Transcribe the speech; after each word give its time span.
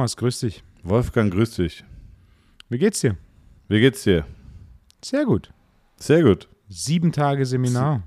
Thomas, 0.00 0.16
grüß 0.16 0.40
dich. 0.40 0.64
Wolfgang, 0.82 1.30
grüß 1.30 1.56
dich. 1.56 1.84
Wie 2.70 2.78
geht's 2.78 3.00
dir? 3.00 3.18
Wie 3.68 3.80
geht's 3.80 4.02
dir? 4.02 4.24
Sehr 5.04 5.26
gut. 5.26 5.52
Sehr 5.96 6.22
gut. 6.22 6.48
Sieben 6.70 7.12
Tage 7.12 7.44
Seminar. 7.44 8.02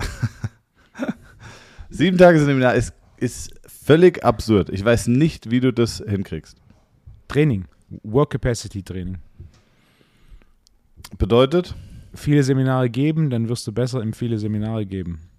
Sieben 1.91 2.17
Tage 2.17 2.39
Seminar 2.39 2.73
ist, 2.73 2.95
ist 3.17 3.53
völlig 3.67 4.25
absurd. 4.25 4.69
Ich 4.71 4.83
weiß 4.83 5.05
nicht, 5.05 5.51
wie 5.51 5.59
du 5.59 5.71
das 5.71 6.03
hinkriegst. 6.03 6.57
Training. 7.27 7.65
Work 8.01 8.31
Capacity 8.31 8.81
Training. 8.81 9.19
Bedeutet? 11.19 11.75
Viele 12.15 12.41
Seminare 12.41 12.89
geben, 12.89 13.29
dann 13.29 13.49
wirst 13.49 13.67
du 13.67 13.71
besser 13.71 14.01
im 14.01 14.13
viele 14.13 14.39
Seminare 14.39 14.87
geben. 14.87 15.29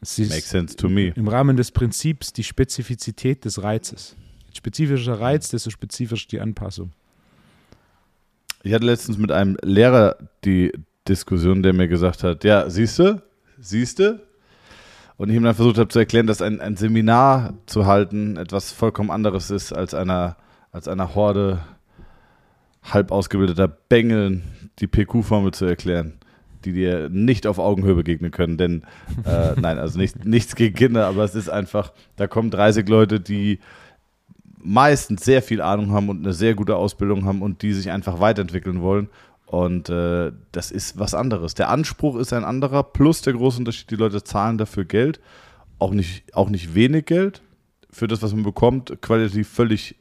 Makes 0.00 0.48
sense 0.48 0.74
to 0.76 0.88
me. 0.88 1.08
Im 1.14 1.28
Rahmen 1.28 1.58
des 1.58 1.70
Prinzips 1.72 2.32
die 2.32 2.42
Spezifizität 2.42 3.44
des 3.44 3.62
Reizes. 3.62 4.16
Spezifischer 4.52 5.20
Reiz, 5.20 5.48
desto 5.48 5.70
spezifischer 5.70 6.28
die 6.30 6.40
Anpassung. 6.40 6.92
Ich 8.62 8.72
hatte 8.72 8.86
letztens 8.86 9.18
mit 9.18 9.32
einem 9.32 9.56
Lehrer 9.62 10.16
die 10.44 10.72
Diskussion, 11.08 11.62
der 11.62 11.72
mir 11.72 11.88
gesagt 11.88 12.22
hat, 12.22 12.44
ja, 12.44 12.70
siehst 12.70 12.98
du, 12.98 13.20
siehst 13.58 13.98
du? 13.98 14.20
Und 15.16 15.30
ich 15.30 15.36
ihm 15.36 15.42
dann 15.42 15.54
versucht 15.54 15.78
habe 15.78 15.88
zu 15.88 15.98
erklären, 15.98 16.26
dass 16.26 16.42
ein, 16.42 16.60
ein 16.60 16.76
Seminar 16.76 17.54
zu 17.66 17.86
halten 17.86 18.36
etwas 18.36 18.72
vollkommen 18.72 19.10
anderes 19.10 19.50
ist 19.50 19.72
als 19.72 19.94
einer, 19.94 20.36
als 20.70 20.88
einer 20.88 21.14
Horde 21.14 21.60
halb 22.82 23.12
ausgebildeter 23.12 23.68
Bengeln 23.68 24.42
die 24.78 24.86
PQ-Formel 24.86 25.52
zu 25.52 25.64
erklären, 25.64 26.14
die 26.64 26.72
dir 26.72 27.08
nicht 27.08 27.46
auf 27.46 27.58
Augenhöhe 27.58 27.94
begegnen 27.94 28.30
können. 28.30 28.58
Denn, 28.58 28.82
äh, 29.24 29.52
nein, 29.60 29.78
also 29.78 29.98
nicht, 29.98 30.24
nichts 30.24 30.56
gegen 30.56 30.74
Kinder, 30.74 31.06
aber 31.06 31.24
es 31.24 31.34
ist 31.34 31.48
einfach, 31.48 31.92
da 32.16 32.26
kommen 32.26 32.50
30 32.50 32.88
Leute, 32.88 33.20
die 33.20 33.58
meistens 34.62 35.24
sehr 35.24 35.42
viel 35.42 35.60
Ahnung 35.60 35.92
haben 35.92 36.08
und 36.08 36.24
eine 36.24 36.32
sehr 36.32 36.54
gute 36.54 36.76
Ausbildung 36.76 37.24
haben 37.24 37.42
und 37.42 37.62
die 37.62 37.72
sich 37.72 37.90
einfach 37.90 38.20
weiterentwickeln 38.20 38.82
wollen. 38.82 39.08
Und 39.46 39.90
äh, 39.90 40.32
das 40.52 40.70
ist 40.70 40.98
was 40.98 41.14
anderes. 41.14 41.54
Der 41.54 41.68
Anspruch 41.68 42.16
ist 42.16 42.32
ein 42.32 42.44
anderer, 42.44 42.82
plus 42.82 43.20
der 43.20 43.34
große 43.34 43.58
Unterschied, 43.58 43.90
die 43.90 43.96
Leute 43.96 44.24
zahlen 44.24 44.56
dafür 44.56 44.84
Geld, 44.84 45.20
auch 45.78 45.92
nicht, 45.92 46.34
auch 46.34 46.48
nicht 46.48 46.74
wenig 46.74 47.06
Geld 47.06 47.42
für 47.90 48.08
das, 48.08 48.22
was 48.22 48.32
man 48.32 48.44
bekommt, 48.44 49.02
qualitativ 49.02 49.48
völlig 49.48 49.96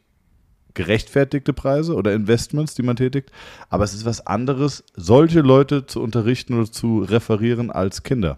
gerechtfertigte 0.73 1.51
Preise 1.51 1.95
oder 1.95 2.13
Investments, 2.13 2.75
die 2.75 2.83
man 2.83 2.95
tätigt. 2.95 3.31
Aber 3.69 3.83
es 3.83 3.93
ist 3.93 4.05
was 4.05 4.25
anderes, 4.25 4.85
solche 4.95 5.41
Leute 5.41 5.85
zu 5.85 6.01
unterrichten 6.01 6.53
oder 6.53 6.71
zu 6.71 6.99
referieren 6.99 7.71
als 7.71 8.03
Kinder. 8.03 8.37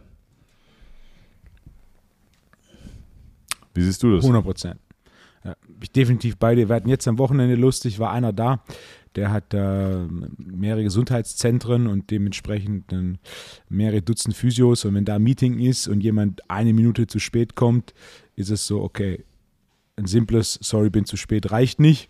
Wie 3.76 3.84
siehst 3.84 4.02
du 4.04 4.16
das? 4.16 4.24
100 4.24 4.44
Prozent. 4.44 4.80
Ja, 5.44 5.56
ich 5.82 5.92
definitiv 5.92 6.38
bei 6.38 6.56
dir. 6.56 6.70
Wir 6.70 6.76
hatten 6.76 6.90
jetzt 6.90 7.08
am 7.08 7.18
Wochenende 7.18 7.56
lustig, 7.56 8.00
war 8.00 8.12
einer 8.12 8.32
da, 8.32 8.64
der 9.16 9.32
hat 9.32 9.54
äh, 9.54 10.06
mehrere 10.38 10.84
Gesundheitszentren 10.84 11.88
und 11.88 12.10
dementsprechend 12.10 12.92
äh, 12.94 13.14
mehrere 13.70 14.02
Dutzend 14.02 14.36
Physios. 14.36 14.86
Und 14.86 14.96
wenn 14.96 15.06
da 15.06 15.16
ein 15.16 15.24
Meeting 15.24 15.60
ist 15.60 15.88
und 15.88 16.02
jemand 16.02 16.50
eine 16.50 16.74
Minute 16.74 17.08
zu 17.08 17.20
spät 17.20 17.56
kommt, 17.56 17.94
ist 18.36 18.50
es 18.50 18.66
so, 18.66 18.82
okay, 18.82 19.24
ein 19.98 20.06
simples 20.06 20.58
Sorry, 20.62 20.90
bin 20.90 21.06
zu 21.06 21.18
spät 21.18 21.52
reicht 21.52 21.80
nicht. 21.80 22.10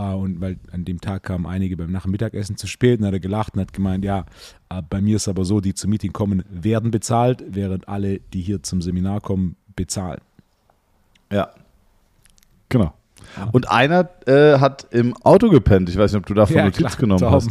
Uh, 0.00 0.14
und 0.16 0.40
weil 0.40 0.58
an 0.70 0.86
dem 0.86 1.02
Tag 1.02 1.24
kamen 1.24 1.44
einige 1.44 1.76
beim 1.76 1.92
Nachmittagessen 1.92 2.56
zu 2.56 2.66
spät 2.66 2.98
und 2.98 3.06
hat 3.06 3.12
er 3.12 3.20
gelacht 3.20 3.54
und 3.54 3.60
hat 3.60 3.74
gemeint, 3.74 4.06
ja, 4.06 4.24
uh, 4.72 4.80
bei 4.88 5.02
mir 5.02 5.16
ist 5.16 5.28
aber 5.28 5.44
so, 5.44 5.60
die 5.60 5.74
zum 5.74 5.90
Meeting 5.90 6.14
kommen, 6.14 6.44
werden 6.48 6.90
bezahlt, 6.90 7.44
während 7.46 7.88
alle, 7.88 8.20
die 8.32 8.40
hier 8.40 8.62
zum 8.62 8.80
Seminar 8.80 9.20
kommen, 9.20 9.54
bezahlen. 9.76 10.22
Ja. 11.30 11.50
Genau. 12.72 12.92
Und 13.52 13.70
einer 13.70 14.10
äh, 14.26 14.58
hat 14.58 14.86
im 14.90 15.16
Auto 15.22 15.48
gepennt. 15.48 15.88
Ich 15.88 15.96
weiß 15.96 16.12
nicht, 16.12 16.18
ob 16.18 16.26
du 16.26 16.34
davon 16.34 16.56
ja, 16.56 16.64
Notiz 16.64 16.78
klar, 16.78 16.96
genommen 16.96 17.20
Torben. 17.20 17.50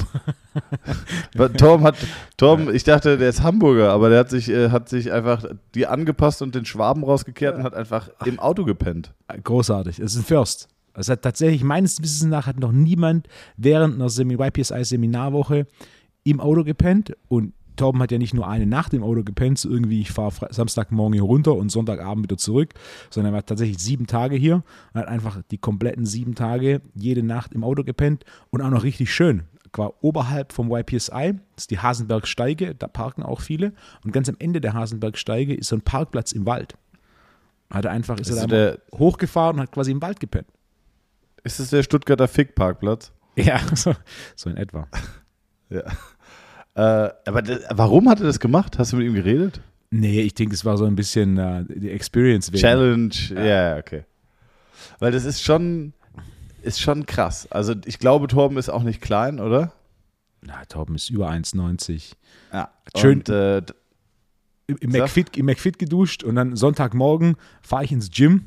hast. 1.36 1.58
Torben 1.58 1.86
hat, 1.86 1.96
Torben, 2.38 2.74
ich 2.74 2.84
dachte, 2.84 3.18
der 3.18 3.30
ist 3.30 3.42
Hamburger, 3.42 3.92
aber 3.92 4.10
der 4.10 4.20
hat 4.20 4.30
sich, 4.30 4.50
äh, 4.50 4.70
hat 4.70 4.90
sich 4.90 5.12
einfach 5.12 5.44
die 5.74 5.88
angepasst 5.88 6.42
und 6.42 6.54
den 6.54 6.66
Schwaben 6.66 7.04
rausgekehrt 7.04 7.56
und 7.56 7.64
hat 7.64 7.74
einfach 7.74 8.10
im 8.26 8.40
Auto 8.40 8.64
gepennt. 8.64 9.14
Großartig. 9.44 10.00
Es 10.00 10.14
ist 10.14 10.20
ein 10.20 10.26
First. 10.26 10.68
Es 10.94 11.10
hat 11.10 11.22
tatsächlich, 11.22 11.64
meines 11.64 12.02
Wissens 12.02 12.30
nach, 12.30 12.48
hat 12.48 12.60
noch 12.60 12.72
niemand 12.72 13.28
während 13.58 13.96
einer 13.96 14.10
YPSI-Seminarwoche 14.10 15.66
im 16.24 16.40
Auto 16.40 16.64
gepennt 16.64 17.14
und 17.28 17.54
Torben 17.82 18.00
hat 18.00 18.12
ja 18.12 18.20
nicht 18.20 18.36
nur 18.36 18.48
eine 18.48 18.68
Nacht 18.68 18.94
im 18.94 19.02
Auto 19.02 19.24
gepennt, 19.24 19.58
so 19.58 19.68
irgendwie 19.68 20.02
ich 20.02 20.12
fahre 20.12 20.54
Samstagmorgen 20.54 21.14
hier 21.14 21.24
runter 21.24 21.56
und 21.56 21.72
Sonntagabend 21.72 22.26
wieder 22.26 22.38
zurück, 22.38 22.76
sondern 23.10 23.34
er 23.34 23.38
war 23.38 23.46
tatsächlich 23.46 23.80
sieben 23.80 24.06
Tage 24.06 24.36
hier 24.36 24.64
und 24.94 25.02
hat 25.02 25.08
einfach 25.08 25.42
die 25.50 25.58
kompletten 25.58 26.06
sieben 26.06 26.36
Tage 26.36 26.82
jede 26.94 27.24
Nacht 27.24 27.54
im 27.54 27.64
Auto 27.64 27.84
gepennt 27.84 28.24
und 28.52 28.62
auch 28.62 28.70
noch 28.70 28.84
richtig 28.84 29.12
schön. 29.12 29.46
War 29.74 29.94
oberhalb 30.04 30.54
vom 30.54 30.72
YPSI, 30.72 31.34
das 31.56 31.64
ist 31.64 31.72
die 31.72 31.80
Hasenbergsteige, 31.80 32.76
da 32.76 32.88
parken 32.88 33.24
auch 33.24 33.42
viele 33.42 33.74
und 34.06 34.12
ganz 34.12 34.30
am 34.30 34.36
Ende 34.38 34.62
der 34.62 34.74
Hasenbergsteige 34.74 35.56
ist 35.56 35.70
so 35.70 35.76
ein 35.76 35.82
Parkplatz 35.82 36.34
im 36.34 36.46
Wald. 36.46 36.76
Hat 37.72 37.86
er 37.86 37.92
einfach, 37.92 38.20
ist, 38.20 38.30
ist 38.30 38.38
er 38.38 38.48
da 38.48 38.78
hochgefahren 38.96 39.56
und 39.56 39.64
hat 39.64 39.72
quasi 39.72 39.90
im 39.90 40.04
Wald 40.04 40.20
gepennt. 40.20 40.48
Ist 41.44 41.60
es 41.60 41.72
der 41.72 41.82
Stuttgarter 41.82 42.28
Fick-Parkplatz? 42.28 43.12
Ja, 43.36 43.60
so, 43.74 43.96
so 44.36 44.52
in 44.52 44.58
etwa. 44.58 44.88
ja. 45.70 45.84
Äh, 46.76 46.82
aber 47.26 47.42
das, 47.42 47.62
warum 47.70 48.10
hat 48.10 48.20
er 48.20 48.26
das 48.26 48.40
gemacht? 48.40 48.80
Hast 48.80 48.94
du 48.94 48.98
mit 48.98 49.06
ihm 49.06 49.14
geredet? 49.14 49.62
Nee, 49.90 50.22
ich 50.22 50.34
denke, 50.34 50.56
es 50.56 50.64
war 50.64 50.78
so 50.78 50.86
ein 50.86 50.96
bisschen 50.96 51.38
uh, 51.38 51.66
die 51.68 51.92
Experience. 51.92 52.52
Wegen. 52.52 52.62
Challenge, 52.62 53.14
ja, 53.36 53.44
yeah, 53.44 53.78
okay. 53.78 54.06
Weil 55.00 55.12
das 55.12 55.26
ist 55.26 55.42
schon, 55.42 55.94
ist 56.62 56.80
schon 56.80 57.06
krass. 57.06 57.52
Also 57.52 57.76
ich 57.86 58.00
glaube, 58.00 58.28
Torben 58.28 58.58
ist 58.58 58.70
auch 58.70 58.84
nicht 58.84 59.02
klein, 59.02 59.40
oder? 59.40 59.74
Na, 60.42 60.64
Torben 60.66 60.96
ist 60.96 61.10
über 61.10 61.30
1,90. 61.30 62.14
Ja. 62.54 62.72
Schön. 62.96 63.20
Und, 63.20 63.30
äh, 63.30 63.62
im, 64.68 64.92
McFit, 64.92 65.36
Im 65.36 65.48
McFit 65.48 65.78
geduscht 65.78 66.24
und 66.24 66.36
dann 66.36 66.56
Sonntagmorgen 66.56 67.36
fahre 67.62 67.84
ich 67.84 67.92
ins 67.92 68.10
Gym 68.10 68.46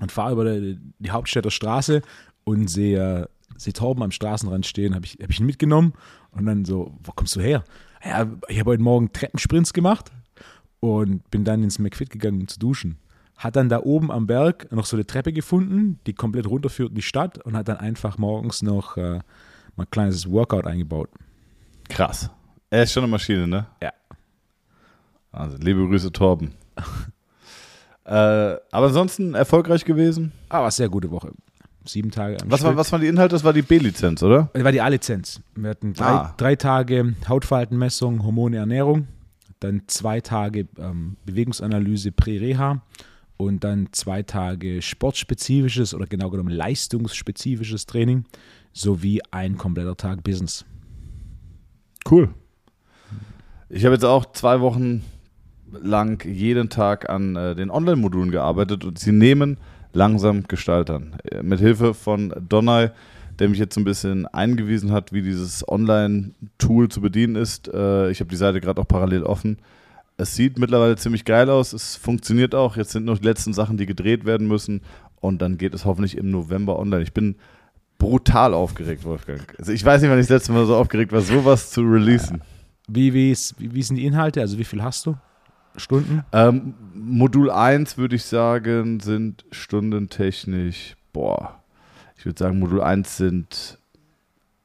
und 0.00 0.10
fahre 0.10 0.32
über 0.32 0.58
die, 0.58 0.78
die 0.98 1.10
Hauptstädter 1.10 1.52
Straße 1.52 2.02
und 2.44 2.68
sehe, 2.68 3.28
sehe 3.56 3.72
Torben 3.72 4.02
am 4.02 4.10
Straßenrand 4.10 4.66
stehen, 4.66 4.94
habe 4.94 5.06
ich, 5.06 5.18
hab 5.20 5.30
ich 5.30 5.40
ihn 5.40 5.46
mitgenommen 5.46 5.92
und 6.30 6.46
dann 6.46 6.64
so, 6.64 6.92
wo 7.02 7.12
kommst 7.12 7.36
du 7.36 7.40
her? 7.40 7.64
Ja, 8.04 8.26
ich 8.48 8.58
habe 8.58 8.70
heute 8.70 8.82
Morgen 8.82 9.12
Treppensprints 9.12 9.72
gemacht 9.72 10.10
und 10.80 11.28
bin 11.30 11.44
dann 11.44 11.62
ins 11.62 11.78
McFit 11.78 12.10
gegangen, 12.10 12.40
um 12.40 12.48
zu 12.48 12.58
duschen. 12.58 12.98
Hat 13.36 13.56
dann 13.56 13.68
da 13.68 13.80
oben 13.80 14.10
am 14.10 14.26
Berg 14.26 14.70
noch 14.72 14.86
so 14.86 14.96
eine 14.96 15.06
Treppe 15.06 15.32
gefunden, 15.32 16.00
die 16.06 16.14
komplett 16.14 16.46
runterführt 16.46 16.90
in 16.90 16.94
die 16.94 17.02
Stadt 17.02 17.38
und 17.44 17.56
hat 17.56 17.68
dann 17.68 17.76
einfach 17.78 18.16
morgens 18.18 18.62
noch 18.62 18.96
äh, 18.96 19.20
mal 19.76 19.84
ein 19.84 19.90
kleines 19.90 20.30
Workout 20.30 20.66
eingebaut. 20.66 21.10
Krass. 21.88 22.30
Er 22.70 22.84
ist 22.84 22.92
schon 22.92 23.04
eine 23.04 23.10
Maschine, 23.10 23.46
ne? 23.46 23.66
Ja. 23.82 23.92
Also, 25.32 25.58
liebe 25.58 25.86
Grüße, 25.86 26.12
Torben. 26.12 26.54
äh, 28.04 28.10
aber 28.10 28.86
ansonsten 28.86 29.34
erfolgreich 29.34 29.84
gewesen? 29.84 30.32
Ah, 30.48 30.62
war 30.62 30.70
sehr 30.70 30.88
gute 30.88 31.10
Woche 31.10 31.32
sieben 31.86 32.10
Tage 32.10 32.40
am 32.40 32.50
was, 32.50 32.62
War, 32.62 32.76
was 32.76 32.92
waren 32.92 33.00
die 33.00 33.06
Inhalte? 33.06 33.34
Das 33.34 33.44
war 33.44 33.52
die 33.52 33.62
B-Lizenz, 33.62 34.22
oder? 34.22 34.50
Das 34.52 34.64
war 34.64 34.72
die 34.72 34.80
A-Lizenz. 34.80 35.40
Wir 35.54 35.70
hatten 35.70 35.94
drei, 35.94 36.06
ah. 36.06 36.34
drei 36.36 36.56
Tage 36.56 37.14
Hautfaltenmessung, 37.28 38.24
Hormone, 38.24 38.56
Ernährung, 38.56 39.08
dann 39.60 39.82
zwei 39.86 40.20
Tage 40.20 40.66
ähm, 40.78 41.16
Bewegungsanalyse, 41.24 42.12
Prä-Reha 42.12 42.82
und 43.36 43.64
dann 43.64 43.88
zwei 43.92 44.22
Tage 44.22 44.82
sportspezifisches 44.82 45.94
oder 45.94 46.06
genau 46.06 46.30
genommen 46.30 46.50
leistungsspezifisches 46.50 47.86
Training 47.86 48.24
sowie 48.72 49.20
ein 49.30 49.56
kompletter 49.56 49.96
Tag 49.96 50.22
Business. 50.24 50.64
Cool. 52.10 52.28
Ich 53.68 53.84
habe 53.84 53.94
jetzt 53.94 54.04
auch 54.04 54.32
zwei 54.32 54.60
Wochen 54.60 55.02
lang 55.72 56.24
jeden 56.24 56.68
Tag 56.68 57.10
an 57.10 57.36
äh, 57.36 57.54
den 57.54 57.70
Online-Modulen 57.70 58.30
gearbeitet 58.30 58.84
und 58.84 58.98
sie 58.98 59.12
nehmen 59.12 59.58
langsam 59.96 60.44
gestaltern. 60.44 61.16
Mit 61.42 61.58
Hilfe 61.58 61.94
von 61.94 62.32
Donai, 62.48 62.92
der 63.38 63.48
mich 63.48 63.58
jetzt 63.58 63.76
ein 63.76 63.84
bisschen 63.84 64.26
eingewiesen 64.26 64.92
hat, 64.92 65.12
wie 65.12 65.22
dieses 65.22 65.66
Online-Tool 65.68 66.88
zu 66.88 67.00
bedienen 67.00 67.36
ist. 67.36 67.68
Äh, 67.68 68.10
ich 68.10 68.20
habe 68.20 68.30
die 68.30 68.36
Seite 68.36 68.60
gerade 68.60 68.80
auch 68.80 68.88
parallel 68.88 69.24
offen. 69.24 69.58
Es 70.18 70.34
sieht 70.34 70.58
mittlerweile 70.58 70.96
ziemlich 70.96 71.24
geil 71.24 71.50
aus. 71.50 71.72
Es 71.72 71.96
funktioniert 71.96 72.54
auch. 72.54 72.76
Jetzt 72.76 72.92
sind 72.92 73.04
noch 73.04 73.18
die 73.18 73.26
letzten 73.26 73.52
Sachen, 73.52 73.76
die 73.76 73.86
gedreht 73.86 74.24
werden 74.24 74.48
müssen. 74.48 74.82
Und 75.20 75.42
dann 75.42 75.58
geht 75.58 75.74
es 75.74 75.84
hoffentlich 75.84 76.16
im 76.16 76.30
November 76.30 76.78
online. 76.78 77.02
Ich 77.02 77.12
bin 77.12 77.36
brutal 77.98 78.54
aufgeregt, 78.54 79.04
Wolfgang. 79.04 79.54
Also 79.58 79.72
ich 79.72 79.84
weiß 79.84 80.00
nicht, 80.00 80.10
wann 80.10 80.18
ich 80.18 80.26
das 80.26 80.36
letzte 80.36 80.52
Mal 80.52 80.66
so 80.66 80.76
aufgeregt 80.76 81.12
war, 81.12 81.20
sowas 81.20 81.70
zu 81.70 81.82
releasen. 81.82 82.42
Wie, 82.88 83.12
wie, 83.12 83.30
ist, 83.30 83.54
wie 83.58 83.82
sind 83.82 83.96
die 83.96 84.06
Inhalte? 84.06 84.40
Also 84.40 84.58
wie 84.58 84.64
viel 84.64 84.82
hast 84.82 85.06
du? 85.06 85.16
Stunden? 85.78 86.24
Ähm, 86.32 86.74
Modul 86.94 87.50
1 87.50 87.98
würde 87.98 88.16
ich 88.16 88.24
sagen, 88.24 89.00
sind 89.00 89.44
stundentechnisch, 89.50 90.96
boah, 91.12 91.62
ich 92.16 92.24
würde 92.24 92.38
sagen, 92.38 92.58
Modul 92.58 92.82
1 92.82 93.16
sind 93.16 93.78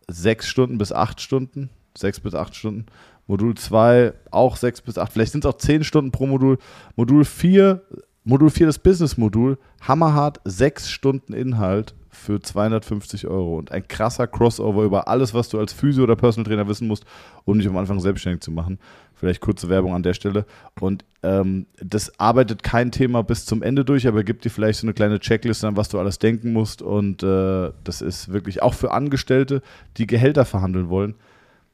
sechs 0.08 0.48
Stunden 0.48 0.78
bis 0.78 0.92
acht 0.92 1.22
Stunden. 1.22 1.70
Sechs 1.98 2.20
bis 2.20 2.34
acht 2.36 2.56
Stunden. 2.56 2.86
Modul 3.28 3.56
2 3.56 4.14
auch 4.32 4.56
sechs 4.56 4.82
bis 4.82 4.98
acht. 4.98 5.14
Vielleicht 5.14 5.32
sind 5.32 5.46
es 5.46 5.50
auch 5.50 5.58
zehn 5.58 5.84
Stunden 5.84 6.12
pro 6.12 6.28
Modul. 6.28 6.58
Modul 6.96 7.26
4, 7.26 7.82
Modul 8.24 8.50
4, 8.50 8.68
das 8.68 8.80
Business-Modul, 8.80 9.58
hammerhart, 9.82 10.40
sechs 10.46 10.90
Stunden 10.90 11.34
Inhalt 11.34 11.94
für 12.12 12.42
250 12.42 13.28
Euro 13.28 13.58
und 13.58 13.72
ein 13.72 13.88
krasser 13.88 14.28
Crossover 14.28 14.84
über 14.84 15.08
alles, 15.08 15.34
was 15.34 15.50
du 15.50 15.58
als 15.58 15.72
Physio 15.72 16.04
oder 16.04 16.16
Personal 16.16 16.46
Trainer 16.46 16.68
wissen 16.68 16.88
musst, 16.88 17.06
um 17.46 17.58
dich 17.58 17.68
am 17.68 17.78
Anfang 17.78 18.00
selbstständig 18.00 18.42
zu 18.42 18.52
machen. 18.52 18.80
Vielleicht 19.16 19.40
kurze 19.40 19.70
Werbung 19.70 19.94
an 19.94 20.04
der 20.04 20.14
Stelle. 20.14 20.46
Und 20.80 21.06
ähm, 21.24 21.68
das 21.80 22.20
arbeitet 22.20 22.64
kein 22.64 22.92
Thema 22.92 23.24
bis 23.24 23.46
zum 23.46 23.64
Ende 23.64 23.86
durch, 23.86 24.08
aber 24.08 24.24
gibt 24.24 24.44
dir 24.44 24.50
vielleicht 24.50 24.80
so 24.80 24.88
eine 24.88 24.94
kleine 24.94 25.20
Checkliste 25.20 25.68
an, 25.68 25.78
was 25.78 25.90
du 25.90 26.00
alles 26.00 26.20
denken 26.20 26.52
musst. 26.54 26.82
Und 26.82 27.24
äh, 27.24 27.72
das 27.84 28.02
ist 28.02 28.34
wirklich 28.34 28.62
auch 28.62 28.74
für 28.74 28.92
Angestellte, 28.92 29.62
die 29.98 30.08
Gehälter 30.08 30.44
verhandeln 30.44 30.90
wollen, 30.90 31.16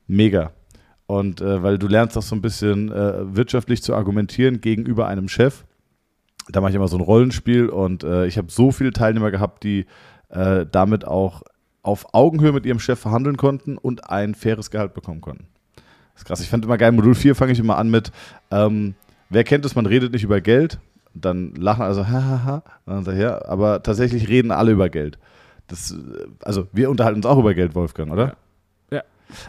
mega. 0.08 0.52
Und 1.08 1.42
äh, 1.42 1.64
weil 1.64 1.80
du 1.80 1.88
lernst 1.88 2.18
auch 2.18 2.22
so 2.22 2.36
ein 2.36 2.42
bisschen 2.42 2.92
äh, 2.92 3.36
wirtschaftlich 3.36 3.82
zu 3.82 3.96
argumentieren 3.96 4.62
gegenüber 4.62 5.08
einem 5.08 5.30
Chef. 5.30 5.64
Da 6.50 6.62
mache 6.62 6.72
ich 6.72 6.76
immer 6.76 6.88
so 6.88 6.98
ein 6.98 7.02
Rollenspiel 7.02 7.70
und 7.70 8.04
äh, 8.04 8.28
ich 8.28 8.38
habe 8.38 8.52
so 8.52 8.72
viele 8.72 8.92
Teilnehmer 8.92 9.32
gehabt, 9.32 9.64
die 9.64 9.86
äh, 10.30 10.66
damit 10.72 11.06
auch 11.06 11.44
auf 11.84 12.14
Augenhöhe 12.14 12.52
mit 12.52 12.66
ihrem 12.66 12.80
Chef 12.80 13.00
verhandeln 13.00 13.38
konnten 13.38 13.78
und 13.78 14.10
ein 14.10 14.36
faires 14.36 14.72
Gehalt 14.72 14.94
bekommen 14.94 15.22
konnten. 15.22 15.48
Das 16.14 16.22
ist 16.22 16.26
krass. 16.26 16.42
Ich 16.42 16.50
fand 16.50 16.66
immer 16.66 16.78
geil, 16.78 16.92
Modul 16.92 17.16
4 17.16 17.36
fange 17.36 17.54
ich 17.54 17.60
immer 17.60 17.78
an 17.78 17.90
mit, 17.90 18.12
ähm, 18.52 18.96
wer 19.30 19.44
kennt 19.44 19.66
es, 19.66 19.76
man 19.76 19.86
redet 19.86 20.12
nicht 20.12 20.24
über 20.24 20.42
Geld. 20.42 20.80
Dann 21.14 21.56
lachen 21.56 21.84
also, 21.84 22.08
hahaha, 22.08 22.64
ja, 22.88 23.44
aber 23.46 23.82
tatsächlich 23.82 24.28
reden 24.28 24.52
alle 24.52 24.72
über 24.72 24.90
Geld. 24.90 25.18
Das, 25.68 25.92
äh, 25.92 25.96
also 26.42 26.68
wir 26.74 26.90
unterhalten 26.90 27.18
uns 27.18 27.26
auch 27.26 27.40
über 27.40 27.54
Geld, 27.54 27.74
Wolfgang, 27.74 28.12
oder? 28.12 28.36
Ja. 28.92 29.04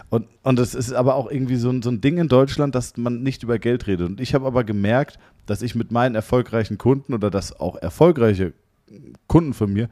Und, 0.09 0.27
und 0.43 0.59
das 0.59 0.75
ist 0.75 0.93
aber 0.93 1.15
auch 1.15 1.31
irgendwie 1.31 1.57
so 1.57 1.71
ein, 1.71 1.83
so 1.83 1.91
ein 1.91 2.01
Ding 2.01 2.19
in 2.19 2.29
Deutschland, 2.29 2.75
dass 2.75 2.97
man 2.97 3.23
nicht 3.23 3.43
über 3.43 3.59
Geld 3.59 3.87
redet. 3.87 4.09
Und 4.09 4.21
ich 4.21 4.35
habe 4.35 4.47
aber 4.47 4.65
gemerkt, 4.65 5.19
dass 5.47 5.63
ich 5.63 5.75
mit 5.75 5.91
meinen 5.91 6.15
erfolgreichen 6.15 6.79
Kunden 6.79 7.15
oder 7.15 7.31
dass 7.31 7.59
auch 7.59 7.77
erfolgreiche 7.77 8.53
Kunden 9.27 9.55
von 9.55 9.73
mir 9.73 9.89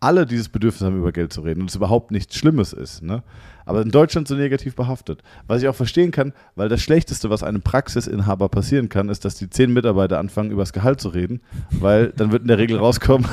alle 0.00 0.26
dieses 0.26 0.48
Bedürfnis 0.48 0.82
haben, 0.82 0.98
über 0.98 1.12
Geld 1.12 1.32
zu 1.32 1.40
reden 1.40 1.62
und 1.62 1.70
es 1.70 1.76
überhaupt 1.76 2.10
nichts 2.10 2.36
Schlimmes 2.36 2.72
ist. 2.72 3.02
Ne? 3.02 3.22
Aber 3.64 3.82
in 3.82 3.90
Deutschland 3.90 4.28
so 4.28 4.34
negativ 4.34 4.76
behaftet. 4.76 5.22
Was 5.46 5.62
ich 5.62 5.68
auch 5.68 5.74
verstehen 5.74 6.10
kann, 6.10 6.32
weil 6.54 6.68
das 6.68 6.82
Schlechteste, 6.82 7.30
was 7.30 7.42
einem 7.42 7.62
Praxisinhaber 7.62 8.48
passieren 8.48 8.88
kann, 8.88 9.08
ist, 9.08 9.24
dass 9.24 9.36
die 9.36 9.48
zehn 9.48 9.72
Mitarbeiter 9.72 10.18
anfangen, 10.18 10.50
über 10.50 10.62
das 10.62 10.72
Gehalt 10.72 11.00
zu 11.00 11.08
reden, 11.08 11.40
weil 11.70 12.12
dann 12.16 12.30
wird 12.30 12.42
in 12.42 12.48
der 12.48 12.58
Regel 12.58 12.78
rauskommen, 12.78 13.26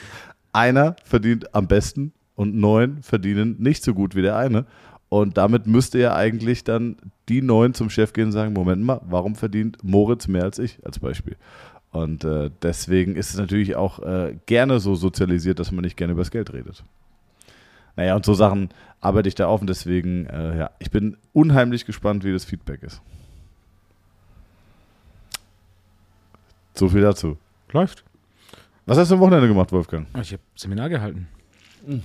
einer 0.52 0.96
verdient 1.04 1.54
am 1.54 1.68
besten 1.68 2.12
und 2.34 2.54
neun 2.54 3.02
verdienen 3.02 3.56
nicht 3.58 3.84
so 3.84 3.94
gut 3.94 4.14
wie 4.14 4.22
der 4.22 4.36
eine. 4.36 4.66
Und 5.08 5.36
damit 5.36 5.66
müsste 5.66 5.98
ja 5.98 6.16
eigentlich 6.16 6.64
dann 6.64 6.96
die 7.28 7.40
neun 7.40 7.74
zum 7.74 7.90
Chef 7.90 8.12
gehen 8.12 8.26
und 8.26 8.32
sagen: 8.32 8.52
Moment 8.52 8.82
mal, 8.82 9.00
warum 9.08 9.36
verdient 9.36 9.78
Moritz 9.82 10.26
mehr 10.26 10.42
als 10.42 10.58
ich, 10.58 10.84
als 10.84 10.98
Beispiel? 10.98 11.36
Und 11.96 12.24
äh, 12.24 12.50
deswegen 12.62 13.16
ist 13.16 13.30
es 13.30 13.38
natürlich 13.38 13.74
auch 13.74 14.00
äh, 14.00 14.36
gerne 14.44 14.80
so 14.80 14.94
sozialisiert, 14.94 15.58
dass 15.58 15.72
man 15.72 15.82
nicht 15.82 15.96
gerne 15.96 16.12
über 16.12 16.20
das 16.20 16.30
Geld 16.30 16.52
redet. 16.52 16.84
Naja, 17.96 18.14
und 18.14 18.26
so 18.26 18.34
Sachen 18.34 18.68
arbeite 19.00 19.28
ich 19.28 19.34
da 19.34 19.46
auf 19.46 19.62
und 19.62 19.68
deswegen, 19.68 20.26
äh, 20.26 20.58
ja, 20.58 20.70
ich 20.78 20.90
bin 20.90 21.16
unheimlich 21.32 21.86
gespannt, 21.86 22.24
wie 22.24 22.32
das 22.32 22.44
Feedback 22.44 22.82
ist. 22.82 23.00
So 26.74 26.90
viel 26.90 27.00
dazu. 27.00 27.38
Läuft. 27.72 28.04
Was 28.84 28.98
hast 28.98 29.10
du 29.10 29.14
am 29.14 29.20
Wochenende 29.20 29.48
gemacht, 29.48 29.72
Wolfgang? 29.72 30.06
Ich 30.20 30.32
habe 30.32 30.42
Seminar 30.54 30.90
gehalten. 30.90 31.26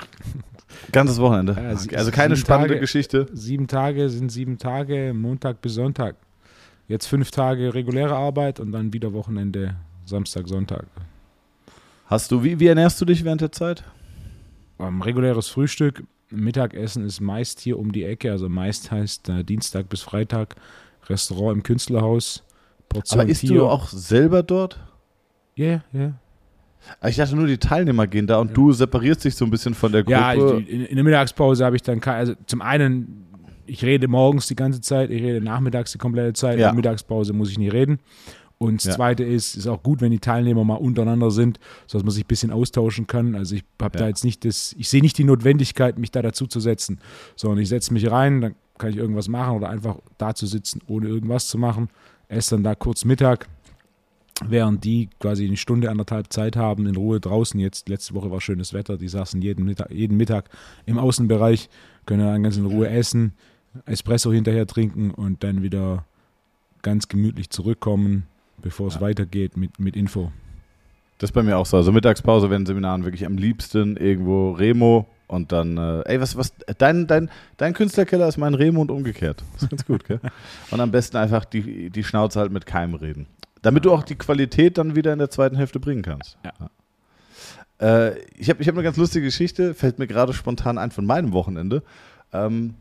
Ganzes 0.94 1.20
Wochenende. 1.20 1.58
Also 1.58 2.12
keine 2.12 2.38
spannende 2.38 2.76
Tage. 2.76 2.80
Geschichte. 2.80 3.28
Sieben 3.34 3.68
Tage 3.68 4.10
sind 4.10 4.32
sieben 4.32 4.58
Tage, 4.58 5.14
Montag 5.14 5.62
bis 5.62 5.74
Sonntag. 5.74 6.16
Jetzt 6.88 7.08
fünf 7.08 7.32
Tage 7.32 7.74
reguläre 7.74 8.16
Arbeit 8.16 8.60
und 8.60 8.72
dann 8.72 8.94
wieder 8.94 9.14
Wochenende, 9.14 9.76
Samstag, 10.06 10.48
Sonntag. 10.48 10.86
Hast 12.06 12.32
du, 12.32 12.44
wie, 12.44 12.60
wie 12.60 12.68
ernährst 12.68 13.00
du 13.00 13.06
dich 13.06 13.24
während 13.24 13.42
der 13.42 13.52
Zeit? 13.52 13.84
Ähm, 14.80 15.02
reguläres 15.02 15.48
Frühstück, 15.48 16.04
Mittagessen 16.30 17.06
ist 17.06 17.22
meist 17.22 17.60
hier 17.60 17.78
um 17.80 17.92
die 17.92 18.04
Ecke, 18.04 18.32
also 18.32 18.50
meist 18.50 18.92
heißt 18.92 19.30
äh, 19.30 19.44
Dienstag 19.44 19.90
bis 19.90 20.02
Freitag 20.02 20.56
Restaurant 21.08 21.58
im 21.58 21.64
Künstlerhaus. 21.64 22.44
Portion 22.90 23.22
Aber 23.22 23.30
isst 23.30 23.42
Tier. 23.42 23.56
du 23.60 23.68
auch 23.68 23.88
selber 23.88 24.44
dort? 24.44 24.80
Ja, 25.56 25.82
ja. 25.94 26.14
Ah, 27.00 27.10
Ich 27.10 27.16
dachte 27.18 27.36
nur, 27.36 27.48
die 27.48 27.58
Teilnehmer 27.58 28.08
gehen 28.08 28.28
da 28.28 28.40
und 28.40 28.56
du 28.58 28.72
separierst 28.72 29.24
dich 29.24 29.36
so 29.36 29.46
ein 29.46 29.52
bisschen 29.52 29.74
von 29.74 29.92
der 29.92 30.04
Gruppe. 30.04 30.12
Ja, 30.18 30.34
in, 30.34 30.86
in 30.86 30.96
der 30.96 31.04
Mittagspause 31.04 31.64
habe 31.64 31.76
ich 31.76 31.82
dann 31.84 32.02
kein, 32.02 32.16
also 32.16 32.34
zum 32.48 32.62
einen, 32.62 33.26
ich 33.72 33.84
rede 33.86 34.08
morgens 34.08 34.48
die 34.48 34.56
ganze 34.56 34.82
Zeit, 34.82 35.10
ich 35.10 35.22
rede 35.22 35.42
nachmittags 35.42 35.92
die 35.92 35.98
komplette 35.98 36.34
Zeit, 36.34 36.60
Ja. 36.60 36.70
in 36.70 36.76
der 36.76 36.76
Mittagspause 36.76 37.34
muss 37.34 37.50
ich 37.50 37.58
nie 37.58 37.70
reden. 37.70 38.00
Und 38.58 38.76
das 38.82 38.86
Ja. 38.86 38.92
Zweite 38.96 39.24
ist, 39.24 39.56
ist 39.56 39.66
auch 39.66 39.82
gut, 39.82 40.02
wenn 40.02 40.12
die 40.12 40.20
Teilnehmer 40.20 40.64
mal 40.64 40.76
untereinander 40.76 41.32
sind, 41.32 41.60
sodass 41.88 42.04
man 42.04 42.12
sich 42.12 42.26
ein 42.26 42.28
bisschen 42.28 42.52
austauschen 42.52 43.08
kann. 43.08 43.34
Also 43.34 43.56
ich 43.56 43.64
habe 43.82 43.98
Ja. 43.98 44.04
da 44.04 44.08
jetzt 44.10 44.24
nicht 44.24 44.46
das, 44.46 44.76
ich 44.78 44.88
sehe 44.90 45.02
nicht 45.02 45.18
die 45.18 45.24
Notwendigkeit, 45.24 45.98
mich 45.98 46.12
da 46.12 46.22
dazu 46.22 46.46
zu 46.46 46.60
setzen, 46.60 47.00
sondern 47.36 47.60
ich 47.60 47.70
setze 47.70 47.92
mich 47.94 48.12
rein, 48.12 48.42
dann 48.42 48.56
kann 48.78 48.92
ich 48.92 48.98
irgendwas 48.98 49.28
machen 49.30 49.56
oder 49.58 49.70
einfach 49.70 49.98
da 50.18 50.36
zu 50.36 50.46
sitzen, 50.46 50.82
ohne 50.88 51.08
irgendwas 51.08 51.48
zu 51.48 51.58
machen. 51.58 51.90
Esse 52.28 52.56
dann 52.56 52.64
da 52.64 52.76
kurz 52.76 53.04
Mittag, 53.04 53.48
während 54.48 54.84
die 54.84 55.10
quasi 55.20 55.46
eine 55.46 55.58
Stunde, 55.58 55.90
anderthalb 55.90 56.32
Zeit 56.34 56.56
haben, 56.56 56.86
in 56.88 56.96
Ruhe 56.96 57.20
draußen. 57.20 57.60
Jetzt, 57.60 57.90
letzte 57.90 58.14
Woche 58.16 58.32
war 58.32 58.42
schönes 58.42 58.74
Wetter, 58.74 58.98
die 58.98 59.08
saßen 59.08 59.42
jeden 59.42 59.66
Mittag, 59.66 59.92
jeden 59.92 60.18
Mittag 60.18 60.50
im 60.86 60.98
Außenbereich, 60.98 61.70
können 62.06 62.26
dann 62.26 62.44
ganz 62.44 62.58
in 62.58 62.66
Ruhe 62.66 62.90
essen, 62.90 63.34
Espresso 63.86 64.32
hinterher 64.32 64.68
trinken 64.68 65.12
und 65.12 65.44
dann 65.44 65.62
wieder 65.64 66.06
ganz 66.82 67.08
gemütlich 67.08 67.50
zurückkommen, 67.50 68.26
bevor 68.62 68.88
es 68.88 68.96
Ja. 68.96 69.02
weitergeht 69.02 69.58
mit, 69.58 69.80
mit 69.80 69.96
Info. 69.96 70.32
Das 71.18 71.30
ist 71.30 71.34
bei 71.34 71.44
mir 71.44 71.58
auch 71.58 71.66
so. 71.66 71.78
Also 71.78 71.92
Mittagspause 71.92 72.50
während 72.50 72.68
Seminaren 72.68 73.04
wirklich 73.04 73.26
am 73.26 73.38
liebsten 73.38 73.96
irgendwo 73.98 74.52
Remo 74.52 75.08
und 75.28 75.52
dann, 75.52 75.78
äh, 75.78 76.02
ey, 76.06 76.20
was, 76.20 76.36
was, 76.36 76.54
dein, 76.80 77.06
dein, 77.08 77.30
dein 77.58 77.74
Künstlerkeller 77.74 78.28
ist 78.28 78.38
mein 78.38 78.56
Remo 78.56 78.82
und 78.82 78.92
umgekehrt. 78.92 79.44
Das 79.54 79.64
ist 79.64 79.70
ganz 79.70 79.86
gut, 79.86 80.04
gell? 80.06 80.20
Und 80.72 80.82
am 80.82 80.92
besten 80.92 81.18
einfach 81.18 81.46
die, 81.46 81.90
die 81.92 82.04
Schnauze 82.04 82.40
halt 82.40 82.52
mit 82.52 82.66
keinem 82.66 82.96
reden. 82.96 83.28
Damit 83.62 83.86
du 83.86 83.94
auch 83.94 84.04
die 84.04 84.16
Qualität 84.16 84.80
dann 84.80 84.96
wieder 84.96 85.14
in 85.14 85.20
der 85.20 85.30
zweiten 85.30 85.56
Hälfte 85.56 85.80
bringen 85.80 86.02
kannst. 86.02 86.38
Ja. 86.44 86.70
Äh, 88.10 88.20
ich 88.38 88.50
habe 88.50 88.62
ich 88.62 88.68
hab 88.68 88.76
eine 88.76 88.84
ganz 88.84 88.98
lustige 88.98 89.26
Geschichte, 89.26 89.74
fällt 89.76 90.00
mir 90.00 90.08
gerade 90.08 90.34
spontan 90.34 90.78
ein 90.80 90.90
von 90.92 91.06
meinem 91.06 91.32
Wochenende. 91.32 91.84
Ähm, 92.34 92.74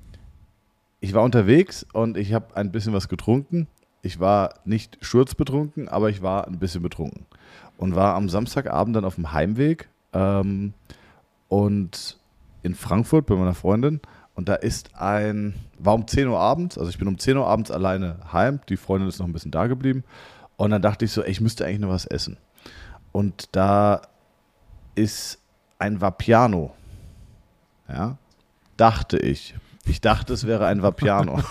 ich 1.00 1.14
war 1.14 1.22
unterwegs 1.22 1.86
und 1.92 2.16
ich 2.16 2.32
habe 2.32 2.56
ein 2.56 2.72
bisschen 2.72 2.92
was 2.92 3.08
getrunken. 3.08 3.66
Ich 4.02 4.20
war 4.20 4.54
nicht 4.64 4.98
sturzbetrunken, 5.00 5.88
aber 5.88 6.10
ich 6.10 6.22
war 6.22 6.46
ein 6.46 6.58
bisschen 6.58 6.82
betrunken. 6.82 7.26
Und 7.76 7.94
war 7.94 8.14
am 8.14 8.28
Samstagabend 8.28 8.96
dann 8.96 9.04
auf 9.04 9.14
dem 9.14 9.32
Heimweg 9.32 9.88
ähm, 10.12 10.74
und 11.48 12.18
in 12.62 12.74
Frankfurt 12.74 13.26
bei 13.26 13.34
meiner 13.34 13.54
Freundin. 13.54 14.00
Und 14.34 14.48
da 14.48 14.54
ist 14.54 14.94
ein, 14.94 15.54
war 15.78 15.94
um 15.94 16.06
10 16.06 16.28
Uhr 16.28 16.38
abends, 16.38 16.78
also 16.78 16.90
ich 16.90 16.98
bin 16.98 17.08
um 17.08 17.18
10 17.18 17.36
Uhr 17.36 17.46
abends 17.46 17.70
alleine 17.70 18.18
heim. 18.32 18.60
Die 18.68 18.76
Freundin 18.76 19.08
ist 19.08 19.18
noch 19.18 19.26
ein 19.26 19.32
bisschen 19.32 19.50
da 19.50 19.66
geblieben. 19.66 20.04
Und 20.56 20.70
dann 20.70 20.82
dachte 20.82 21.06
ich 21.06 21.12
so, 21.12 21.22
ey, 21.22 21.30
ich 21.30 21.40
müsste 21.40 21.64
eigentlich 21.64 21.80
noch 21.80 21.88
was 21.88 22.06
essen. 22.06 22.36
Und 23.12 23.48
da 23.52 24.02
ist 24.94 25.40
ein 25.78 26.00
Vapiano. 26.00 26.74
Ja, 27.88 28.18
dachte 28.76 29.18
ich. 29.18 29.54
Ich 29.90 30.00
dachte, 30.00 30.32
es 30.32 30.46
wäre 30.46 30.66
ein 30.66 30.82
Vapiano. 30.82 31.40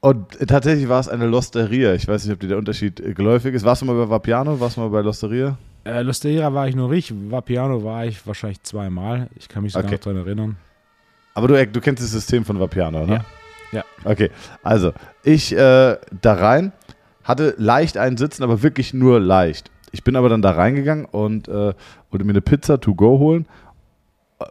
Und 0.00 0.38
tatsächlich 0.46 0.88
war 0.88 1.00
es 1.00 1.08
eine 1.08 1.26
Losteria. 1.26 1.94
Ich 1.94 2.06
weiß 2.06 2.24
nicht, 2.24 2.34
ob 2.34 2.40
dir 2.40 2.48
der 2.48 2.58
Unterschied 2.58 3.00
äh, 3.00 3.14
geläufig 3.14 3.54
ist. 3.54 3.64
Warst 3.64 3.82
du 3.82 3.86
mal 3.86 3.96
bei 3.96 4.10
Vapiano? 4.10 4.60
Warst 4.60 4.76
du 4.76 4.82
mal 4.82 4.90
bei 4.90 5.00
Losteria? 5.00 5.56
Äh, 5.84 6.02
Losteria 6.02 6.52
war 6.52 6.68
ich 6.68 6.76
noch 6.76 6.88
nicht, 6.90 7.12
Vapiano 7.30 7.82
war 7.82 8.04
ich 8.04 8.24
wahrscheinlich 8.26 8.62
zweimal. 8.62 9.28
Ich 9.36 9.48
kann 9.48 9.62
mich 9.62 9.72
sogar 9.72 9.86
Okay. 9.86 9.94
noch 9.94 10.00
daran 10.00 10.18
erinnern. 10.18 10.56
Aber 11.34 11.48
du, 11.48 11.66
du 11.66 11.80
kennst 11.80 12.02
das 12.02 12.12
System 12.12 12.44
von 12.44 12.60
Vapiano, 12.60 13.06
ne? 13.06 13.24
Ja. 13.72 13.72
Ja. 13.72 13.84
Okay, 14.04 14.30
also 14.62 14.92
ich 15.24 15.52
äh, 15.52 15.96
da 16.20 16.34
rein, 16.34 16.72
hatte 17.24 17.54
leicht 17.58 17.96
einen 17.96 18.16
Sitzen, 18.16 18.44
aber 18.44 18.62
wirklich 18.62 18.94
nur 18.94 19.18
leicht. 19.18 19.70
Ich 19.92 20.04
bin 20.04 20.14
aber 20.14 20.28
dann 20.28 20.40
da 20.42 20.52
reingegangen 20.52 21.04
und 21.04 21.48
äh, 21.48 21.74
wollte 22.10 22.24
mir 22.24 22.30
eine 22.30 22.40
Pizza 22.42 22.80
to 22.80 22.94
go 22.94 23.18
holen. 23.18 23.46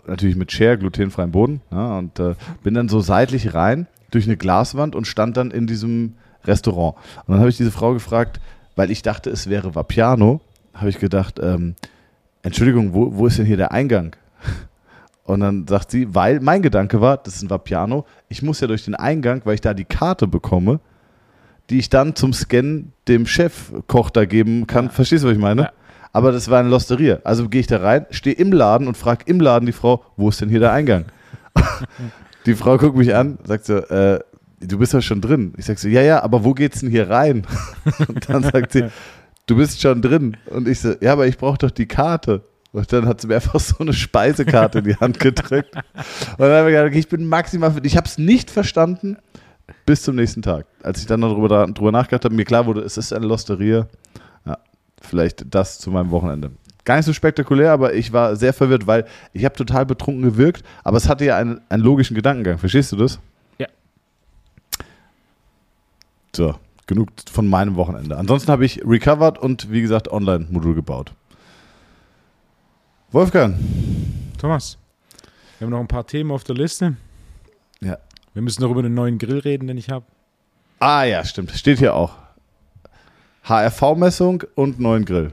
Natürlich 0.07 0.35
mit 0.35 0.51
Share, 0.51 0.77
glutenfreiem 0.77 1.31
Boden. 1.31 1.61
Ja, 1.71 1.97
und 1.97 2.19
äh, 2.19 2.35
bin 2.63 2.73
dann 2.73 2.89
so 2.89 3.01
seitlich 3.01 3.53
rein 3.53 3.87
durch 4.11 4.25
eine 4.25 4.37
Glaswand 4.37 4.95
und 4.95 5.05
stand 5.05 5.37
dann 5.37 5.51
in 5.51 5.67
diesem 5.67 6.15
Restaurant. 6.43 6.95
Und 7.25 7.33
dann 7.33 7.39
habe 7.39 7.49
ich 7.49 7.57
diese 7.57 7.71
Frau 7.71 7.93
gefragt, 7.93 8.39
weil 8.75 8.91
ich 8.91 9.01
dachte, 9.01 9.29
es 9.29 9.49
wäre 9.49 9.75
Vapiano, 9.75 10.41
habe 10.73 10.89
ich 10.89 10.99
gedacht, 10.99 11.39
ähm, 11.41 11.75
Entschuldigung, 12.41 12.93
wo, 12.93 13.15
wo 13.15 13.27
ist 13.27 13.37
denn 13.37 13.45
hier 13.45 13.57
der 13.57 13.71
Eingang? 13.71 14.15
Und 15.23 15.39
dann 15.39 15.67
sagt 15.67 15.91
sie, 15.91 16.13
weil 16.13 16.39
mein 16.39 16.61
Gedanke 16.61 17.01
war, 17.01 17.17
das 17.17 17.37
ist 17.37 17.43
ein 17.43 17.49
Vapiano, 17.49 18.05
ich 18.29 18.43
muss 18.43 18.59
ja 18.59 18.67
durch 18.67 18.85
den 18.85 18.95
Eingang, 18.95 19.41
weil 19.43 19.55
ich 19.55 19.61
da 19.61 19.73
die 19.73 19.85
Karte 19.85 20.27
bekomme, 20.27 20.79
die 21.69 21.79
ich 21.79 21.89
dann 21.89 22.15
zum 22.15 22.31
Scannen 22.33 22.93
dem 23.07 23.25
Chefkoch 23.25 24.11
da 24.11 24.25
geben 24.25 24.67
kann. 24.67 24.85
Ja. 24.85 24.91
Verstehst 24.91 25.23
du, 25.23 25.27
was 25.27 25.35
ich 25.35 25.41
meine? 25.41 25.61
Ja. 25.63 25.71
Aber 26.15 26.31
das 26.31 26.49
war 26.49 26.61
eine 26.61 26.69
Losteria. 26.69 27.19
Also 27.25 27.49
gehe 27.49 27.59
ich 27.59 27.67
da 27.67 27.79
rein, 27.79 28.05
stehe 28.09 28.37
im 28.37 28.53
Laden 28.53 28.87
und 28.87 28.95
frage 28.95 29.25
im 29.25 29.41
Laden 29.41 29.65
die 29.65 29.73
Frau, 29.73 30.01
wo 30.15 30.29
ist 30.29 30.39
denn 30.39 30.47
hier 30.47 30.61
der 30.61 30.71
Eingang? 30.71 31.03
die 32.45 32.55
Frau 32.55 32.77
guckt 32.77 32.95
mich 32.95 33.13
an, 33.13 33.37
sagt 33.43 33.65
so, 33.65 33.75
äh, 33.79 34.21
du 34.61 34.77
bist 34.77 34.93
ja 34.93 35.01
schon 35.01 35.19
drin. 35.19 35.53
Ich 35.57 35.65
sag 35.65 35.77
so, 35.77 35.89
ja, 35.89 36.01
ja, 36.01 36.23
aber 36.23 36.45
wo 36.45 36.53
geht's 36.53 36.79
denn 36.79 36.89
hier 36.89 37.09
rein? 37.09 37.45
und 38.07 38.29
dann 38.29 38.43
sagt 38.43 38.71
sie, 38.71 38.85
du 39.45 39.57
bist 39.57 39.81
schon 39.81 40.01
drin. 40.01 40.37
Und 40.45 40.69
ich 40.69 40.79
so, 40.79 40.93
ja, 41.01 41.11
aber 41.11 41.27
ich 41.27 41.37
brauche 41.37 41.57
doch 41.57 41.71
die 41.71 41.85
Karte. 41.85 42.43
Und 42.71 42.93
dann 42.93 43.07
hat 43.07 43.19
sie 43.19 43.27
mir 43.27 43.35
einfach 43.35 43.59
so 43.59 43.75
eine 43.79 43.91
Speisekarte 43.91 44.79
in 44.79 44.85
die 44.85 44.95
Hand 44.95 45.19
gedrückt. 45.19 45.75
Und 45.75 46.39
dann 46.39 46.49
habe 46.49 46.69
ich 46.69 46.75
gedacht, 46.75 46.91
okay, 46.91 46.99
ich 46.99 47.09
bin 47.09 47.27
maximal, 47.27 47.73
ich 47.83 47.97
habe 47.97 48.07
es 48.07 48.17
nicht 48.17 48.49
verstanden 48.49 49.17
bis 49.85 50.03
zum 50.03 50.15
nächsten 50.15 50.41
Tag. 50.41 50.65
Als 50.81 51.01
ich 51.01 51.07
dann 51.07 51.19
darüber, 51.19 51.49
darüber 51.49 51.91
nachgedacht 51.91 52.23
habe, 52.23 52.35
mir 52.35 52.45
klar 52.45 52.65
wurde, 52.67 52.79
es 52.83 52.95
ist 52.95 53.11
eine 53.11 53.25
Losteria. 53.25 53.89
Vielleicht 55.01 55.53
das 55.53 55.79
zu 55.79 55.91
meinem 55.91 56.11
Wochenende. 56.11 56.51
Gar 56.83 56.97
nicht 56.97 57.05
so 57.05 57.13
spektakulär, 57.13 57.71
aber 57.71 57.93
ich 57.95 58.13
war 58.13 58.35
sehr 58.35 58.53
verwirrt, 58.53 58.85
weil 58.85 59.05
ich 59.33 59.43
habe 59.43 59.55
total 59.55 59.85
betrunken 59.85 60.23
gewirkt, 60.23 60.63
aber 60.83 60.97
es 60.97 61.09
hatte 61.09 61.25
ja 61.25 61.35
einen, 61.35 61.61
einen 61.69 61.83
logischen 61.83 62.15
Gedankengang. 62.15 62.59
Verstehst 62.59 62.91
du 62.91 62.95
das? 62.95 63.19
Ja. 63.57 63.67
So, 66.35 66.55
genug 66.85 67.09
von 67.31 67.47
meinem 67.47 67.75
Wochenende. 67.75 68.17
Ansonsten 68.17 68.51
habe 68.51 68.65
ich 68.65 68.85
recovered 68.85 69.39
und 69.39 69.71
wie 69.71 69.81
gesagt 69.81 70.11
Online-Modul 70.11 70.75
gebaut. 70.75 71.13
Wolfgang. 73.11 73.55
Thomas, 74.37 74.77
wir 75.57 75.65
haben 75.65 75.71
noch 75.71 75.79
ein 75.79 75.87
paar 75.87 76.05
Themen 76.05 76.31
auf 76.31 76.43
der 76.43 76.55
Liste. 76.55 76.97
Ja. 77.81 77.97
Wir 78.33 78.41
müssen 78.41 78.61
noch 78.61 78.69
über 78.69 78.83
den 78.83 78.93
neuen 78.93 79.17
Grill 79.17 79.39
reden, 79.39 79.67
den 79.67 79.77
ich 79.77 79.89
habe. 79.89 80.05
Ah 80.79 81.03
ja, 81.03 81.23
stimmt. 81.23 81.51
Steht 81.51 81.79
hier 81.79 81.95
auch. 81.95 82.24
HRV-Messung 83.47 84.43
und 84.55 84.79
neuen 84.79 85.05
Grill. 85.05 85.31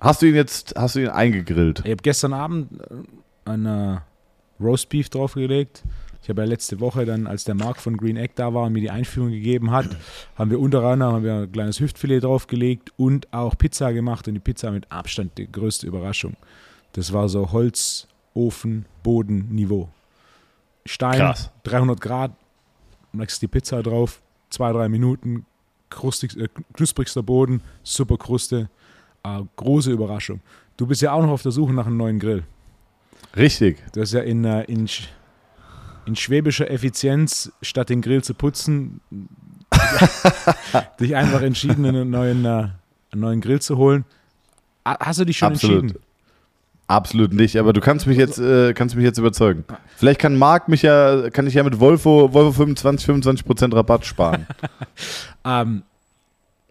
Hast 0.00 0.20
du 0.20 0.26
ihn 0.26 0.34
jetzt, 0.34 0.74
hast 0.76 0.96
du 0.96 1.00
ihn 1.00 1.08
eingegrillt? 1.08 1.80
Ich 1.84 1.90
habe 1.90 2.02
gestern 2.02 2.34
Abend 2.34 2.68
äh, 2.80 3.50
ein 3.50 4.00
Roastbeef 4.60 5.08
draufgelegt. 5.08 5.82
Ich 6.22 6.28
habe 6.28 6.42
ja 6.42 6.48
letzte 6.48 6.80
Woche 6.80 7.04
dann, 7.04 7.26
als 7.26 7.44
der 7.44 7.54
Marc 7.54 7.78
von 7.78 7.96
Green 7.96 8.16
Egg 8.16 8.32
da 8.36 8.52
war 8.54 8.64
und 8.64 8.72
mir 8.72 8.80
die 8.80 8.90
Einführung 8.90 9.30
gegeben 9.30 9.70
hat, 9.70 9.86
haben 10.36 10.50
wir 10.50 10.60
unter 10.60 10.82
anderem 10.82 11.14
haben 11.14 11.24
wir 11.24 11.34
ein 11.34 11.52
kleines 11.52 11.80
Hüftfilet 11.80 12.20
draufgelegt 12.20 12.92
und 12.96 13.32
auch 13.32 13.56
Pizza 13.56 13.92
gemacht 13.92 14.28
und 14.28 14.34
die 14.34 14.40
Pizza 14.40 14.70
mit 14.70 14.90
Abstand 14.90 15.38
die 15.38 15.50
größte 15.50 15.86
Überraschung. 15.86 16.36
Das 16.92 17.12
war 17.12 17.28
so 17.28 17.52
Holz, 17.52 18.08
Ofen, 18.34 18.84
Boden, 19.02 19.48
Niveau. 19.54 19.88
Stein, 20.86 21.18
Krass. 21.18 21.50
300 21.64 22.00
Grad, 22.00 22.32
legst 23.14 23.40
die 23.40 23.48
Pizza 23.48 23.82
drauf, 23.82 24.20
zwei, 24.50 24.70
drei 24.72 24.88
Minuten, 24.88 25.46
krustig, 25.90 26.36
äh, 26.38 26.48
knusprigster 26.74 27.22
Boden, 27.22 27.62
super 27.82 28.16
Kruste, 28.16 28.68
äh, 29.22 29.40
große 29.56 29.90
Überraschung. 29.92 30.40
Du 30.76 30.86
bist 30.86 31.02
ja 31.02 31.12
auch 31.12 31.22
noch 31.22 31.30
auf 31.30 31.42
der 31.42 31.52
Suche 31.52 31.72
nach 31.72 31.86
einem 31.86 31.96
neuen 31.96 32.18
Grill. 32.18 32.44
Richtig. 33.36 33.82
Du 33.92 34.00
hast 34.00 34.12
ja 34.12 34.20
in, 34.20 34.44
äh, 34.44 34.62
in, 34.64 34.86
Sch- 34.86 35.06
in 36.06 36.16
schwäbischer 36.16 36.70
Effizienz, 36.70 37.52
statt 37.62 37.88
den 37.90 38.00
Grill 38.02 38.22
zu 38.22 38.34
putzen, 38.34 39.00
dich 41.00 41.14
einfach 41.16 41.42
entschieden, 41.42 41.84
einen 41.86 42.10
neuen, 42.10 42.44
äh, 42.44 42.48
einen 42.48 43.20
neuen 43.20 43.40
Grill 43.40 43.60
zu 43.60 43.76
holen. 43.76 44.04
Ha- 44.86 44.98
Hast 45.00 45.20
du 45.20 45.24
dich 45.24 45.38
schon 45.38 45.52
Absolut. 45.52 45.82
entschieden? 45.82 46.02
Absolut 46.86 47.32
nicht, 47.32 47.56
aber 47.56 47.72
du 47.72 47.80
kannst 47.80 48.06
mich 48.06 48.18
jetzt, 48.18 48.38
äh, 48.38 48.74
kannst 48.74 48.94
mich 48.94 49.04
jetzt 49.04 49.18
überzeugen. 49.18 49.64
Vielleicht 49.96 50.20
kann 50.20 50.36
Marc 50.36 50.68
mich 50.68 50.82
ja, 50.82 51.30
kann 51.30 51.46
ich 51.46 51.54
ja 51.54 51.62
mit 51.62 51.80
Volvo, 51.80 52.32
Volvo 52.34 52.52
25, 52.52 53.08
25% 53.08 53.74
Rabatt 53.74 54.04
sparen. 54.06 54.46
Ähm, 55.46 55.82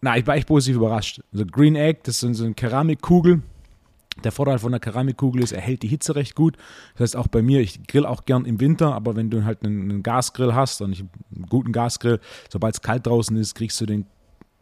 na, 0.02 0.18
ich 0.18 0.26
war 0.26 0.36
echt 0.36 0.48
positiv 0.48 0.78
überrascht. 0.78 1.22
Also 1.32 1.46
Green 1.46 1.76
Egg, 1.76 2.00
das 2.04 2.16
ist 2.16 2.20
so- 2.22 2.34
so 2.34 2.44
eine 2.46 2.54
Keramikkugel. 2.56 3.42
Der 4.24 4.32
Vorteil 4.32 4.58
von 4.60 4.72
der 4.72 4.80
Keramikkugel 4.80 5.44
ist, 5.44 5.52
er 5.52 5.62
hält 5.62 5.82
die 5.84 5.88
Hitze 5.88 6.16
recht 6.16 6.34
gut. 6.36 6.58
Das 6.94 7.02
heißt, 7.02 7.16
auch 7.18 7.28
bei 7.28 7.42
mir, 7.44 7.62
ich 7.62 7.86
grill 7.88 8.06
auch 8.06 8.26
gern 8.26 8.46
im 8.46 8.60
Winter, 8.60 8.94
aber 8.96 9.16
wenn 9.16 9.30
du 9.30 9.46
halt 9.46 9.64
einen, 9.64 9.82
einen 9.92 10.04
Gasgrill 10.04 10.54
hast 10.56 10.82
und 10.82 10.92
ich 10.92 11.02
einen 11.02 11.46
guten 11.50 11.72
Gasgrill, 11.72 12.20
sobald 12.52 12.74
es 12.76 12.82
kalt 12.82 13.06
draußen 13.08 13.36
ist, 13.38 13.54
kriegst 13.56 13.80
du 13.82 13.86
den 13.86 14.06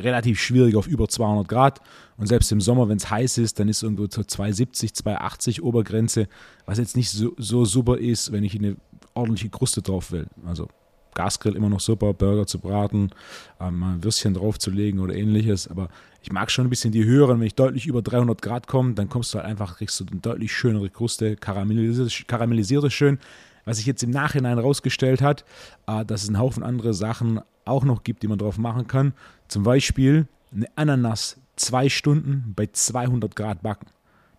relativ 0.03 0.39
schwierig 0.39 0.75
auf 0.75 0.88
über 0.88 1.08
200 1.08 1.48
Grad. 1.48 1.81
Und 2.17 2.27
selbst 2.27 2.51
im 2.51 2.62
Sommer, 2.62 2.89
wenn 2.89 2.98
es 2.98 3.10
heiß 3.10 3.38
ist, 3.39 3.60
dann 3.60 3.70
ist 3.70 3.84
irgendwo 3.84 4.03
so 4.10 4.24
270, 4.24 4.93
280 4.93 5.63
Obergrenze, 5.63 6.27
was 6.65 6.77
jetzt 6.77 6.96
nicht 6.96 7.10
so, 7.10 7.34
so 7.38 7.65
super 7.65 7.98
ist, 7.98 8.31
wenn 8.31 8.43
ich 8.43 8.55
eine 8.55 8.77
ordentliche 9.13 9.50
Kruste 9.50 9.81
drauf 9.81 10.12
will. 10.12 10.27
Also 10.46 10.67
Gasgrill 11.13 11.55
immer 11.55 11.70
noch 11.70 11.79
super, 11.79 12.13
Burger 12.13 12.46
zu 12.46 12.60
braten, 12.60 13.12
ähm, 13.60 13.79
mal 13.79 13.93
ein 13.93 14.03
Würstchen 14.03 14.34
draufzulegen 14.34 15.00
oder 15.00 15.15
ähnliches. 15.15 15.67
Aber 15.67 15.89
ich 16.22 16.31
mag 16.31 16.51
schon 16.51 16.65
ein 16.67 16.70
bisschen 16.70 16.91
die 16.91 17.03
höheren. 17.03 17.39
Wenn 17.39 17.48
ich 17.48 17.55
deutlich 17.55 17.88
über 17.88 18.01
300 18.01 18.41
Grad 18.41 18.67
komme, 18.67 18.93
dann 18.93 19.10
kommst 19.10 19.34
du 19.34 19.39
halt 19.39 19.48
einfach, 19.48 19.77
kriegst 19.77 20.00
du 20.00 20.05
eine 20.10 20.20
deutlich 20.20 20.53
schönere 20.53 20.89
Kruste, 20.89 21.36
karamellisiert, 21.36 22.84
es 22.84 22.93
schön. 22.93 23.20
Was 23.63 23.77
sich 23.77 23.86
jetzt 23.86 24.01
im 24.01 24.10
Nachhinein 24.10 24.58
rausgestellt 24.58 25.22
hat, 25.22 25.46
äh, 25.88 26.03
dass 26.05 26.24
es 26.24 26.29
einen 26.29 26.39
Haufen 26.39 26.63
andere 26.63 26.93
Sachen 26.93 27.41
auch 27.65 27.83
noch 27.83 28.03
gibt, 28.03 28.23
die 28.23 28.27
man 28.27 28.37
drauf 28.37 28.57
machen 28.57 28.87
kann. 28.87 29.13
Zum 29.47 29.63
Beispiel 29.63 30.27
eine 30.53 30.67
Ananas 30.75 31.39
zwei 31.55 31.89
Stunden 31.89 32.53
bei 32.55 32.67
200 32.67 33.35
Grad 33.35 33.61
backen. 33.61 33.87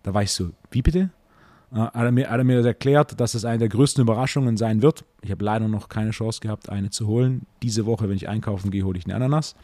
Da 0.03 0.19
ich 0.21 0.31
so, 0.31 0.51
wie 0.71 0.81
bitte? 0.81 1.09
Äh, 1.71 1.77
hat, 1.77 1.95
er 1.95 2.11
mir, 2.11 2.29
hat 2.29 2.37
er 2.37 2.43
mir 2.43 2.57
das 2.57 2.65
erklärt, 2.65 3.19
dass 3.19 3.33
es 3.33 3.45
eine 3.45 3.59
der 3.59 3.69
größten 3.69 4.01
Überraschungen 4.01 4.57
sein 4.57 4.81
wird. 4.81 5.05
Ich 5.21 5.31
habe 5.31 5.43
leider 5.43 5.67
noch 5.67 5.89
keine 5.89 6.11
Chance 6.11 6.41
gehabt, 6.41 6.69
eine 6.69 6.89
zu 6.89 7.07
holen. 7.07 7.45
Diese 7.61 7.85
Woche, 7.85 8.09
wenn 8.09 8.15
ich 8.15 8.29
einkaufen 8.29 8.71
gehe, 8.71 8.83
hole 8.83 8.97
ich 8.97 9.05
eine 9.05 9.15
Ananas. 9.15 9.55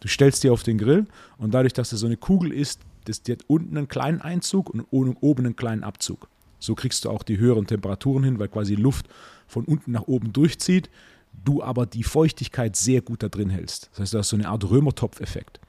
Du 0.00 0.08
stellst 0.08 0.44
die 0.44 0.50
auf 0.50 0.62
den 0.62 0.78
Grill 0.78 1.06
und 1.36 1.52
dadurch, 1.52 1.72
dass 1.72 1.92
es 1.92 2.00
so 2.00 2.06
eine 2.06 2.16
Kugel 2.16 2.52
ist, 2.52 2.80
das, 3.04 3.22
die 3.22 3.32
hat 3.32 3.42
unten 3.48 3.76
einen 3.76 3.88
kleinen 3.88 4.20
Einzug 4.20 4.70
und 4.70 4.86
oben 4.90 5.44
einen 5.44 5.56
kleinen 5.56 5.82
Abzug. 5.82 6.28
So 6.60 6.74
kriegst 6.74 7.04
du 7.04 7.10
auch 7.10 7.22
die 7.22 7.38
höheren 7.38 7.66
Temperaturen 7.66 8.24
hin, 8.24 8.38
weil 8.38 8.48
quasi 8.48 8.74
Luft 8.74 9.08
von 9.46 9.64
unten 9.64 9.92
nach 9.92 10.02
oben 10.02 10.32
durchzieht, 10.32 10.90
du 11.44 11.62
aber 11.62 11.86
die 11.86 12.04
Feuchtigkeit 12.04 12.76
sehr 12.76 13.00
gut 13.00 13.22
da 13.22 13.28
drin 13.28 13.50
hältst. 13.50 13.88
Das 13.92 14.00
heißt, 14.00 14.14
du 14.14 14.18
hast 14.18 14.28
so 14.28 14.36
eine 14.36 14.48
Art 14.48 14.68
Römertopf-Effekt. 14.68 15.60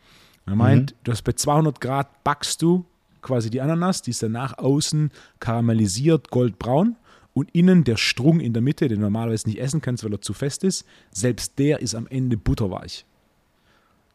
Er 0.45 0.55
meint, 0.55 0.95
du 1.03 1.11
hast 1.11 1.21
bei 1.23 1.33
200 1.33 1.79
Grad 1.79 2.23
backst 2.23 2.61
du 2.61 2.85
quasi 3.21 3.49
die 3.49 3.61
Ananas, 3.61 4.01
die 4.01 4.11
ist 4.11 4.23
danach 4.23 4.57
außen 4.57 5.11
karamellisiert, 5.39 6.31
goldbraun 6.31 6.95
und 7.33 7.51
innen 7.51 7.83
der 7.83 7.97
Strung 7.97 8.39
in 8.39 8.53
der 8.53 8.61
Mitte, 8.61 8.87
den 8.87 8.99
du 8.99 9.03
normalerweise 9.03 9.47
nicht 9.47 9.59
essen 9.59 9.81
kannst, 9.81 10.03
weil 10.03 10.13
er 10.13 10.21
zu 10.21 10.33
fest 10.33 10.63
ist, 10.63 10.85
selbst 11.11 11.59
der 11.59 11.81
ist 11.81 11.95
am 11.95 12.07
Ende 12.07 12.37
butterweich. 12.37 13.05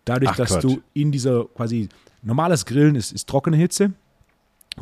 Dadurch, 0.05 0.33
Ach, 0.33 0.37
dass 0.37 0.51
Quatsch. 0.51 0.65
du 0.65 0.83
in 0.93 1.13
dieser 1.13 1.45
quasi 1.47 1.89
normales 2.23 2.67
Grillen 2.67 2.97
ist, 2.97 3.13
ist 3.13 3.29
trockene 3.29 3.57
Hitze. 3.57 3.93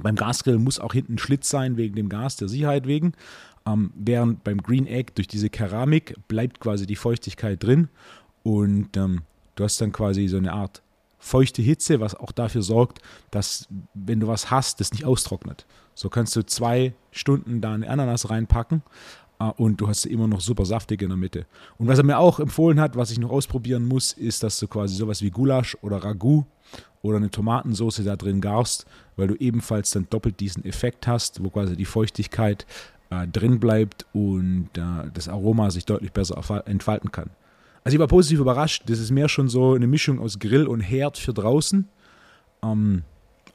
Beim 0.00 0.16
Gasgrill 0.16 0.58
muss 0.58 0.80
auch 0.80 0.94
hinten 0.94 1.14
ein 1.14 1.18
Schlitz 1.18 1.50
sein 1.50 1.76
wegen 1.76 1.94
dem 1.94 2.08
Gas, 2.08 2.36
der 2.36 2.48
Sicherheit 2.48 2.86
wegen. 2.86 3.12
Ähm, 3.66 3.92
während 3.94 4.44
beim 4.44 4.62
Green 4.62 4.86
Egg 4.86 5.12
durch 5.14 5.28
diese 5.28 5.50
Keramik 5.50 6.16
bleibt 6.28 6.60
quasi 6.60 6.86
die 6.86 6.96
Feuchtigkeit 6.96 7.62
drin 7.62 7.88
und 8.42 8.96
ähm, 8.96 9.22
du 9.54 9.64
hast 9.64 9.80
dann 9.80 9.92
quasi 9.92 10.26
so 10.28 10.36
eine 10.36 10.52
Art 10.52 10.82
feuchte 11.18 11.62
Hitze, 11.62 12.00
was 12.00 12.16
auch 12.16 12.32
dafür 12.32 12.62
sorgt, 12.62 13.00
dass 13.30 13.68
wenn 13.94 14.18
du 14.18 14.26
was 14.26 14.50
hast, 14.50 14.80
das 14.80 14.90
nicht 14.90 15.04
austrocknet. 15.04 15.66
So 15.94 16.08
kannst 16.08 16.34
du 16.34 16.44
zwei 16.44 16.94
Stunden 17.12 17.60
da 17.60 17.74
eine 17.74 17.88
Ananas 17.88 18.28
reinpacken 18.28 18.82
äh, 19.38 19.44
und 19.44 19.80
du 19.80 19.86
hast 19.86 20.02
sie 20.02 20.12
immer 20.12 20.26
noch 20.26 20.40
super 20.40 20.64
saftig 20.64 21.00
in 21.00 21.08
der 21.08 21.16
Mitte. 21.16 21.46
Und 21.78 21.86
was 21.86 21.98
er 21.98 22.04
mir 22.04 22.18
auch 22.18 22.40
empfohlen 22.40 22.80
hat, 22.80 22.96
was 22.96 23.12
ich 23.12 23.20
noch 23.20 23.30
ausprobieren 23.30 23.86
muss, 23.86 24.12
ist, 24.12 24.42
dass 24.42 24.58
du 24.58 24.66
quasi 24.66 24.96
sowas 24.96 25.22
wie 25.22 25.30
Gulasch 25.30 25.76
oder 25.82 26.02
Ragout 26.02 26.44
oder 27.02 27.18
eine 27.18 27.30
Tomatensauce 27.30 28.02
da 28.04 28.16
drin 28.16 28.40
garst, 28.40 28.86
weil 29.16 29.28
du 29.28 29.34
ebenfalls 29.36 29.92
dann 29.92 30.08
doppelt 30.10 30.40
diesen 30.40 30.64
Effekt 30.64 31.06
hast, 31.06 31.42
wo 31.44 31.50
quasi 31.50 31.76
die 31.76 31.84
Feuchtigkeit 31.84 32.66
äh, 33.12 33.26
drin 33.28 33.60
bleibt 33.60 34.06
und 34.12 34.68
äh, 34.76 34.80
das 35.12 35.28
Aroma 35.28 35.70
sich 35.70 35.84
deutlich 35.84 36.12
besser 36.12 36.40
entfalten 36.66 37.12
kann. 37.12 37.30
Also 37.84 37.96
ich 37.96 38.00
war 38.00 38.06
positiv 38.08 38.40
überrascht. 38.40 38.84
Das 38.86 38.98
ist 38.98 39.10
mehr 39.10 39.28
schon 39.28 39.48
so 39.48 39.74
eine 39.74 39.86
Mischung 39.86 40.20
aus 40.20 40.38
Grill 40.38 40.66
und 40.66 40.80
Herd 40.80 41.18
für 41.18 41.32
draußen 41.34 41.88
ähm, 42.64 43.02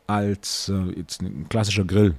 als 0.05 0.69
äh, 0.69 0.99
jetzt 0.99 1.21
ein 1.21 1.47
klassischer 1.49 1.85
Grill. 1.85 2.13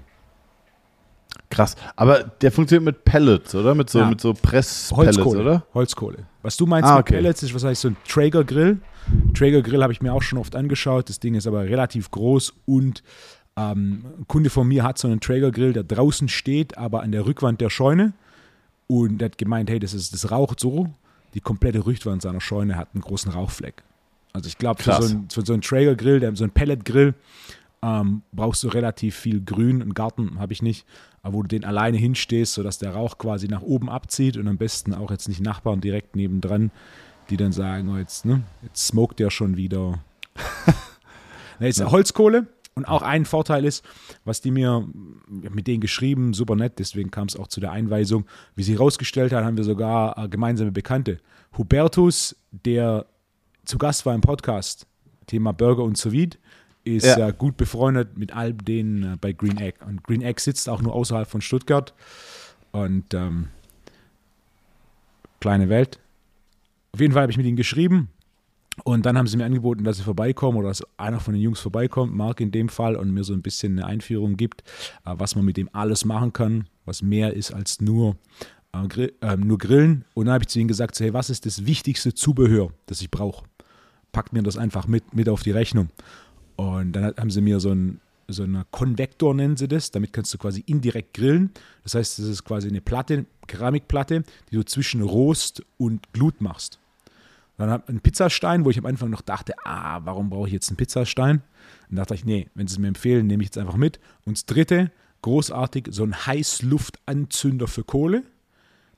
Krass. 1.51 1.77
Aber 1.97 2.25
der 2.25 2.53
funktioniert 2.53 2.85
mit 2.85 3.05
Pellets, 3.05 3.55
oder? 3.55 3.75
Mit 3.75 3.89
so, 3.91 4.01
Ja. 4.01 4.09
mit 4.11 4.21
so 4.21 4.33
Presspellets, 4.35 5.17
Holzkohle, 5.19 5.41
oder? 5.41 5.67
Holzkohle. 5.75 6.27
Was 6.43 6.57
du 6.57 6.67
meinst 6.67 6.89
Ah, 6.91 6.97
mit 6.97 7.03
okay. 7.03 7.15
Pellets 7.15 7.43
ist 7.43 7.53
wahrscheinlich 7.53 7.79
so 7.79 7.89
ein 7.89 7.97
Traeger 8.07 8.45
Grill. 8.45 8.81
Traeger 9.35 9.63
Grill 9.63 9.83
habe 9.83 9.93
ich 9.93 10.03
mir 10.03 10.13
auch 10.13 10.23
schon 10.23 10.39
oft 10.39 10.55
angeschaut. 10.57 11.09
Das 11.09 11.21
Ding 11.21 11.35
ist 11.35 11.47
aber 11.47 11.65
relativ 11.65 12.11
groß 12.11 12.55
und 12.67 13.03
ähm, 13.59 14.05
ein 14.21 14.29
Kunde 14.29 14.51
von 14.51 14.69
mir 14.69 14.85
hat 14.85 14.99
so 14.99 15.09
einen 15.09 15.21
Traeger 15.21 15.51
Grill, 15.51 15.73
der 15.73 15.83
draußen 15.83 16.29
steht, 16.29 16.79
aber 16.79 17.03
an 17.03 17.11
der 17.13 17.27
Rückwand 17.27 17.61
der 17.61 17.71
Scheune. 17.71 18.13
Und 18.87 19.19
der 19.19 19.27
hat 19.31 19.39
gemeint, 19.39 19.69
hey, 19.69 19.79
das, 19.81 19.93
ist, 19.95 20.15
das 20.15 20.31
raucht 20.31 20.61
so. 20.61 20.89
Die 21.35 21.41
komplette 21.41 21.85
Rückwand 21.85 22.23
seiner 22.23 22.41
Scheune 22.41 22.77
hat 22.77 22.89
einen 22.95 23.03
großen 23.03 23.33
Rauchfleck. 23.33 23.83
Also 24.33 24.47
ich 24.49 24.57
glaube, 24.59 24.83
für, 24.83 24.93
so 25.03 25.09
einen- 25.15 25.31
für 25.31 25.45
so 25.45 25.53
einen 25.53 25.63
Traeger 25.63 25.95
Grill, 25.97 26.21
der, 26.21 26.35
so 26.37 26.45
einen 26.45 26.53
Pellet 26.53 26.85
Grill, 26.85 27.15
ähm, 27.83 28.23
brauchst 28.33 28.63
du 28.63 28.69
relativ 28.69 29.15
viel 29.17 29.41
Grün. 29.45 29.83
Einen 29.83 29.95
Garten 29.95 30.39
habe 30.39 30.53
ich 30.53 30.63
nicht, 30.63 30.87
aber 31.23 31.35
wo 31.35 31.43
du 31.43 31.49
den 31.49 31.65
alleine 31.65 31.97
hinstehst, 31.97 32.55
sodass 32.55 32.79
der 32.79 32.93
Rauch 32.95 33.19
quasi 33.19 33.49
nach 33.49 33.63
oben 33.63 33.89
abzieht 33.91 34.37
und 34.37 34.49
am 34.49 34.57
besten 34.57 34.95
auch 34.95 35.11
jetzt 35.11 35.29
nicht 35.29 35.41
Nachbarn 35.41 35.81
direkt 35.81 36.17
nebendran, 36.17 36.71
die 37.31 37.37
dann 37.37 37.53
sagen, 37.53 37.89
oh, 37.91 37.97
jetzt, 37.99 38.25
ne, 38.25 38.43
jetzt 38.63 38.87
smoked 38.87 39.19
der 39.19 39.31
schon 39.31 39.57
wieder. 39.57 39.99
Na, 41.61 41.67
jetzt 41.67 41.85
Holzkohle. 41.85 42.47
Und 42.79 42.85
auch 42.85 43.03
ein 43.03 43.25
Vorteil 43.25 43.65
ist, 43.65 43.85
was 44.25 44.41
die 44.41 44.53
mir 44.53 44.87
mit 45.29 45.67
denen 45.67 45.81
geschrieben, 45.81 46.33
super 46.33 46.55
nett, 46.55 46.75
deswegen 46.79 47.11
kam 47.11 47.27
es 47.27 47.35
auch 47.37 47.49
zu 47.49 47.59
der 47.61 47.73
Einweisung. 47.73 48.25
Wie 48.55 48.63
sie 48.63 48.75
herausgestellt 48.75 49.33
hat, 49.33 49.45
haben 49.45 49.57
wir 49.57 49.65
sogar 49.65 50.17
äh, 50.17 50.29
gemeinsame 50.29 50.71
Bekannte. 50.71 51.19
Hubertus, 51.59 52.37
der 52.53 53.07
zu 53.65 53.79
Gast 53.79 54.07
war 54.07 54.15
im 54.15 54.21
Podcast, 54.21 54.87
Thema 55.27 55.53
Burger 55.53 55.83
und 55.83 55.99
Sous 55.99 56.13
Vide, 56.13 56.37
ist 56.85 57.05
Ja. 57.05 57.29
äh, 57.29 57.33
gut 57.37 57.57
befreundet 57.57 58.17
mit 58.17 58.33
all 58.33 58.55
denen 58.55 59.15
äh, 59.15 59.17
bei 59.21 59.33
Green 59.33 59.59
Egg. 59.59 59.79
Und 59.85 60.05
Green 60.05 60.23
Egg 60.23 60.41
sitzt 60.41 60.69
auch 60.69 60.81
nur 60.81 60.95
außerhalb 60.95 61.29
von 61.29 61.41
Stuttgart. 61.41 61.95
Und 62.71 63.13
ähm, 63.13 63.49
kleine 65.41 65.69
Welt. 65.69 65.99
Auf 66.93 67.01
jeden 67.01 67.13
Fall 67.13 67.23
habe 67.23 67.33
ich 67.33 67.39
mit 67.39 67.47
ihnen 67.47 67.57
geschrieben. 67.57 68.09
Und 68.85 69.07
dann 69.07 69.19
haben 69.19 69.27
sie 69.27 69.37
mir 69.37 69.45
angeboten, 69.45 69.85
dass 69.85 69.99
sie 69.99 70.03
vorbeikommen 70.03 70.59
oder 70.59 70.69
dass 70.69 70.83
einer 70.99 71.21
von 71.21 71.35
den 71.35 71.43
Jungs 71.43 71.61
vorbeikommt, 71.61 72.15
Marc 72.15 72.41
in 72.41 72.51
dem 72.51 72.69
Fall, 72.69 72.97
und 72.97 73.13
mir 73.13 73.25
so 73.25 73.33
ein 73.33 73.43
bisschen 73.43 73.79
eine 73.79 73.87
Einführung 73.87 74.37
gibt, 74.37 74.63
äh, 75.05 75.15
was 75.17 75.35
man 75.37 75.45
mit 75.45 75.57
dem 75.57 75.69
alles 75.73 76.05
machen 76.05 76.33
kann, 76.33 76.69
was 76.85 77.03
mehr 77.03 77.35
ist 77.35 77.53
als 77.53 77.81
nur, 77.81 78.17
äh, 78.73 79.09
äh, 79.21 79.37
nur 79.37 79.59
Grillen. 79.59 80.05
Und 80.15 80.27
dann 80.27 80.35
habe 80.35 80.45
ich 80.45 80.49
zu 80.49 80.59
ihnen 80.59 80.69
gesagt, 80.69 80.95
so, 80.95 81.05
hey, 81.05 81.13
was 81.13 81.31
ist 81.31 81.47
das 81.47 81.67
wichtigste 81.67 82.15
Zubehör, 82.15 82.73
das 82.87 83.01
ich 83.01 83.11
brauche? 83.11 83.45
Packt 84.13 84.33
mir 84.33 84.43
das 84.43 84.57
einfach 84.57 84.87
mit, 84.87 85.15
mit 85.15 85.29
auf 85.29 85.43
die 85.43 85.51
Rechnung. 85.51 85.91
Und 86.57 86.93
dann 86.93 87.15
haben 87.17 87.31
sie 87.31 87.41
mir 87.41 87.61
so 87.61 87.71
ein 87.71 88.01
so 88.31 88.43
einen 88.43 88.65
Konvektor 88.71 89.35
nennen 89.35 89.57
sie 89.57 89.69
das, 89.69 89.91
damit 89.91 90.13
kannst 90.13 90.35
du 90.35 90.39
quasi 90.39 90.63
indirekt 90.67 91.15
grillen. 91.15 91.51
Das 91.83 91.95
heißt, 91.95 92.19
das 92.19 92.27
ist 92.27 92.45
quasi 92.45 92.69
eine 92.69 92.83
Platte, 92.83 93.25
Keramikplatte, 93.47 94.23
die 94.51 94.57
du 94.57 94.65
zwischen 94.65 95.01
Rost 95.01 95.65
und 95.79 96.13
Glut 96.13 96.43
machst. 96.43 96.79
Dann 97.59 97.71
hab 97.71 97.89
einen 97.89 98.01
Pizzastein, 98.01 98.65
wo 98.65 98.71
ich 98.71 98.79
am 98.79 98.87
Anfang 98.87 99.11
noch 99.11 99.21
dachte, 99.21 99.53
ah, 99.65 100.01
warum 100.05 100.31
brauche 100.31 100.47
ich 100.47 100.53
jetzt 100.53 100.71
einen 100.71 100.77
Pizzastein? 100.77 101.43
Dann 101.89 101.97
dachte 101.97 102.15
ich, 102.15 102.25
nee, 102.25 102.49
wenn 102.55 102.69
sie 102.69 102.75
es 102.75 102.79
mir 102.79 102.89
empfehlen, 102.89 103.27
nehme 103.27 103.43
ich 103.43 103.49
jetzt 103.49 103.59
einfach 103.59 103.77
mit. 103.77 103.99
Und 104.25 104.37
das 104.37 104.47
dritte, 104.47 104.93
großartig, 105.23 105.89
so 105.91 106.05
ein 106.05 106.15
Heißluftanzünder 106.15 107.67
für 107.67 107.83
Kohle. 107.83 108.23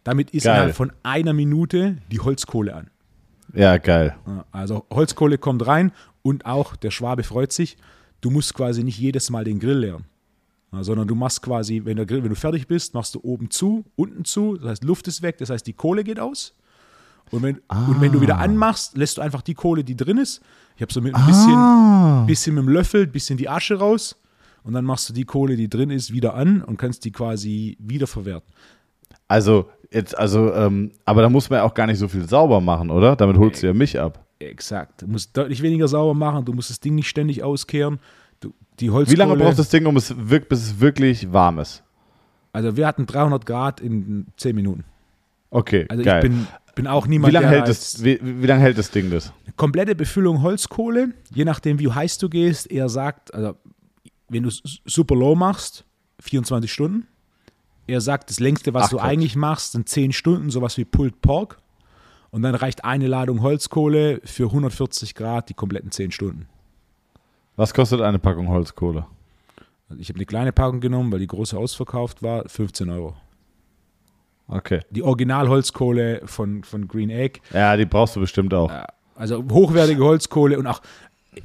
Damit 0.04 0.30
ist 0.30 0.44
innerhalb 0.44 0.76
von 0.76 0.92
einer 1.02 1.32
Minute 1.32 1.96
die 2.10 2.20
Holzkohle 2.20 2.74
an. 2.74 2.90
Ja, 3.54 3.78
geil. 3.78 4.14
Also 4.52 4.86
Holzkohle 4.90 5.38
kommt 5.38 5.66
rein 5.66 5.92
und 6.22 6.46
auch 6.46 6.76
der 6.76 6.90
Schwabe 6.90 7.22
freut 7.22 7.52
sich. 7.52 7.76
Du 8.20 8.30
musst 8.30 8.54
quasi 8.54 8.84
nicht 8.84 8.98
jedes 8.98 9.30
Mal 9.30 9.44
den 9.44 9.58
Grill 9.58 9.78
leeren, 9.78 10.04
sondern 10.70 11.08
du 11.08 11.14
machst 11.14 11.42
quasi, 11.42 11.82
wenn 11.84 11.96
der 11.96 12.06
Grill, 12.06 12.22
wenn 12.22 12.28
du 12.28 12.36
fertig 12.36 12.66
bist, 12.66 12.92
machst 12.92 13.14
du 13.14 13.20
oben 13.22 13.50
zu, 13.50 13.84
unten 13.96 14.24
zu. 14.26 14.56
Das 14.58 14.70
heißt, 14.70 14.84
Luft 14.84 15.08
ist 15.08 15.22
weg, 15.22 15.38
das 15.38 15.48
heißt, 15.48 15.66
die 15.66 15.72
Kohle 15.72 16.04
geht 16.04 16.20
aus. 16.20 16.54
Und 17.30 17.42
wenn, 17.42 17.56
und 17.68 18.00
wenn 18.00 18.12
du 18.12 18.20
wieder 18.20 18.38
anmachst, 18.38 18.96
lässt 18.96 19.18
du 19.18 19.22
einfach 19.22 19.42
die 19.42 19.54
Kohle, 19.54 19.84
die 19.84 19.96
drin 19.96 20.18
ist. 20.18 20.40
Ich 20.76 20.82
habe 20.82 20.92
so 20.92 21.00
mit 21.00 21.14
ein 21.14 21.26
bisschen, 21.26 21.54
Ah. 21.54 22.24
bisschen 22.26 22.54
mit 22.54 22.64
dem 22.64 22.68
Löffel, 22.70 23.06
bisschen 23.06 23.36
die 23.38 23.48
Asche 23.48 23.78
raus. 23.78 24.16
Und 24.62 24.72
dann 24.74 24.84
machst 24.84 25.08
du 25.08 25.12
die 25.12 25.24
Kohle, 25.24 25.56
die 25.56 25.68
drin 25.68 25.90
ist, 25.90 26.12
wieder 26.12 26.34
an 26.34 26.62
und 26.62 26.76
kannst 26.76 27.04
die 27.04 27.12
quasi 27.12 27.76
wiederverwerten. 27.80 28.52
Also, 29.28 29.68
jetzt, 29.90 30.16
also, 30.18 30.52
ähm, 30.54 30.90
aber 31.04 31.22
da 31.22 31.28
muss 31.28 31.48
man 31.50 31.58
ja 31.58 31.62
auch 31.64 31.74
gar 31.74 31.86
nicht 31.86 31.98
so 31.98 32.08
viel 32.08 32.28
sauber 32.28 32.60
machen, 32.60 32.90
oder? 32.90 33.14
Damit 33.16 33.38
holst 33.38 33.62
du 33.62 33.68
ja 33.68 33.72
mich 33.74 33.98
ab. 33.98 34.24
Exakt. 34.38 35.02
Du 35.02 35.06
musst 35.06 35.36
deutlich 35.36 35.62
weniger 35.62 35.86
sauber 35.86 36.14
machen, 36.14 36.44
du 36.44 36.52
musst 36.52 36.70
das 36.70 36.80
Ding 36.80 36.94
nicht 36.94 37.08
ständig 37.08 37.42
auskehren. 37.42 38.00
Du, 38.40 38.52
die 38.80 38.86
Wie 38.86 38.90
Holzkohle, 38.90 39.18
lange 39.18 39.36
braucht 39.36 39.58
das 39.58 39.68
Ding, 39.68 39.86
um 39.86 39.96
es 39.96 40.14
wirkt, 40.16 40.48
bis 40.48 40.60
es 40.60 40.80
wirklich 40.80 41.32
warm 41.32 41.58
ist? 41.58 41.82
Also 42.52 42.76
wir 42.76 42.86
hatten 42.86 43.06
300 43.06 43.46
Grad 43.46 43.80
in 43.80 44.26
10 44.36 44.56
Minuten. 44.56 44.84
Okay, 45.50 45.86
Also 45.88 46.02
geil. 46.04 46.24
ich 46.24 46.30
bin, 46.30 46.46
bin 46.82 46.86
auch 46.86 47.06
niemand, 47.06 47.32
wie 47.32 47.34
lange 47.34 47.48
hält, 47.48 47.68
das, 47.68 48.02
wie, 48.02 48.18
wie 48.22 48.46
lange 48.46 48.62
hält 48.62 48.78
das 48.78 48.90
Ding 48.90 49.10
das? 49.10 49.32
komplette 49.56 49.94
Befüllung 49.94 50.40
Holzkohle, 50.40 51.10
je 51.34 51.44
nachdem 51.44 51.78
wie 51.78 51.92
heiß 51.92 52.16
du 52.16 52.30
gehst, 52.30 52.70
er 52.70 52.88
sagt, 52.88 53.34
also 53.34 53.54
wenn 54.30 54.44
du 54.44 54.50
super 54.86 55.14
low 55.14 55.34
machst, 55.34 55.84
24 56.20 56.72
Stunden. 56.72 57.06
Er 57.86 58.00
sagt, 58.00 58.30
das 58.30 58.40
längste, 58.40 58.72
was 58.72 58.84
Ach 58.84 58.90
du 58.90 58.96
Gott. 58.96 59.04
eigentlich 59.04 59.36
machst, 59.36 59.72
sind 59.72 59.88
10 59.88 60.12
Stunden, 60.12 60.48
sowas 60.48 60.78
wie 60.78 60.86
Pulled 60.86 61.20
Pork. 61.20 61.58
Und 62.30 62.42
dann 62.42 62.54
reicht 62.54 62.84
eine 62.84 63.08
Ladung 63.08 63.42
Holzkohle 63.42 64.22
für 64.24 64.44
140 64.44 65.14
Grad 65.14 65.50
die 65.50 65.54
kompletten 65.54 65.90
10 65.90 66.12
Stunden. 66.12 66.46
Was 67.56 67.74
kostet 67.74 68.00
eine 68.00 68.18
Packung 68.18 68.48
Holzkohle? 68.48 69.04
Also 69.90 70.00
ich 70.00 70.08
habe 70.08 70.16
eine 70.16 70.26
kleine 70.26 70.52
Packung 70.52 70.80
genommen, 70.80 71.12
weil 71.12 71.18
die 71.18 71.26
große 71.26 71.58
ausverkauft 71.58 72.22
war, 72.22 72.48
15 72.48 72.88
Euro. 72.88 73.16
Okay. 74.50 74.80
Die 74.90 75.02
Original-Holzkohle 75.02 76.22
von, 76.24 76.64
von 76.64 76.88
Green 76.88 77.10
Egg, 77.10 77.40
Ja, 77.52 77.76
die 77.76 77.86
brauchst 77.86 78.16
du 78.16 78.20
bestimmt 78.20 78.52
auch. 78.54 78.70
also 79.16 79.44
hochwertige 79.50 80.02
Holzkohle 80.04 80.58
und 80.58 80.66
auch, 80.66 80.80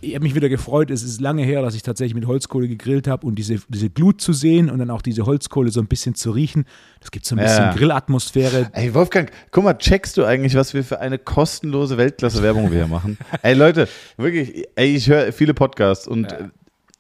ich 0.02 0.16
habe 0.16 0.24
mich 0.24 0.34
wieder 0.34 0.50
gefreut, 0.50 0.90
es 0.90 1.04
ist 1.04 1.22
lange 1.22 1.44
her, 1.44 1.62
dass 1.62 1.76
ich 1.76 1.84
tatsächlich 1.84 2.16
mit 2.16 2.26
Holzkohle 2.26 2.68
gegrillt 2.68 3.08
habe 3.08 3.28
und 3.28 3.36
diese, 3.36 3.58
diese 3.70 3.90
Glut 3.92 4.20
zu 4.20 4.34
sehen 4.34 4.70
und 4.72 4.80
dann 4.80 4.90
auch 4.90 5.04
diese 5.04 5.26
Holzkohle 5.28 5.70
so 5.70 5.80
ein 5.80 5.88
bisschen 5.88 6.16
zu 6.16 6.32
riechen, 6.32 6.66
das 7.00 7.12
gibt 7.12 7.26
so 7.26 7.36
ein 7.36 7.40
bisschen 7.44 7.66
Ja. 7.66 7.74
Grillatmosphäre. 7.76 8.70
Ey, 8.74 8.94
Wolfgang, 8.96 9.30
guck 9.52 9.64
mal, 9.64 9.76
checkst 9.78 10.18
du 10.18 10.26
eigentlich, 10.26 10.56
was 10.56 10.74
wir 10.74 10.84
für 10.84 11.00
eine 11.00 11.20
kostenlose 11.20 11.98
Weltklasse-Werbung 11.98 12.72
wir 12.72 12.80
hier 12.80 12.88
machen? 12.88 13.18
ey, 13.44 13.54
Leute, 13.54 13.88
wirklich, 14.18 14.66
ey, 14.76 14.96
ich 14.96 15.08
höre 15.08 15.32
viele 15.32 15.54
Podcasts 15.54 16.08
und 16.08 16.32
äh, 16.32 16.46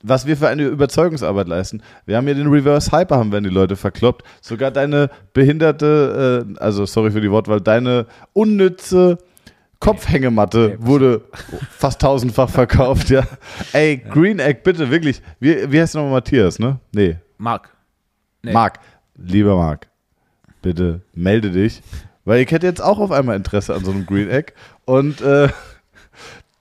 was 0.07 0.25
wir 0.27 0.37
für 0.37 0.47
eine 0.47 0.63
Überzeugungsarbeit 0.65 1.47
leisten. 1.47 1.81
Wir 2.05 2.17
haben 2.17 2.25
hier 2.25 2.35
den 2.35 2.47
Reverse 2.47 2.91
Hyper, 2.91 3.17
haben 3.17 3.31
wir 3.31 3.41
die 3.41 3.49
Leute 3.49 3.75
verkloppt. 3.75 4.23
Sogar 4.41 4.71
deine 4.71 5.09
behinderte, 5.33 6.45
äh, 6.47 6.59
also 6.59 6.85
sorry 6.85 7.11
für 7.11 7.21
die 7.21 7.31
Wortwahl, 7.31 7.59
deine 7.61 8.05
unnütze 8.33 9.17
Kopfhängematte 9.79 10.77
wurde 10.79 11.21
fast 11.69 12.01
tausendfach 12.01 12.49
verkauft, 12.49 13.09
ja. 13.09 13.23
Ey, 13.73 13.97
Green 13.97 14.39
Egg, 14.39 14.61
bitte, 14.63 14.89
wirklich. 14.89 15.21
Wie, 15.39 15.71
wie 15.71 15.81
heißt 15.81 15.95
du 15.95 15.99
nochmal 15.99 16.13
Matthias, 16.13 16.59
ne? 16.59 16.79
Nee, 16.93 17.17
Marc, 17.37 17.69
Nee. 18.41 18.53
Marc, 18.53 18.79
lieber 19.15 19.55
Marc, 19.55 19.87
bitte 20.61 21.01
melde 21.13 21.49
dich, 21.51 21.81
weil 22.25 22.41
ich 22.41 22.51
hätte 22.51 22.67
jetzt 22.67 22.81
auch 22.81 22.99
auf 22.99 23.11
einmal 23.11 23.35
Interesse 23.35 23.73
an 23.73 23.83
so 23.83 23.91
einem 23.91 24.05
Green 24.05 24.29
Egg 24.29 24.53
und 24.85 25.19
äh, 25.21 25.49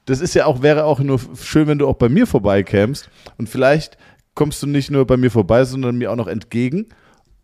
das 0.06 0.20
ist 0.20 0.34
ja 0.34 0.46
auch, 0.46 0.62
wäre 0.62 0.84
auch 0.84 1.00
nur 1.00 1.20
schön, 1.40 1.66
wenn 1.66 1.78
du 1.78 1.88
auch 1.88 1.96
bei 1.96 2.08
mir 2.08 2.26
vorbeikämst 2.26 3.08
und 3.38 3.48
vielleicht 3.48 3.96
kommst 4.34 4.62
du 4.62 4.66
nicht 4.66 4.90
nur 4.90 5.06
bei 5.06 5.16
mir 5.16 5.30
vorbei, 5.30 5.64
sondern 5.64 5.96
mir 5.96 6.10
auch 6.10 6.16
noch 6.16 6.26
entgegen 6.26 6.88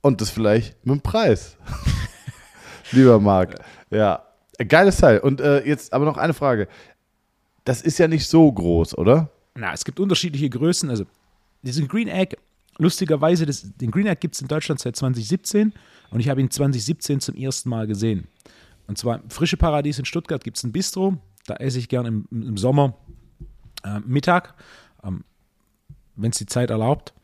und 0.00 0.20
das 0.20 0.30
vielleicht 0.30 0.84
mit 0.84 0.96
dem 0.96 1.00
Preis. 1.00 1.56
lieber 2.92 3.20
Marc, 3.20 3.56
ja, 3.90 4.22
geiles 4.68 4.96
Teil 4.96 5.20
und 5.20 5.40
äh, 5.40 5.66
jetzt 5.66 5.92
aber 5.92 6.04
noch 6.04 6.16
eine 6.16 6.34
Frage. 6.34 6.68
Das 7.64 7.82
ist 7.82 7.98
ja 7.98 8.08
nicht 8.08 8.26
so 8.26 8.50
groß, 8.50 8.96
oder? 8.98 9.30
na, 9.54 9.72
es 9.72 9.84
gibt 9.84 10.00
unterschiedliche 10.00 10.48
Größen, 10.48 10.90
also 10.90 11.04
diesen 11.62 11.88
Green 11.88 12.08
Egg, 12.08 12.36
lustigerweise, 12.78 13.46
das, 13.46 13.66
den 13.76 13.90
Green 13.90 14.06
Egg 14.06 14.20
gibt 14.20 14.34
es 14.34 14.40
in 14.40 14.48
Deutschland 14.48 14.80
seit 14.80 14.96
2017 14.96 15.72
und 16.10 16.20
ich 16.20 16.28
habe 16.28 16.40
ihn 16.40 16.50
2017 16.50 17.20
zum 17.20 17.34
ersten 17.34 17.68
Mal 17.68 17.86
gesehen. 17.86 18.26
Und 18.86 18.98
zwar 18.98 19.22
im 19.22 19.30
Frische 19.30 19.56
Paradies 19.56 19.98
in 19.98 20.04
Stuttgart 20.04 20.42
gibt 20.42 20.56
es 20.56 20.64
ein 20.64 20.72
Bistro, 20.72 21.18
da 21.46 21.56
esse 21.56 21.78
ich 21.78 21.88
gern 21.88 22.06
im, 22.06 22.28
im 22.30 22.56
Sommer 22.56 22.94
äh, 23.84 24.00
Mittag, 24.00 24.54
ähm, 25.04 25.24
wenn 26.16 26.30
es 26.30 26.38
die 26.38 26.46
Zeit 26.46 26.70
erlaubt. 26.70 27.14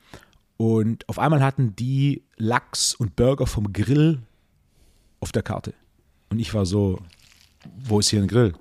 Und 0.56 1.08
auf 1.08 1.18
einmal 1.18 1.42
hatten 1.42 1.76
die 1.76 2.22
Lachs 2.36 2.94
und 2.94 3.16
Burger 3.16 3.46
vom 3.46 3.72
Grill 3.72 4.22
auf 5.20 5.32
der 5.32 5.42
Karte. 5.42 5.74
Und 6.30 6.38
ich 6.38 6.54
war 6.54 6.66
so, 6.66 7.00
wo 7.78 7.98
ist 8.00 8.08
hier 8.08 8.22
ein 8.22 8.28
Grill? 8.28 8.54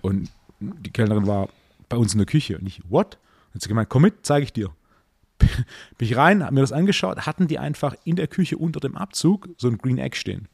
Und 0.00 0.30
die 0.60 0.90
Kellnerin 0.90 1.26
war 1.26 1.48
bei 1.88 1.96
uns 1.96 2.12
in 2.12 2.18
der 2.18 2.26
Küche. 2.26 2.58
Und 2.58 2.66
ich, 2.66 2.80
what? 2.88 3.18
Und 3.48 3.56
hat 3.56 3.62
sie 3.62 3.68
gemeint, 3.68 3.88
komm 3.88 4.02
mit, 4.02 4.24
zeige 4.24 4.44
ich 4.44 4.52
dir. 4.52 4.70
Bin 5.38 6.08
ich 6.08 6.16
rein, 6.16 6.42
hab 6.42 6.52
mir 6.52 6.60
das 6.60 6.72
angeschaut, 6.72 7.26
hatten 7.26 7.46
die 7.46 7.58
einfach 7.58 7.94
in 8.04 8.16
der 8.16 8.26
Küche 8.26 8.56
unter 8.56 8.80
dem 8.80 8.96
Abzug 8.96 9.48
so 9.58 9.68
ein 9.68 9.78
Green 9.78 9.98
Egg 9.98 10.16
stehen. 10.16 10.48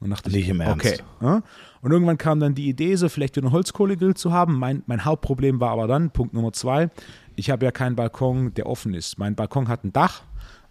Und 0.00 0.10
dachte 0.10 0.30
Nicht 0.30 0.42
ich, 0.42 0.48
im 0.48 0.60
Ernst. 0.60 0.86
okay. 0.86 0.98
Ja? 1.20 1.42
Und 1.82 1.92
irgendwann 1.92 2.18
kam 2.18 2.40
dann 2.40 2.54
die 2.54 2.68
Idee, 2.68 2.94
so 2.96 3.08
vielleicht 3.08 3.36
wieder 3.36 3.46
einen 3.46 3.52
Holzkohlegrill 3.52 4.14
zu 4.14 4.32
haben. 4.32 4.58
Mein, 4.58 4.82
mein 4.86 5.04
Hauptproblem 5.04 5.60
war 5.60 5.70
aber 5.70 5.88
dann, 5.88 6.10
Punkt 6.10 6.34
Nummer 6.34 6.52
zwei, 6.52 6.90
ich 7.36 7.50
habe 7.50 7.64
ja 7.64 7.72
keinen 7.72 7.96
Balkon, 7.96 8.54
der 8.54 8.66
offen 8.66 8.94
ist. 8.94 9.18
Mein 9.18 9.34
Balkon 9.34 9.68
hat 9.68 9.84
ein 9.84 9.92
Dach 9.92 10.22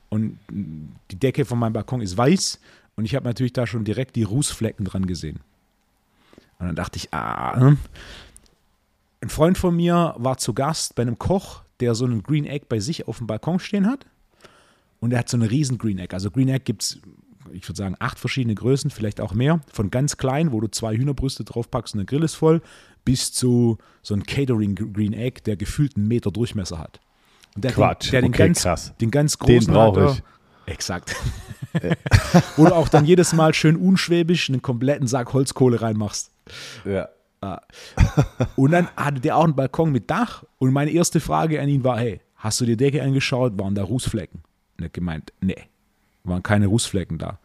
und 0.10 0.40
die 0.50 1.20
Decke 1.20 1.46
von 1.46 1.60
meinem 1.60 1.74
Balkon 1.74 2.02
ist 2.02 2.18
weiß 2.18 2.60
und 2.96 3.06
ich 3.06 3.16
habe 3.16 3.26
natürlich 3.26 3.54
da 3.54 3.68
schon 3.68 3.84
direkt 3.84 4.16
die 4.16 4.24
Rußflecken 4.24 4.86
dran 4.86 5.06
gesehen. 5.06 5.40
Und 6.60 6.68
dann 6.68 6.76
dachte 6.76 6.98
ich, 6.98 7.14
ah, 7.14 7.60
hm. 7.60 7.78
ein 9.22 9.30
Freund 9.30 9.58
von 9.58 9.76
mir 9.76 10.16
war 10.18 10.38
zu 10.38 10.54
Gast 10.54 10.96
bei 10.96 11.04
einem 11.04 11.20
Koch, 11.20 11.62
der 11.80 11.96
so 11.96 12.06
einen 12.06 12.24
Green 12.24 12.46
Egg 12.46 12.66
bei 12.68 12.80
sich 12.80 13.08
auf 13.08 13.20
dem 13.20 13.28
Balkon 13.28 13.60
stehen 13.60 13.88
hat. 13.88 14.06
Und 15.00 15.14
er 15.14 15.20
hat 15.20 15.30
so 15.30 15.38
eine 15.38 15.52
riesen 15.52 15.78
Green 15.78 16.00
Egg. 16.00 16.14
Also 16.14 16.32
Green 16.32 16.50
Egg 16.50 16.64
gibt 16.66 16.82
es, 16.82 17.00
ich 17.54 17.68
würde 17.68 17.78
sagen, 17.78 17.96
acht 18.00 18.20
verschiedene 18.20 18.56
Größen, 18.56 18.90
vielleicht 18.92 19.20
auch 19.22 19.34
mehr. 19.34 19.62
Von 19.72 19.90
ganz 19.92 20.18
klein, 20.18 20.52
wo 20.52 20.60
du 20.62 20.68
zwei 20.68 20.96
Hühnerbrüste 20.96 21.44
draufpackst 21.44 21.94
und 21.94 22.00
der 22.00 22.06
Grill 22.06 22.24
ist 22.24 22.36
voll, 22.36 22.62
bis 23.06 23.32
zu 23.32 23.78
so 24.02 24.14
ein 24.14 24.24
Catering 24.24 24.76
Green 24.76 25.14
Egg, 25.14 25.42
der 25.46 25.56
gefühlt 25.58 25.96
einen 25.98 26.08
Meter 26.08 26.32
Durchmesser 26.32 26.80
hat. 26.80 27.00
Und 27.56 27.64
der 27.64 27.72
Quatsch. 27.72 28.08
Den, 28.08 28.12
der 28.12 28.22
den, 28.22 28.30
Okay, 28.34 28.38
ganz, 28.48 28.62
krass. 28.62 28.94
den 29.00 29.12
ganz 29.12 29.38
Den 29.38 29.56
großen 29.60 29.74
brauche 29.74 30.02
hat 30.02 30.08
er- 30.10 30.14
ich. 30.14 30.24
Exakt. 30.74 31.16
wo 32.58 32.66
du 32.66 32.76
auch 32.76 32.90
dann 32.90 33.06
jedes 33.06 33.32
Mal 33.34 33.54
schön 33.54 33.78
unschwäbisch 33.78 34.50
einen 34.50 34.62
kompletten 34.62 35.08
Sack 35.08 35.32
Holzkohle 35.34 35.82
reinmachst. 35.82 36.32
Ja. 36.86 37.08
Und 38.56 38.72
dann 38.72 38.88
hatte 38.98 39.22
der 39.22 39.38
auch 39.38 39.44
einen 39.44 39.56
Balkon 39.56 39.92
mit 39.92 40.10
Dach. 40.10 40.44
Und 40.58 40.74
meine 40.74 40.92
erste 40.92 41.20
Frage 41.20 41.62
an 41.62 41.70
ihn 41.70 41.84
war: 41.84 41.98
Hey, 42.00 42.20
hast 42.36 42.60
du 42.60 42.66
die 42.66 42.76
Decke 42.78 43.02
angeschaut? 43.02 43.58
Waren 43.58 43.76
da 43.76 43.84
Rußflecken? 43.84 44.42
Und 44.78 44.84
er 44.84 44.86
hat 44.86 44.94
gemeint: 44.94 45.32
Nee, 45.40 45.56
waren 46.28 46.44
keine 46.44 46.68
Rußflecken 46.68 47.18
da. 47.18 47.40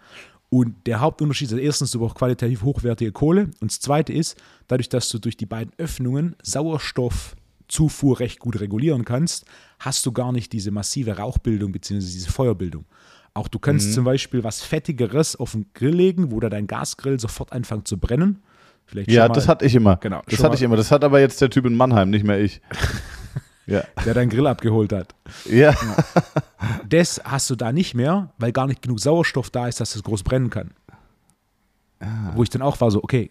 Und 0.50 0.74
der 0.86 1.00
Hauptunterschied 1.00 1.50
ist 1.50 1.58
erstens, 1.58 1.92
du 1.92 2.00
brauchst 2.00 2.16
qualitativ 2.16 2.62
hochwertige 2.62 3.10
Kohle. 3.12 3.50
Und 3.60 3.70
das 3.72 3.80
zweite 3.80 4.12
ist, 4.12 4.36
dadurch, 4.68 4.88
dass 4.90 5.08
du 5.08 5.18
durch 5.18 5.36
die 5.36 5.46
beiden 5.46 5.72
Öffnungen 5.78 6.36
Sauerstoff 6.42 7.34
Zufuhr 7.68 8.20
recht 8.20 8.38
gut 8.38 8.60
regulieren 8.60 9.06
kannst, 9.06 9.46
hast 9.78 10.04
du 10.04 10.12
gar 10.12 10.30
nicht 10.30 10.52
diese 10.52 10.70
massive 10.70 11.16
Rauchbildung 11.16 11.72
bzw. 11.72 12.00
diese 12.00 12.30
Feuerbildung. 12.30 12.84
Auch 13.32 13.48
du 13.48 13.58
kannst 13.58 13.88
Mhm. 13.88 13.92
zum 13.92 14.04
Beispiel 14.04 14.44
was 14.44 14.60
Fettigeres 14.60 15.36
auf 15.36 15.52
den 15.52 15.64
Grill 15.72 15.94
legen, 15.94 16.30
wo 16.32 16.38
da 16.38 16.50
dein 16.50 16.66
Gasgrill 16.66 17.18
sofort 17.18 17.50
anfängt 17.52 17.88
zu 17.88 17.96
brennen. 17.96 18.42
Vielleicht 18.84 19.10
Ja, 19.10 19.26
das 19.30 19.48
hatte 19.48 19.64
ich 19.64 19.74
immer. 19.74 19.96
Genau, 19.96 20.20
Das 20.28 20.44
hatte 20.44 20.56
ich 20.56 20.60
immer. 20.62 20.76
Das 20.76 20.90
hat 20.90 21.02
aber 21.02 21.18
jetzt 21.20 21.40
der 21.40 21.48
Typ 21.48 21.64
in 21.64 21.74
Mannheim, 21.74 22.10
nicht 22.10 22.26
mehr 22.26 22.40
ich. 22.40 22.60
ja. 23.66 23.82
der 24.04 24.14
deinen 24.14 24.30
Grill 24.30 24.46
abgeholt 24.46 24.92
hat. 24.92 25.14
Ja. 25.48 25.74
Das 26.88 27.20
hast 27.24 27.50
du 27.50 27.56
da 27.56 27.72
nicht 27.72 27.94
mehr, 27.94 28.30
weil 28.38 28.52
gar 28.52 28.66
nicht 28.66 28.82
genug 28.82 29.00
Sauerstoff 29.00 29.50
da 29.50 29.68
ist, 29.68 29.80
dass 29.80 29.96
es 29.96 30.02
groß 30.02 30.22
brennen 30.22 30.50
kann. 30.50 30.70
Ah. 32.00 32.32
Wo 32.34 32.42
ich 32.42 32.50
dann 32.50 32.62
auch 32.62 32.80
war, 32.80 32.90
so, 32.90 33.02
okay, 33.02 33.30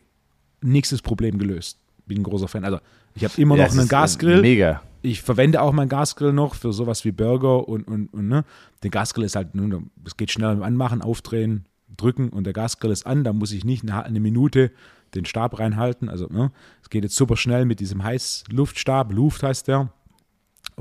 nächstes 0.61 1.01
Problem 1.01 1.37
gelöst. 1.37 1.77
Bin 2.05 2.19
ein 2.19 2.23
großer 2.23 2.47
Fan. 2.47 2.65
Also, 2.65 2.79
ich 3.15 3.23
habe 3.23 3.33
immer 3.41 3.55
Ja, 3.55 3.65
noch 3.65 3.71
einen 3.71 3.85
äh, 3.85 3.89
Gasgrill. 3.89 4.41
Mega. 4.41 4.81
Ich 5.01 5.21
verwende 5.21 5.61
auch 5.61 5.71
meinen 5.71 5.89
Gasgrill 5.89 6.33
noch 6.33 6.55
für 6.55 6.73
sowas 6.73 7.03
wie 7.05 7.11
Burger 7.11 7.67
und, 7.67 7.87
und, 7.87 8.07
und 8.13 8.27
ne? 8.27 8.45
Der 8.83 8.89
Gasgrill 8.89 9.25
ist 9.25 9.35
halt, 9.35 9.55
ne, 9.55 9.83
es 10.05 10.15
geht 10.15 10.31
schnell 10.31 10.55
beim 10.55 10.63
Anmachen, 10.63 11.01
aufdrehen, 11.01 11.65
drücken 11.97 12.29
und 12.29 12.45
der 12.45 12.53
Gasgrill 12.53 12.91
ist 12.91 13.05
an. 13.05 13.23
Da 13.23 13.33
muss 13.33 13.51
ich 13.51 13.65
nicht 13.65 13.83
eine, 13.83 14.03
eine 14.03 14.19
Minute 14.19 14.71
den 15.15 15.25
Stab 15.25 15.59
reinhalten. 15.59 16.09
Also, 16.09 16.27
ne? 16.27 16.51
Es 16.81 16.89
geht 16.89 17.03
jetzt 17.03 17.15
super 17.15 17.35
schnell 17.35 17.65
mit 17.65 17.79
diesem 17.79 18.03
Heißluftstab. 18.03 19.11
Luft 19.11 19.43
heißt 19.43 19.67
der. 19.67 19.91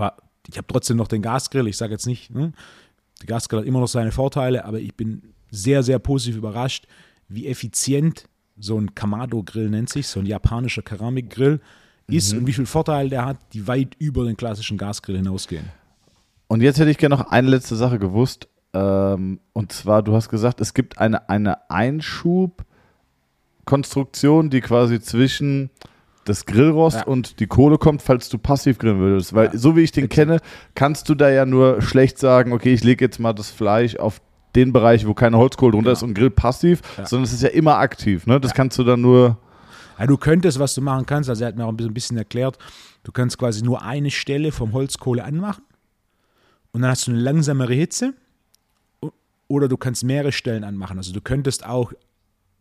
Aber 0.01 0.17
ich 0.49 0.57
habe 0.57 0.67
trotzdem 0.67 0.97
noch 0.97 1.09
den 1.09 1.21
Gasgrill. 1.21 1.69
Ich 1.69 1.77
sage 1.77 1.93
jetzt 1.93 2.07
nicht, 2.07 2.35
ne? 2.35 2.55
der 3.21 3.27
Gasgrill 3.27 3.61
hat 3.61 3.67
immer 3.67 3.81
noch 3.81 3.89
seine 3.89 4.13
Vorteile, 4.13 4.65
aber 4.65 4.81
ich 4.81 4.95
bin 4.95 5.35
sehr, 5.51 5.83
sehr 5.83 5.99
positiv 5.99 6.37
überrascht, 6.37 6.87
wie 7.29 7.47
effizient 7.47 8.25
so 8.59 8.79
ein 8.79 8.95
Kamado-Grill 8.95 9.69
nennt 9.69 9.91
sich, 9.91 10.07
so 10.07 10.21
ein 10.21 10.27
japanischer 10.27 10.81
Keramikgrill 10.83 11.61
ist 12.07 12.33
und 12.33 12.47
wie 12.47 12.53
viel 12.53 12.67
Vorteile 12.67 13.11
der 13.11 13.27
hat, 13.27 13.37
die 13.53 13.69
weit 13.69 13.95
über 13.99 14.25
den 14.25 14.37
klassischen 14.37 14.79
Gasgrill 14.79 15.17
hinausgehen. 15.17 15.69
Und 16.49 16.63
jetzt 16.63 16.81
hätte 16.81 16.91
ich 16.91 16.99
gerne 16.99 17.17
noch 17.17 17.31
eine 17.31 17.49
letzte 17.49 17.77
Sache 17.77 17.99
gewusst. 17.99 18.49
Ähm, 18.73 19.41
und 19.53 19.73
zwar, 19.73 20.03
du 20.03 20.15
hast 20.15 20.31
gesagt, 20.31 20.61
es 20.61 20.75
gibt 20.75 20.99
eine, 20.99 21.29
eine 21.29 21.71
Einschubkonstruktion, 21.71 24.51
die 24.51 24.61
quasi 24.61 25.01
zwischen 25.01 25.71
das 26.31 26.47
Grillrost 26.47 26.97
Ja. 26.99 27.05
und 27.07 27.41
die 27.41 27.47
Kohle 27.47 27.77
kommt, 27.79 28.03
falls 28.03 28.29
du 28.29 28.39
passiv 28.39 28.79
grillen 28.79 28.99
würdest. 28.99 29.35
Weil 29.35 29.47
Ja. 29.53 29.59
so 29.59 29.77
wie 29.77 29.81
ich 29.81 29.93
den 29.93 30.09
kenne, 30.09 30.39
kannst 30.75 31.09
du 31.09 31.15
da 31.15 31.29
ja 31.31 31.45
nur 31.47 31.83
schlecht 31.83 32.19
sagen, 32.19 32.53
okay, 32.53 32.73
ich 32.73 32.83
lege 32.85 33.05
jetzt 33.05 33.19
mal 33.19 33.33
das 33.33 33.51
Fleisch 33.51 33.97
auf 33.97 34.21
den 34.57 34.73
Bereich, 34.73 35.07
wo 35.07 35.15
keine 35.15 35.37
Holzkohle 35.39 35.73
drunter 35.73 35.91
Genau. 35.91 35.93
ist 35.93 36.03
und 36.03 36.15
grill 36.15 36.31
passiv, 36.31 36.81
Ja. 36.99 37.07
sondern 37.07 37.25
es 37.25 37.33
ist 37.33 37.43
ja 37.43 37.51
immer 37.51 37.77
aktiv. 37.79 38.27
Ne? 38.27 38.41
Das 38.41 38.55
kannst 38.55 38.79
du 38.79 38.85
dann 38.85 39.01
nur. 39.01 39.39
Ja, 39.99 40.07
du 40.07 40.17
könntest, 40.17 40.59
was 40.59 40.75
du 40.75 40.81
machen 40.81 41.05
kannst, 41.07 41.29
also 41.29 41.45
er 41.45 41.49
hat 41.49 41.57
mir 41.57 41.65
auch 41.67 41.73
ein 41.77 41.95
bisschen, 41.95 42.17
erklärt, 42.17 42.57
du 43.05 43.13
kannst 43.13 43.37
quasi 43.39 43.63
nur 43.63 43.83
eine 43.83 44.11
Stelle 44.11 44.51
vom 44.51 44.73
Holzkohle 44.73 45.23
anmachen 45.23 45.63
und 46.73 46.83
dann 46.83 46.91
hast 46.91 47.07
du 47.07 47.11
eine 47.13 47.21
langsamere 47.21 47.75
Hitze 47.75 48.15
oder 49.49 49.69
du 49.69 49.77
kannst 49.77 50.05
mehrere 50.05 50.33
Stellen 50.33 50.65
anmachen. 50.65 50.97
Also 50.99 51.13
du 51.13 51.21
könntest 51.21 51.67
auch 51.67 51.93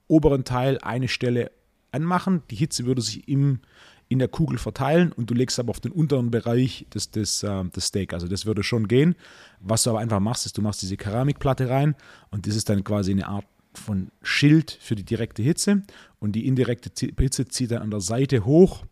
oberen 0.07 0.43
Teil 0.43 0.79
eine 0.79 1.07
Stelle 1.07 1.51
anmachen, 1.91 2.43
die 2.49 2.55
Hitze 2.55 2.85
würde 2.85 3.01
sich 3.01 3.27
im, 3.27 3.59
in 4.07 4.19
der 4.19 4.27
Kugel 4.27 4.57
verteilen 4.57 5.11
und 5.11 5.29
du 5.29 5.33
legst 5.33 5.59
aber 5.59 5.69
auf 5.69 5.79
den 5.79 5.91
unteren 5.91 6.31
Bereich 6.31 6.87
des, 6.93 7.11
des, 7.11 7.43
äh, 7.43 7.63
des 7.65 7.85
Steak. 7.85 8.13
Also 8.13 8.27
das 8.27 8.45
würde 8.45 8.63
schon 8.63 8.87
gehen. 8.87 9.15
Was 9.59 9.83
du 9.83 9.91
aber 9.91 9.99
einfach 9.99 10.19
machst, 10.19 10.45
ist, 10.45 10.57
du 10.57 10.61
machst 10.61 10.81
diese 10.81 10.97
Keramikplatte 10.97 11.69
rein 11.69 11.95
und 12.31 12.47
das 12.47 12.55
ist 12.55 12.69
dann 12.69 12.83
quasi 12.83 13.11
eine 13.11 13.27
Art 13.27 13.45
von 13.73 14.09
Schild 14.23 14.77
für 14.81 14.95
die 14.95 15.03
direkte 15.03 15.43
Hitze 15.43 15.83
und 16.19 16.33
die 16.33 16.47
indirekte 16.47 16.91
Hitze 17.19 17.47
zieht 17.47 17.71
dann 17.71 17.83
an 17.83 17.91
der 17.91 18.01
Seite 18.01 18.45
hoch 18.45 18.83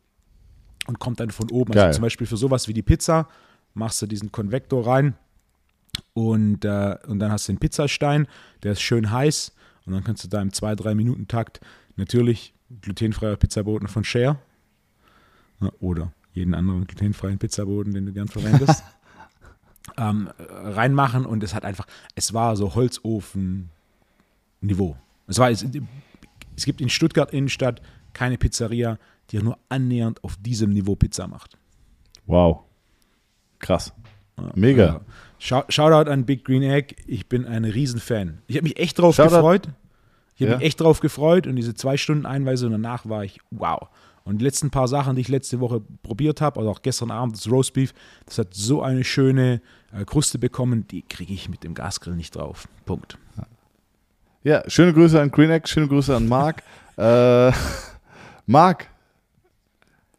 und 0.87 0.99
kommt 0.99 1.19
dann 1.19 1.31
von 1.31 1.49
oben. 1.51 1.73
Geil. 1.73 1.87
Also 1.87 1.97
zum 1.97 2.03
Beispiel 2.03 2.27
für 2.27 2.37
sowas 2.37 2.67
wie 2.67 2.73
die 2.73 2.83
Pizza 2.83 3.27
machst 3.73 4.01
du 4.01 4.05
diesen 4.05 4.31
Konvektor 4.31 4.85
rein 4.85 5.15
und, 6.13 6.63
äh, 6.65 6.95
und 7.07 7.19
dann 7.19 7.31
hast 7.31 7.47
du 7.47 7.53
den 7.53 7.59
Pizzastein, 7.59 8.27
der 8.63 8.73
ist 8.73 8.81
schön 8.81 9.11
heiß 9.11 9.53
und 9.85 9.93
dann 9.93 10.03
kannst 10.03 10.23
du 10.23 10.27
da 10.27 10.41
im 10.41 10.49
2-3 10.49 10.95
Minuten 10.95 11.27
Takt 11.27 11.59
natürlich 11.95 12.53
glutenfreier 12.81 13.35
Pizzaboden 13.35 13.87
von 13.87 14.03
Share 14.03 14.37
oder 15.79 16.11
jeden 16.33 16.53
anderen 16.53 16.85
glutenfreien 16.85 17.39
Pizzaboden, 17.39 17.93
den 17.93 18.05
du 18.05 18.13
gern 18.13 18.27
verwendest, 18.27 18.83
ähm, 19.97 20.29
äh, 20.37 20.43
reinmachen 20.69 21.25
und 21.25 21.43
es 21.43 21.53
hat 21.55 21.65
einfach, 21.65 21.87
es 22.15 22.33
war 22.33 22.55
so 22.55 22.75
Holzofen-Niveau. 22.75 24.95
Es 25.27 25.39
war, 25.39 25.49
es, 25.49 25.65
es 26.55 26.65
gibt 26.65 26.81
in 26.81 26.89
Stuttgart 26.89 27.33
Innenstadt 27.33 27.81
keine 28.13 28.37
Pizzeria, 28.37 28.97
die 29.31 29.41
nur 29.41 29.57
annähernd 29.69 30.23
auf 30.23 30.37
diesem 30.37 30.71
Niveau 30.71 30.95
Pizza 30.95 31.27
macht. 31.27 31.57
Wow. 32.25 32.61
Krass. 33.59 33.93
Mega. 34.55 35.01
Shoutout 35.39 36.09
an 36.09 36.25
Big 36.25 36.45
Green 36.45 36.63
Egg. 36.63 36.95
Ich 37.07 37.27
bin 37.27 37.45
ein 37.45 37.65
Riesenfan. 37.65 38.39
Ich 38.47 38.55
habe 38.55 38.63
mich 38.63 38.77
echt 38.77 38.99
drauf 38.99 39.15
Shoutout- 39.15 39.35
gefreut. 39.35 39.69
Ich 40.37 40.41
habe 40.43 40.51
Ja. 40.51 40.57
mich 40.57 40.67
echt 40.67 40.79
drauf 40.79 40.99
gefreut 40.99 41.47
und 41.47 41.55
diese 41.55 41.73
zwei 41.73 41.97
Stunden 41.97 42.25
Einweise 42.27 42.67
und 42.67 42.71
danach 42.71 43.09
war 43.09 43.23
ich 43.23 43.39
wow. 43.51 43.89
Und 44.23 44.39
die 44.39 44.45
letzten 44.45 44.69
paar 44.69 44.87
Sachen, 44.87 45.15
die 45.15 45.21
ich 45.21 45.29
letzte 45.29 45.59
Woche 45.59 45.81
probiert 46.03 46.41
habe, 46.41 46.59
also 46.59 46.69
auch 46.69 46.81
gestern 46.81 47.11
Abend 47.11 47.35
das 47.35 47.49
Roastbeef, 47.49 47.93
das 48.25 48.37
hat 48.37 48.53
so 48.53 48.81
eine 48.83 49.03
schöne 49.03 49.61
äh, 49.93 50.05
Kruste 50.05 50.37
bekommen, 50.37 50.85
die 50.87 51.01
kriege 51.01 51.33
ich 51.33 51.49
mit 51.49 51.63
dem 51.63 51.73
Gasgrill 51.73 52.15
nicht 52.15 52.35
drauf. 52.35 52.67
Punkt. 52.85 53.17
Ja, 54.43 54.63
schöne 54.69 54.93
Grüße 54.93 55.19
an 55.19 55.31
Green 55.31 55.49
Egg, 55.49 55.67
schöne 55.67 55.87
Grüße 55.87 56.15
an 56.15 56.27
Marc. 56.27 56.61
äh, 56.97 57.51
Marc, 58.45 58.87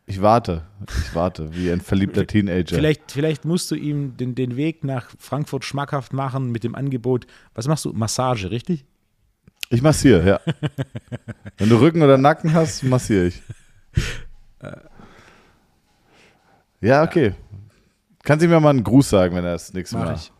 ich 0.07 0.21
warte. 0.23 0.63
Ich 0.89 1.15
warte, 1.15 1.55
wie 1.55 1.71
ein 1.71 1.83
verliebter 1.83 2.27
Teenager. 2.27 2.77
Vielleicht, 2.77 3.13
vielleicht 3.13 3.45
musst 3.45 3.71
du 3.71 3.75
ihm 3.75 4.17
den, 4.17 4.35
den 4.35 4.57
Weg 4.57 4.83
nach 4.83 5.11
Frankfurt 5.19 5.65
schmackhaft 5.67 6.15
machen 6.15 6.51
mit 6.51 6.65
dem 6.65 6.75
Angebot. 6.75 7.27
Was 7.55 7.69
machst 7.69 7.85
du? 7.85 7.93
Massage, 7.93 8.51
richtig? 8.51 8.87
Ich 9.71 9.83
massiere, 9.83 10.27
ja. 10.27 10.41
Wenn 11.59 11.69
du 11.69 11.77
Rücken 11.77 12.03
oder 12.03 12.17
Nacken 12.19 12.53
hast, 12.55 12.83
massiere 12.85 13.27
ich. 13.27 13.43
Ja, 16.81 17.03
okay. 17.03 17.35
Kannst 18.23 18.45
du 18.45 18.49
mir 18.49 18.61
mal 18.61 18.71
einen 18.71 18.85
Gruß 18.85 19.09
sagen, 19.11 19.35
wenn 19.35 19.45
er 19.45 19.53
das 19.53 19.73
nächste 19.73 19.97
Mach 19.97 20.05
Mal, 20.07 20.15
ich. 20.15 20.33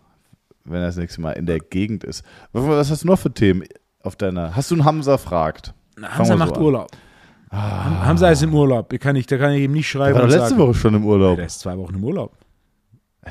wenn 0.65 0.81
er 0.81 0.87
das 0.87 0.97
nächste 0.97 1.21
Mal 1.21 1.33
in 1.33 1.47
der 1.47 1.59
Gegend 1.59 2.05
ist. 2.05 2.23
Was 2.53 2.91
hast 2.91 3.03
du 3.03 3.07
noch 3.07 3.19
für 3.19 3.33
Themen 3.33 3.65
auf 4.03 4.17
deiner? 4.17 4.55
Hast 4.55 4.71
du 4.71 4.75
einen 4.75 4.85
Hamza 4.85 5.19
fragt? 5.19 5.75
Na, 5.97 6.11
Hamza 6.17 6.33
so 6.35 6.39
macht 6.39 6.57
an. 6.57 6.63
Urlaub. 6.63 6.91
Ham- 7.51 8.05
Hamza 8.05 8.31
ist 8.31 8.43
im 8.43 8.55
Urlaub. 8.55 8.91
Da 8.91 8.99
kann 8.99 9.17
ich, 9.17 9.27
da 9.27 9.39
kann 9.39 9.53
ich 9.53 9.63
ihm 9.63 9.73
nicht 9.73 9.87
Der 9.93 9.99
schreiben. 9.99 10.15
war 10.15 10.23
doch 10.23 10.29
und 10.29 10.31
letzte 10.39 10.51
sagen, 10.51 10.61
Woche 10.61 10.75
schon 10.75 10.95
im 10.95 11.05
Urlaub. 11.07 11.37
Der 11.37 11.47
ist 11.47 11.61
zwei 11.61 11.77
Wochen 11.79 11.95
im 11.95 12.05
Urlaub. 12.05 12.37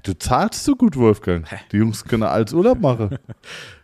Du 0.04 0.14
zahlst 0.18 0.64
so 0.64 0.76
gut, 0.76 0.96
Wolfgang. 0.98 1.48
Die 1.72 1.78
Jungs 1.78 2.04
können 2.04 2.24
alles 2.24 2.54
Urlaub 2.54 2.80
machen. 2.82 3.18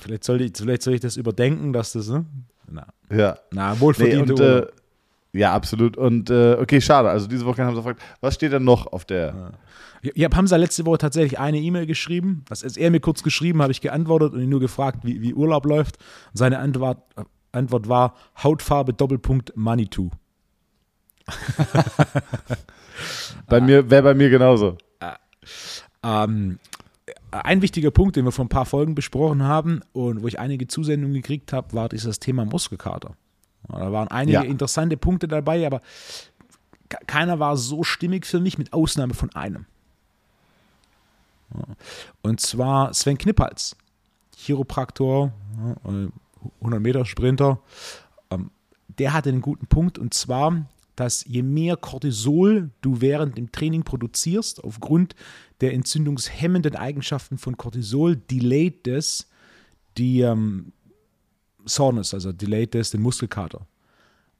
Vielleicht 0.00 0.24
soll 0.24 0.40
ich, 0.40 0.52
vielleicht 0.56 0.82
soll 0.82 0.94
ich 0.94 1.00
das 1.00 1.16
überdenken, 1.16 1.72
dass 1.72 1.92
das, 1.92 2.08
ne? 2.08 2.24
Na, 2.68 2.86
Ja. 3.10 3.38
na 3.50 3.74
Nee, 3.74 3.80
wohlverdiente 3.80 4.32
und, 4.34 4.40
äh, 4.40 4.66
ja, 5.34 5.52
absolut. 5.54 5.96
Und 5.96 6.30
äh, 6.30 6.56
okay, 6.60 6.80
schade. 6.80 7.08
Also 7.08 7.26
diese 7.26 7.46
Woche 7.46 7.62
haben 7.64 7.74
sie 7.74 7.80
gefragt, 7.80 8.02
was 8.20 8.34
steht 8.34 8.52
denn 8.52 8.64
noch 8.64 8.86
auf 8.92 9.04
der? 9.04 9.52
Ich, 10.02 10.12
ich 10.14 10.24
habe 10.24 10.36
Hamza 10.36 10.56
letzte 10.56 10.84
Woche 10.84 10.98
tatsächlich 10.98 11.38
eine 11.38 11.58
E-Mail 11.58 11.86
geschrieben. 11.86 12.44
Was 12.48 12.62
ist 12.62 12.76
er 12.76 12.90
mir 12.90 13.00
kurz 13.00 13.22
geschrieben, 13.22 13.62
habe 13.62 13.72
ich 13.72 13.80
geantwortet 13.80 14.34
und 14.34 14.40
ihn 14.42 14.50
nur 14.50 14.60
gefragt, 14.60 15.00
wie, 15.04 15.22
wie 15.22 15.32
Urlaub 15.32 15.64
läuft. 15.64 15.96
Und 16.32 16.38
seine 16.38 16.58
Antwort, 16.58 16.98
Antwort 17.52 17.88
war 17.88 18.14
Hautfarbe 18.42 18.92
Doppelpunkt 18.92 19.52
Manitou. 19.56 20.10
Bei 23.46 23.60
mir 23.60 23.88
wäre 23.90 24.02
bei 24.02 24.14
mir 24.14 24.28
genauso. 24.30 24.76
Ähm, 26.04 26.58
ein 27.32 27.62
wichtiger 27.62 27.90
Punkt, 27.90 28.16
den 28.16 28.24
wir 28.24 28.32
vor 28.32 28.44
ein 28.44 28.48
paar 28.50 28.66
Folgen 28.66 28.94
besprochen 28.94 29.42
haben 29.42 29.80
und 29.92 30.22
wo 30.22 30.28
ich 30.28 30.38
einige 30.38 30.66
Zusendungen 30.68 31.14
gekriegt 31.14 31.52
habe, 31.52 31.72
war 31.72 31.88
dieses 31.88 32.20
Thema 32.20 32.44
Muskelkater. 32.44 33.14
Da 33.68 33.92
waren 33.92 34.08
einige 34.08 34.32
Ja. 34.38 34.42
interessante 34.42 34.96
Punkte 34.96 35.28
dabei, 35.28 35.66
aber 35.66 35.80
ke- 36.88 36.98
keiner 37.06 37.38
war 37.38 37.56
so 37.56 37.82
stimmig 37.84 38.26
für 38.26 38.40
mich, 38.40 38.58
mit 38.58 38.72
Ausnahme 38.72 39.14
von 39.14 39.34
einem. 39.34 39.66
Und 42.22 42.40
zwar 42.40 42.94
Sven 42.94 43.18
Knippals, 43.18 43.76
Chiropraktor, 44.36 45.32
ja, 45.84 45.90
äh, 45.90 46.08
100 46.60 46.80
Meter 46.80 47.04
Sprinter. 47.04 47.60
Ähm, 48.30 48.50
Der 48.98 49.14
hatte 49.14 49.30
einen 49.30 49.40
guten 49.40 49.66
Punkt 49.66 49.98
und 49.98 50.12
zwar, 50.12 50.66
dass 50.96 51.24
je 51.24 51.42
mehr 51.42 51.76
Cortisol 51.78 52.70
du 52.82 53.00
während 53.00 53.38
dem 53.38 53.50
Training 53.50 53.84
produzierst, 53.84 54.62
aufgrund 54.62 55.14
der 55.62 55.72
entzündungshemmenden 55.72 56.76
Eigenschaften 56.76 57.38
von 57.38 57.56
Cortisol, 57.56 58.16
delayt 58.16 58.86
es 58.86 59.28
die 59.96 60.20
ähm, 60.20 60.72
Soreness, 61.64 62.12
also 62.12 62.32
delayt 62.32 62.74
es 62.74 62.90
den 62.90 63.00
Muskelkater. 63.00 63.60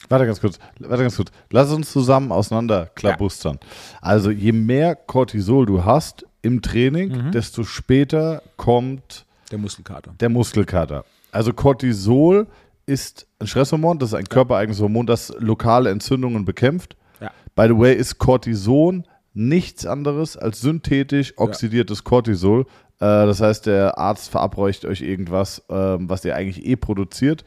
Warte 0.08 0.26
ganz 0.26 0.40
kurz, 0.40 0.58
warte 0.80 1.04
ganz 1.04 1.14
kurz. 1.16 1.30
Lass 1.50 1.70
uns 1.72 1.92
zusammen 1.92 2.32
auseinanderklabustern. 2.32 3.58
Also 4.00 4.30
je 4.32 4.50
mehr 4.52 4.96
Cortisol 4.96 5.64
du 5.64 5.84
hast 5.84 6.26
im 6.42 6.60
Training, 6.60 7.30
desto 7.30 7.62
später 7.62 8.42
kommt 8.56 9.24
Der 9.52 9.58
Muskelkater. 9.58 10.12
der 10.18 10.28
Muskelkater. 10.28 11.04
Also 11.30 11.52
Cortisol 11.52 12.48
ist 12.84 13.28
ein 13.38 13.46
Stresshormon, 13.46 14.00
das 14.00 14.08
ist 14.10 14.14
ein 14.14 14.24
körpereigenes 14.28 14.80
Hormon, 14.80 15.06
das 15.06 15.32
lokale 15.38 15.90
Entzündungen 15.90 16.44
bekämpft. 16.44 16.96
Ja. 17.20 17.30
By 17.54 17.68
the 17.68 17.78
way, 17.78 17.94
ist 17.94 18.18
Cortison 18.18 19.04
nichts 19.34 19.86
anderes 19.86 20.36
als 20.36 20.60
synthetisch 20.60 21.34
oxidiertes 21.36 22.04
Cortisol. 22.04 22.62
Äh, 22.62 22.66
das 23.00 23.40
heißt, 23.40 23.66
der 23.66 23.98
Arzt 23.98 24.30
verabreicht 24.30 24.84
euch 24.84 25.00
irgendwas, 25.00 25.62
ähm, 25.68 26.08
was 26.08 26.24
ihr 26.24 26.36
eigentlich 26.36 26.66
eh 26.66 26.76
produziert. 26.76 27.44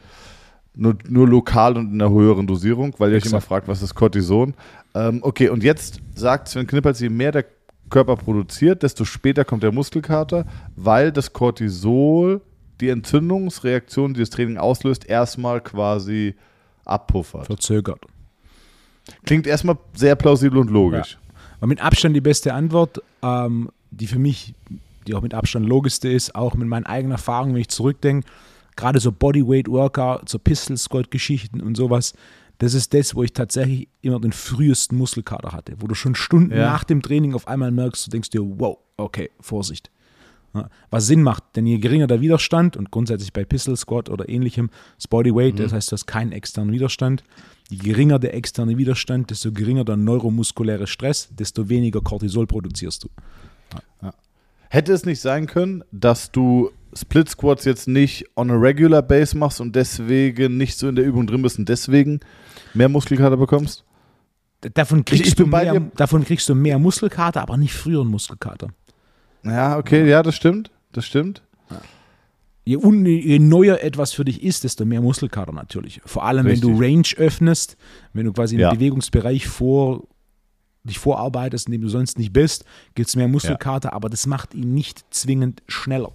Nur, 0.77 0.97
nur 1.07 1.27
lokal 1.27 1.77
und 1.77 1.93
in 1.93 2.01
einer 2.01 2.11
höheren 2.11 2.47
Dosierung, 2.47 2.93
weil 2.97 3.11
ihr 3.11 3.17
euch 3.17 3.23
Exakt. 3.23 3.33
immer 3.33 3.41
fragt, 3.41 3.67
was 3.69 3.81
ist 3.81 3.95
Cortison? 3.95 4.53
Ähm, 4.93 5.19
okay, 5.21 5.47
und 5.47 5.63
jetzt 5.63 6.01
sagt 6.15 6.49
Sven 6.49 6.67
Knippers, 6.67 6.99
je 6.99 7.09
mehr 7.09 7.31
der 7.31 7.45
Körper 7.89 8.17
produziert, 8.17 8.83
desto 8.83 9.05
später 9.05 9.45
kommt 9.45 9.63
der 9.63 9.71
Muskelkater, 9.71 10.45
weil 10.75 11.11
das 11.11 11.31
Cortisol 11.31 12.41
die 12.81 12.89
Entzündungsreaktion, 12.89 14.13
die 14.13 14.19
das 14.19 14.29
Training 14.31 14.57
auslöst, 14.57 15.05
erstmal 15.05 15.61
quasi 15.61 16.35
abpuffert. 16.83 17.45
Verzögert. 17.45 18.01
Klingt 19.25 19.47
erstmal 19.47 19.77
sehr 19.93 20.15
plausibel 20.15 20.59
und 20.59 20.69
logisch. 20.69 21.17
War 21.65 21.69
mit 21.69 21.81
Abstand 21.81 22.15
die 22.15 22.21
beste 22.21 22.53
Antwort, 22.53 23.01
ähm, 23.23 23.71
die 23.89 24.05
für 24.05 24.19
mich, 24.19 24.53
die 25.07 25.15
auch 25.15 25.23
mit 25.23 25.33
Abstand 25.33 25.65
logischste 25.65 26.07
ist, 26.09 26.35
auch 26.35 26.53
mit 26.53 26.67
meinen 26.67 26.85
eigenen 26.85 27.13
Erfahrungen, 27.13 27.55
wenn 27.55 27.61
ich 27.61 27.69
zurückdenke, 27.69 28.27
gerade 28.75 28.99
so 28.99 29.11
Bodyweight-Workout, 29.11 30.29
so 30.29 30.37
Pistol-Squat-Geschichten 30.37 31.61
und 31.61 31.75
sowas, 31.75 32.13
das 32.59 32.75
ist 32.75 32.93
das, 32.93 33.15
wo 33.15 33.23
ich 33.23 33.33
tatsächlich 33.33 33.87
immer 34.03 34.19
den 34.19 34.31
frühesten 34.31 34.95
Muskelkater 34.95 35.53
hatte, 35.53 35.73
wo 35.79 35.87
du 35.87 35.95
schon 35.95 36.13
Stunden 36.13 36.55
Ja. 36.55 36.69
nach 36.71 36.83
dem 36.83 37.01
Training 37.01 37.33
auf 37.33 37.47
einmal 37.47 37.71
merkst, 37.71 38.05
du 38.05 38.11
denkst 38.11 38.29
dir, 38.29 38.41
wow, 38.43 38.77
okay, 38.97 39.31
Vorsicht. 39.39 39.89
Ja, 40.53 40.69
Was 40.91 41.07
Sinn 41.07 41.23
macht, 41.23 41.43
denn 41.55 41.65
je 41.65 41.79
geringer 41.79 42.05
der 42.05 42.21
Widerstand 42.21 42.77
und 42.77 42.91
grundsätzlich 42.91 43.33
bei 43.33 43.43
Pistol 43.43 43.75
Squat 43.75 44.07
oder 44.11 44.29
ähnlichem, 44.29 44.69
das 44.97 45.07
Bodyweight, 45.07 45.57
das 45.59 45.73
heißt, 45.73 45.91
du 45.91 45.93
hast 45.93 46.05
keinen 46.05 46.31
externen 46.31 46.71
Widerstand. 46.71 47.23
Je 47.69 47.77
geringer 47.77 48.19
der 48.19 48.33
externe 48.35 48.77
Widerstand, 48.77 49.31
desto 49.31 49.51
geringer 49.51 49.83
der 49.83 49.97
neuromuskuläre 49.97 50.87
Stress, 50.87 51.29
desto 51.31 51.67
weniger 51.67 52.01
Cortisol 52.01 52.45
produzierst 52.45 53.03
du. 53.03 53.09
Hätte 54.69 54.93
es 54.93 55.05
nicht 55.05 55.21
sein 55.21 55.47
können, 55.47 55.83
dass 55.91 56.31
du 56.31 56.71
Split 56.93 57.29
Squats 57.29 57.65
jetzt 57.65 57.87
nicht 57.87 58.25
on 58.35 58.51
a 58.51 58.55
regular 58.55 59.01
base 59.01 59.37
machst 59.37 59.61
und 59.61 59.75
deswegen 59.75 60.57
nicht 60.57 60.77
so 60.77 60.87
in 60.87 60.95
der 60.95 61.05
Übung 61.05 61.27
drin 61.27 61.41
bist 61.41 61.59
und 61.59 61.67
deswegen 61.69 62.19
mehr 62.73 62.89
Muskelkater 62.89 63.37
bekommst? 63.37 63.83
Davon 64.73 65.05
kriegst, 65.05 65.27
ich 65.27 65.35
bin 65.35 65.49
du, 65.49 65.57
mehr, 65.57 65.79
davon 65.95 66.23
kriegst 66.23 66.49
du 66.49 66.55
mehr 66.55 66.79
Muskelkater, 66.79 67.41
aber 67.41 67.57
nicht 67.57 67.73
früheren 67.73 68.07
Muskelkater. 68.07 68.69
Ja, 69.43 69.77
okay, 69.77 70.09
ja, 70.09 70.23
das 70.23 70.35
stimmt. 70.35 70.71
Das 70.91 71.05
stimmt. 71.05 71.41
Je, 72.67 72.77
un, 72.77 73.05
je 73.05 73.37
neuer 73.39 73.79
etwas 73.83 74.11
für 74.13 74.25
dich 74.25 74.41
ist, 74.41 74.63
desto 74.63 74.85
mehr 74.85 74.99
Muskelkater 75.01 75.51
natürlich. 75.53 76.01
Vor 76.03 76.23
allem, 76.25 76.45
wenn 76.47 76.59
du 76.59 76.69
Richtig. 76.79 77.17
Range 77.19 77.27
öffnest, 77.27 77.77
wenn 78.13 78.25
du 78.25 78.33
quasi 78.33 78.57
Ja. 78.57 78.71
im 78.71 78.77
Bewegungsbereich 78.77 79.47
vor, 79.47 80.07
dich 80.83 80.97
vorarbeitest, 80.97 81.67
in 81.67 81.73
dem 81.73 81.81
du 81.81 81.89
sonst 81.89 82.17
nicht 82.17 82.33
bist, 82.33 82.65
gibt 82.95 83.07
es 83.09 83.15
mehr 83.15 83.27
Muskelkater, 83.27 83.93
aber 83.93 84.09
das 84.09 84.25
macht 84.25 84.55
ihn 84.55 84.73
nicht 84.73 85.05
zwingend 85.11 85.61
schneller. 85.67 86.11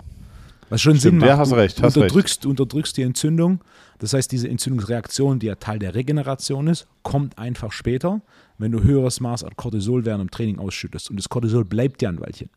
Was 0.70 0.80
schon 0.80 0.92
Sinn 0.94 1.00
Stimmt, 1.00 1.18
macht. 1.20 1.28
ja, 1.28 1.38
hast 1.38 1.50
du 1.52 1.56
recht, 1.56 1.82
hast 1.82 1.96
unterdrückst, 1.96 2.44
du 2.44 2.50
unterdrückst 2.50 2.96
die 2.96 3.02
Entzündung. 3.02 3.60
Das 3.98 4.12
heißt, 4.12 4.30
diese 4.30 4.48
Entzündungsreaktion, 4.48 5.38
die 5.40 5.46
ja 5.46 5.56
Teil 5.56 5.78
der 5.78 5.94
Regeneration 5.94 6.68
ist, 6.68 6.86
kommt 7.02 7.38
einfach 7.38 7.70
später, 7.72 8.22
wenn 8.58 8.72
du 8.72 8.82
höheres 8.82 9.20
Maß 9.20 9.44
an 9.44 9.50
Cortisol 9.56 10.04
während 10.04 10.20
dem 10.22 10.30
Training 10.30 10.58
ausschüttest. 10.58 11.10
Und 11.10 11.16
das 11.16 11.28
Cortisol 11.28 11.64
bleibt 11.64 12.02
ja 12.02 12.08
ein 12.08 12.20
Weilchen. 12.20 12.50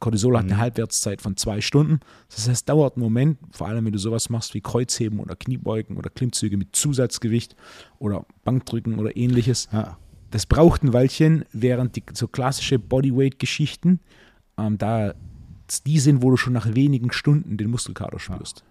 Cortisol 0.00 0.32
Mhm. 0.32 0.36
hat 0.38 0.44
eine 0.44 0.56
Halbwertszeit 0.58 1.22
von 1.22 1.36
zwei 1.36 1.60
Stunden. 1.60 2.00
Das 2.28 2.38
heißt, 2.40 2.48
es 2.48 2.64
dauert 2.64 2.96
einen 2.96 3.02
Moment, 3.04 3.38
vor 3.50 3.68
allem 3.68 3.84
wenn 3.84 3.92
du 3.92 3.98
sowas 3.98 4.28
machst 4.30 4.54
wie 4.54 4.60
Kreuzheben 4.60 5.18
oder 5.20 5.34
Kniebeugen 5.36 5.96
oder 5.96 6.10
Klimmzüge 6.10 6.56
mit 6.56 6.74
Zusatzgewicht 6.76 7.56
oder 7.98 8.26
Bankdrücken 8.44 8.98
oder 8.98 9.16
ähnliches. 9.16 9.68
Ja. 9.72 9.96
Das 10.30 10.46
braucht 10.46 10.82
ein 10.82 10.92
Weilchen, 10.92 11.44
während 11.52 11.96
die 11.96 12.02
so 12.14 12.28
klassische 12.28 12.78
Bodyweight-Geschichten 12.78 14.00
ähm, 14.58 14.78
da 14.78 15.14
die 15.86 16.00
sind, 16.00 16.22
wo 16.22 16.30
du 16.30 16.36
schon 16.36 16.52
nach 16.52 16.74
wenigen 16.74 17.12
Stunden 17.12 17.56
den 17.56 17.70
Muskelkater 17.70 18.18
spürst. 18.18 18.64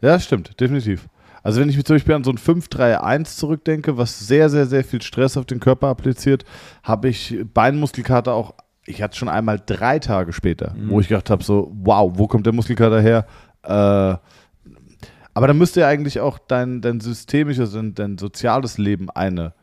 Ja, 0.00 0.20
stimmt, 0.20 0.58
definitiv. 0.60 1.08
Also 1.42 1.60
wenn 1.60 1.68
ich 1.68 1.76
mich 1.76 1.84
zum 1.86 1.96
Beispiel 1.96 2.14
an 2.14 2.24
so 2.24 2.30
ein 2.30 2.38
5-3-1 2.38 3.36
zurückdenke, 3.36 3.96
was 3.96 4.26
sehr, 4.26 4.48
sehr, 4.50 4.66
sehr 4.66 4.84
viel 4.84 5.02
Stress 5.02 5.36
auf 5.36 5.46
den 5.46 5.60
Körper 5.60 5.88
appliziert, 5.88 6.44
habe 6.82 7.08
ich 7.08 7.38
Beinmuskelkater 7.52 8.32
auch, 8.34 8.54
ich 8.86 9.02
hatte 9.02 9.16
schon 9.16 9.28
einmal 9.28 9.60
drei 9.64 9.98
Tage 9.98 10.32
später, 10.32 10.74
wo 10.88 11.00
ich 11.00 11.08
gedacht 11.08 11.30
habe, 11.30 11.44
so, 11.44 11.70
wow, 11.74 12.12
wo 12.14 12.26
kommt 12.26 12.46
der 12.46 12.52
Muskelkater 12.52 13.00
her? 13.00 13.26
Äh, 13.62 14.16
aber 15.34 15.46
da 15.46 15.54
müsste 15.54 15.80
ja 15.80 15.88
eigentlich 15.88 16.20
auch 16.20 16.38
dein, 16.38 16.80
dein 16.80 17.00
systemisches 17.00 17.74
und 17.74 17.98
dein 17.98 18.18
soziales 18.18 18.78
Leben 18.78 19.08
eine, 19.10 19.54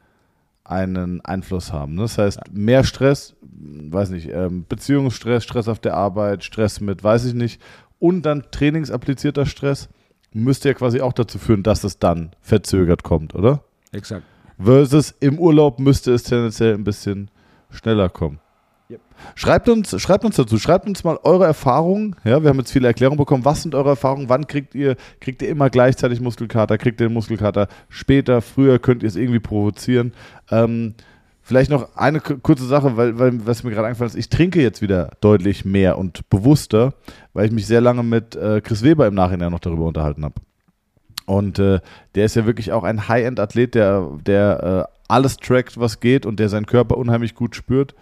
einen 0.63 1.21
Einfluss 1.21 1.73
haben. 1.73 1.95
Ne? 1.95 2.03
Das 2.03 2.17
heißt, 2.17 2.39
mehr 2.51 2.83
Stress, 2.83 3.35
weiß 3.41 4.09
nicht, 4.11 4.29
ähm, 4.29 4.65
Beziehungsstress, 4.67 5.43
Stress 5.43 5.67
auf 5.67 5.79
der 5.79 5.95
Arbeit, 5.95 6.43
Stress 6.43 6.79
mit, 6.79 7.03
weiß 7.03 7.25
ich 7.25 7.33
nicht, 7.33 7.61
und 7.99 8.23
dann 8.23 8.45
trainingsapplizierter 8.51 9.45
Stress 9.45 9.89
müsste 10.31 10.69
ja 10.69 10.73
quasi 10.73 11.01
auch 11.01 11.13
dazu 11.13 11.37
führen, 11.37 11.63
dass 11.63 11.83
es 11.83 11.99
dann 11.99 12.31
verzögert 12.41 13.03
kommt, 13.03 13.35
oder? 13.35 13.63
Exakt. 13.91 14.23
Versus 14.57 15.13
im 15.19 15.39
Urlaub 15.39 15.79
müsste 15.79 16.13
es 16.13 16.23
tendenziell 16.23 16.73
ein 16.73 16.83
bisschen 16.83 17.29
schneller 17.69 18.09
kommen. 18.09 18.39
Yep. 18.91 19.01
Schreibt 19.35 19.69
uns, 19.69 20.01
schreibt 20.01 20.25
uns 20.25 20.35
dazu, 20.35 20.57
schreibt 20.57 20.87
uns 20.87 21.03
mal 21.03 21.19
eure 21.21 21.45
Erfahrungen. 21.45 22.15
Ja, 22.23 22.41
wir 22.41 22.49
haben 22.49 22.57
jetzt 22.57 22.71
viele 22.71 22.87
Erklärungen 22.87 23.19
bekommen. 23.19 23.45
Was 23.45 23.61
sind 23.61 23.75
eure 23.75 23.89
Erfahrungen? 23.89 24.29
Wann 24.29 24.47
kriegt 24.47 24.73
ihr, 24.73 24.95
kriegt 25.19 25.43
ihr 25.43 25.49
immer 25.49 25.69
gleichzeitig 25.69 26.21
Muskelkater? 26.21 26.79
Kriegt 26.79 26.99
ihr 26.99 27.07
den 27.07 27.13
Muskelkater 27.13 27.67
später, 27.89 28.41
früher? 28.41 28.79
Könnt 28.79 29.03
ihr 29.03 29.07
es 29.09 29.15
irgendwie 29.15 29.39
provozieren? 29.39 30.13
Ähm, 30.49 30.95
vielleicht 31.43 31.69
noch 31.69 31.95
eine 31.97 32.19
ku- 32.19 32.39
kurze 32.39 32.65
Sache, 32.65 32.97
weil, 32.97 33.19
weil 33.19 33.45
was 33.45 33.63
mir 33.63 33.69
gerade 33.69 33.85
eingefallen 33.85 34.09
ist, 34.09 34.17
ich 34.17 34.29
trinke 34.29 34.59
jetzt 34.59 34.81
wieder 34.81 35.11
deutlich 35.21 35.65
mehr 35.65 35.99
und 35.99 36.27
bewusster, 36.31 36.95
weil 37.33 37.45
ich 37.45 37.51
mich 37.51 37.67
sehr 37.67 37.81
lange 37.81 38.01
mit 38.01 38.35
äh, 38.35 38.59
Chris 38.61 38.81
Weber 38.81 39.05
im 39.05 39.13
Nachhinein 39.13 39.51
noch 39.51 39.59
darüber 39.59 39.85
unterhalten 39.85 40.25
habe. 40.25 40.35
Und 41.27 41.59
äh, 41.59 41.79
der 42.15 42.25
ist 42.25 42.35
ja 42.35 42.47
wirklich 42.47 42.71
auch 42.71 42.83
ein 42.83 43.07
High-End-Athlet, 43.07 43.75
der, 43.75 44.09
der 44.25 44.87
äh, 44.89 44.93
alles 45.07 45.37
trackt, 45.37 45.79
was 45.79 45.99
geht 45.99 46.25
und 46.25 46.39
der 46.39 46.49
seinen 46.49 46.65
Körper 46.65 46.97
unheimlich 46.97 47.35
gut 47.35 47.55
spürt. 47.55 47.93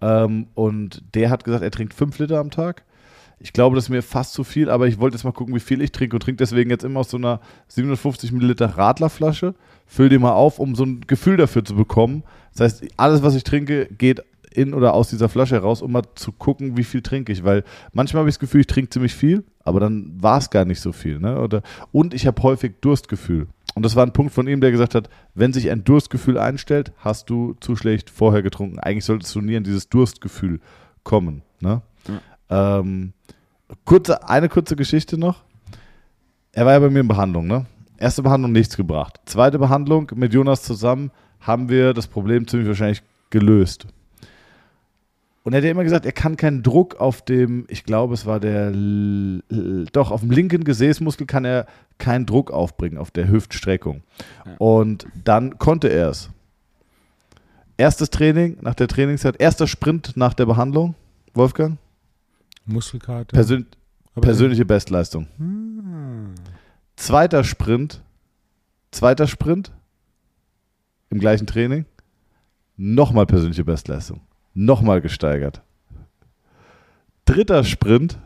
Ähm, 0.00 0.46
und 0.54 1.02
der 1.14 1.30
hat 1.30 1.44
gesagt, 1.44 1.62
er 1.62 1.70
trinkt 1.70 1.94
5 1.94 2.18
Liter 2.18 2.38
am 2.38 2.50
Tag. 2.50 2.84
Ich 3.42 3.54
glaube, 3.54 3.74
das 3.74 3.86
ist 3.86 3.88
mir 3.88 4.02
fast 4.02 4.34
zu 4.34 4.44
viel, 4.44 4.68
aber 4.68 4.86
ich 4.86 5.00
wollte 5.00 5.16
jetzt 5.16 5.24
mal 5.24 5.32
gucken, 5.32 5.54
wie 5.54 5.60
viel 5.60 5.80
ich 5.80 5.92
trinke 5.92 6.16
und 6.16 6.22
trinke 6.22 6.36
deswegen 6.36 6.68
jetzt 6.68 6.84
immer 6.84 7.00
aus 7.00 7.10
so 7.10 7.16
einer 7.16 7.40
750 7.68 8.32
Milliliter 8.32 8.66
Radlerflasche. 8.76 9.54
Füll 9.86 10.10
die 10.10 10.18
mal 10.18 10.32
auf, 10.32 10.58
um 10.58 10.74
so 10.74 10.84
ein 10.84 11.00
Gefühl 11.06 11.38
dafür 11.38 11.64
zu 11.64 11.74
bekommen. 11.74 12.22
Das 12.52 12.60
heißt, 12.60 12.84
alles, 12.98 13.22
was 13.22 13.34
ich 13.34 13.44
trinke, 13.44 13.86
geht 13.86 14.22
in 14.52 14.74
oder 14.74 14.94
aus 14.94 15.10
dieser 15.10 15.28
Flasche 15.28 15.54
heraus, 15.54 15.80
um 15.80 15.92
mal 15.92 16.02
zu 16.14 16.32
gucken, 16.32 16.76
wie 16.76 16.84
viel 16.84 17.02
trinke 17.02 17.32
ich. 17.32 17.44
Weil 17.44 17.64
manchmal 17.92 18.20
habe 18.20 18.28
ich 18.28 18.34
das 18.34 18.40
Gefühl, 18.40 18.60
ich 18.60 18.66
trinke 18.66 18.90
ziemlich 18.90 19.14
viel, 19.14 19.44
aber 19.64 19.80
dann 19.80 20.12
war 20.20 20.38
es 20.38 20.50
gar 20.50 20.64
nicht 20.64 20.80
so 20.80 20.92
viel. 20.92 21.18
Ne? 21.18 21.40
Oder, 21.40 21.62
und 21.92 22.14
ich 22.14 22.26
habe 22.26 22.42
häufig 22.42 22.74
Durstgefühl. 22.80 23.46
Und 23.80 23.84
das 23.84 23.96
war 23.96 24.04
ein 24.04 24.12
Punkt 24.12 24.34
von 24.34 24.46
ihm, 24.46 24.60
der 24.60 24.72
gesagt 24.72 24.94
hat, 24.94 25.08
wenn 25.32 25.54
sich 25.54 25.70
ein 25.70 25.84
Durstgefühl 25.84 26.36
einstellt, 26.36 26.92
hast 26.98 27.30
du 27.30 27.54
zu 27.60 27.76
schlecht 27.76 28.10
vorher 28.10 28.42
getrunken. 28.42 28.78
Eigentlich 28.78 29.06
solltest 29.06 29.34
du 29.34 29.40
nie 29.40 29.56
an 29.56 29.64
dieses 29.64 29.88
Durstgefühl 29.88 30.60
kommen. 31.02 31.40
Ne? 31.60 31.80
Ähm, 32.50 33.14
kurze, 33.86 34.28
eine 34.28 34.50
kurze 34.50 34.76
Geschichte 34.76 35.16
noch. 35.16 35.44
Er 36.52 36.66
war 36.66 36.74
ja 36.74 36.78
bei 36.78 36.90
mir 36.90 37.00
in 37.00 37.08
Behandlung. 37.08 37.46
Ne? 37.46 37.64
Erste 37.96 38.22
Behandlung 38.22 38.52
nichts 38.52 38.76
gebracht. 38.76 39.18
Zweite 39.24 39.58
Behandlung 39.58 40.12
mit 40.14 40.34
Jonas 40.34 40.62
zusammen 40.62 41.10
haben 41.40 41.70
wir 41.70 41.94
das 41.94 42.06
Problem 42.06 42.46
ziemlich 42.46 42.68
wahrscheinlich 42.68 43.02
gelöst. 43.30 43.86
Und 45.50 45.54
er 45.54 45.56
hat 45.56 45.64
ja 45.64 45.72
immer 45.72 45.82
gesagt, 45.82 46.06
er 46.06 46.12
kann 46.12 46.36
keinen 46.36 46.62
Druck 46.62 47.00
auf 47.00 47.22
dem, 47.22 47.64
ich 47.66 47.82
glaube, 47.82 48.14
es 48.14 48.24
war 48.24 48.38
der, 48.38 48.70
doch, 48.70 50.12
auf 50.12 50.20
dem 50.20 50.30
linken 50.30 50.62
Gesäßmuskel 50.62 51.26
kann 51.26 51.44
er 51.44 51.66
keinen 51.98 52.24
Druck 52.24 52.52
aufbringen, 52.52 52.96
auf 52.96 53.10
der 53.10 53.28
Hüftstreckung. 53.28 54.04
Und 54.58 55.08
dann 55.24 55.58
konnte 55.58 55.88
er 55.88 56.10
es. 56.10 56.30
Erstes 57.78 58.10
Training 58.10 58.58
nach 58.60 58.76
der 58.76 58.86
Trainingszeit, 58.86 59.40
erster 59.40 59.66
Sprint 59.66 60.16
nach 60.16 60.34
der 60.34 60.46
Behandlung, 60.46 60.94
Wolfgang, 61.34 61.78
Muskelkater. 62.64 63.34
Persön 63.34 63.66
persönliche 64.20 64.64
Bestleistung. 64.64 65.26
Hm. 65.36 66.32
Zweiter 66.94 67.42
Sprint, 67.42 68.04
zweiter 68.92 69.26
Sprint 69.26 69.72
im 71.08 71.18
gleichen 71.18 71.48
Training, 71.48 71.86
nochmal 72.76 73.26
persönliche 73.26 73.64
Bestleistung, 73.64 74.20
nochmal 74.54 75.00
gesteigert. 75.00 75.62
Dritter 77.24 77.62
Sprint, 77.64 78.18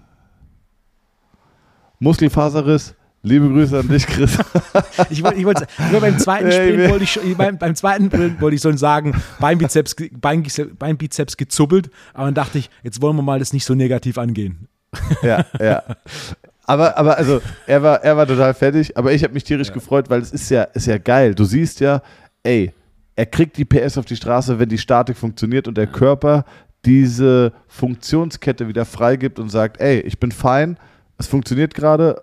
Muskelfaserriss, 1.99 2.95
liebe 3.23 3.49
Grüße 3.49 3.79
an 3.81 3.89
dich, 3.89 4.07
Chris. 4.07 4.39
Ich 5.11 5.23
wollte, 5.23 5.39
ich 5.39 5.45
wollte, 5.45 5.67
nur 5.91 6.01
beim 6.01 6.19
zweiten 6.19 6.51
Sprint 6.53 6.91
wollte 6.91 7.05
ich, 7.05 7.13
schon- 7.13 7.37
beim, 7.37 7.59
beim 7.59 7.75
zweiten 7.75 8.07
Sprint 8.07 8.41
wollte 8.41 8.57
ich 8.57 8.63
schon 8.63 8.77
sagen, 8.79 9.21
Beinbizeps, 9.41 9.97
ge- 9.97 10.11
Beinbizeps, 10.13 11.37
gezuppelt, 11.37 11.91
aber 12.13 12.27
dann 12.27 12.35
dachte 12.35 12.59
ich, 12.59 12.71
jetzt 12.83 13.03
wollen 13.03 13.17
wir 13.17 13.23
mal 13.23 13.39
das 13.39 13.53
nicht 13.53 13.65
so 13.65 13.75
negativ 13.75 14.19
angehen. 14.19 14.69
ja, 15.23 15.45
ja. 15.61 15.83
Aber, 16.67 16.97
aber 16.97 17.19
also, 17.19 17.43
er 17.67 17.83
war, 17.83 18.03
er 18.03 18.17
war 18.17 18.27
total 18.27 18.55
fertig, 18.55 18.97
aber 18.97 19.13
ich 19.13 19.23
habe 19.23 19.35
mich 19.35 19.45
tierisch 19.45 19.73
gefreut, 19.73 20.09
weil 20.09 20.23
es 20.23 20.33
ist 20.33 20.49
ja, 20.51 20.63
ist 20.63 20.87
ja 20.87 20.97
geil. 20.99 21.35
Du 21.35 21.45
siehst 21.45 21.81
ja, 21.81 22.01
ey, 22.43 22.73
er 23.17 23.27
kriegt 23.27 23.57
die 23.57 23.65
PS 23.65 23.99
auf 23.99 24.05
die 24.05 24.17
Straße, 24.17 24.59
wenn 24.59 24.69
die 24.69 24.79
Statik 24.79 25.17
funktioniert 25.17 25.69
und 25.69 25.77
der 25.77 25.87
Körper 25.87 26.45
diese 26.85 27.53
Funktionskette 27.67 28.69
wieder 28.69 28.85
freigibt 28.85 29.39
und 29.39 29.49
sagt, 29.49 29.81
ey, 29.81 30.01
ich 30.01 30.19
bin 30.19 30.33
fein, 30.33 30.77
es 31.17 31.27
funktioniert 31.27 31.75
gerade, 31.75 32.23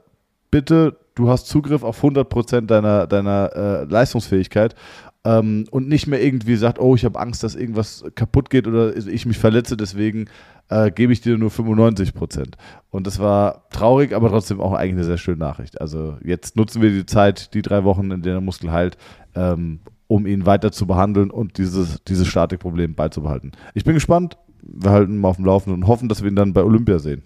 bitte, 0.52 0.98
du 1.16 1.30
hast 1.30 1.48
Zugriff 1.48 1.84
auf 1.84 2.04
100% 2.04 2.68
deiner, 2.68 3.08
deiner 3.08 3.52
äh, 3.56 3.84
Leistungsfähigkeit 3.86 4.76
ähm, 5.24 5.66
und 5.72 5.88
nicht 5.88 6.08
mehr 6.08 6.22
irgendwie 6.22 6.56
sagt, 6.56 6.80
oh, 6.80 6.96
ich 6.96 7.06
habe 7.06 7.20
Angst, 7.20 7.44
dass 7.44 7.56
irgendwas 7.56 8.04
kaputt 8.16 8.50
geht 8.50 8.68
oder 8.68 8.96
ich 8.96 9.26
mich 9.26 9.38
verletze, 9.38 9.78
deswegen 9.78 10.26
äh, 10.70 10.92
gebe 10.92 11.14
ich 11.14 11.22
dir 11.22 11.38
nur 11.38 11.50
95%. 11.50 12.54
Und 12.90 13.08
das 13.08 13.20
war 13.20 13.70
traurig, 13.70 14.14
aber 14.14 14.30
trotzdem 14.30 14.60
auch 14.62 14.74
eigentlich 14.74 14.94
eine 14.94 15.04
sehr 15.04 15.18
schöne 15.18 15.38
Nachricht. 15.38 15.80
Also 15.80 16.18
jetzt 16.24 16.56
nutzen 16.56 16.82
wir 16.82 16.90
die 16.90 17.06
Zeit, 17.06 17.54
die 17.54 17.62
drei 17.62 17.84
Wochen, 17.84 18.06
in 18.06 18.22
denen 18.22 18.36
der 18.36 18.42
Muskel 18.42 18.72
heilt, 18.72 18.98
ähm, 19.36 19.80
um 20.12 20.26
ihn 20.28 20.45
weiter 20.45 20.74
zu 20.74 20.86
behandeln 20.86 21.32
und 21.32 21.58
dieses, 21.58 22.04
dieses 22.04 22.28
Statikproblem 22.28 22.95
beizubehalten. 22.95 23.54
Ich 23.74 23.86
bin 23.86 23.93
gespannt, 23.93 24.38
wir 24.62 24.91
halten 24.91 25.19
ihn 25.19 25.26
auf 25.26 25.38
dem 25.38 25.45
Laufenden 25.45 25.82
und 25.82 25.88
hoffen, 25.88 26.10
dass 26.10 26.21
wir 26.21 26.30
ihn 26.30 26.36
dann 26.36 26.52
bei 26.52 26.63
Olympia 26.63 27.00
sehen. 27.00 27.24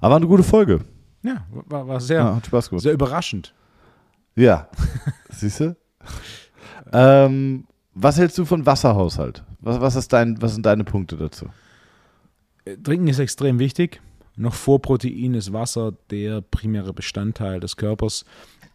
Aber 0.00 0.16
eine 0.16 0.26
gute 0.26 0.42
Folge. 0.42 0.80
Ja, 1.22 1.44
war, 1.50 1.86
war 1.86 2.00
sehr, 2.00 2.20
Ja, 2.20 2.36
hat 2.36 2.46
Spaß 2.46 2.70
gemacht. 2.70 2.82
sehr 2.82 2.94
überraschend. 2.94 3.54
Ja, 4.34 4.68
siehst 5.28 5.60
du? 5.60 5.76
ähm, 6.92 7.66
was 7.94 8.16
hältst 8.18 8.38
du 8.38 8.46
von 8.46 8.64
Wasserhaushalt? 8.64 9.44
Was, 9.60 9.80
was, 9.80 9.94
ist 9.96 10.12
dein, 10.12 10.40
was 10.40 10.54
sind 10.54 10.64
deine 10.64 10.84
Punkte 10.84 11.16
dazu? 11.16 11.46
Trinken 12.82 13.08
ist 13.08 13.18
extrem 13.18 13.58
wichtig. 13.58 14.00
Noch 14.36 14.54
vor 14.54 14.80
Protein 14.80 15.34
ist 15.34 15.52
Wasser 15.52 15.92
der 16.10 16.40
primäre 16.40 16.94
Bestandteil 16.94 17.60
des 17.60 17.76
Körpers. 17.76 18.24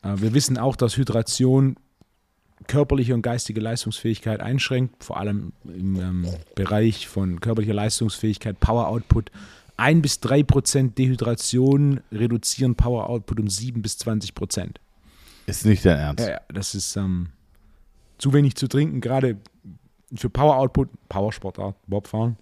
Äh, 0.04 0.14
Wir 0.18 0.34
wissen 0.36 0.58
auch, 0.60 0.76
dass 0.76 0.96
Hydration 0.96 1.76
körperliche 2.70 3.14
und 3.16 3.24
geistige 3.24 3.60
Leistungsfähigkeit 3.60 4.40
einschränkt, 4.40 5.04
vor 5.04 5.18
allem 5.18 5.52
im 5.66 6.00
ähm, 6.00 6.28
Bereich 6.56 7.08
von 7.08 7.42
körperlicher 7.42 7.74
Leistungsfähigkeit, 7.74 8.60
Power 8.60 8.88
Output. 8.88 9.32
1 9.76 10.02
bis 10.02 10.20
3 10.20 10.44
Prozent 10.44 10.98
Dehydration 10.98 12.02
reduzieren 12.12 12.76
Power 12.76 13.10
Output 13.10 13.40
um 13.40 13.50
7 13.50 13.82
bis 13.82 13.98
20 13.98 14.36
Prozent. 14.36 14.80
Ist 15.48 15.66
nicht 15.66 15.84
dein 15.84 15.98
Ernst. 15.98 16.26
Ja, 16.26 16.34
ja, 16.34 16.42
das 16.54 16.76
ist 16.76 16.96
ähm, 16.96 17.30
zu 18.20 18.34
wenig 18.34 18.56
zu 18.56 18.68
trinken, 18.68 19.02
gerade 19.02 19.38
für 20.14 20.30
Power 20.30 20.58
Output, 20.58 20.90
Powersportart, 21.10 21.76
Bobfahren, 21.88 22.38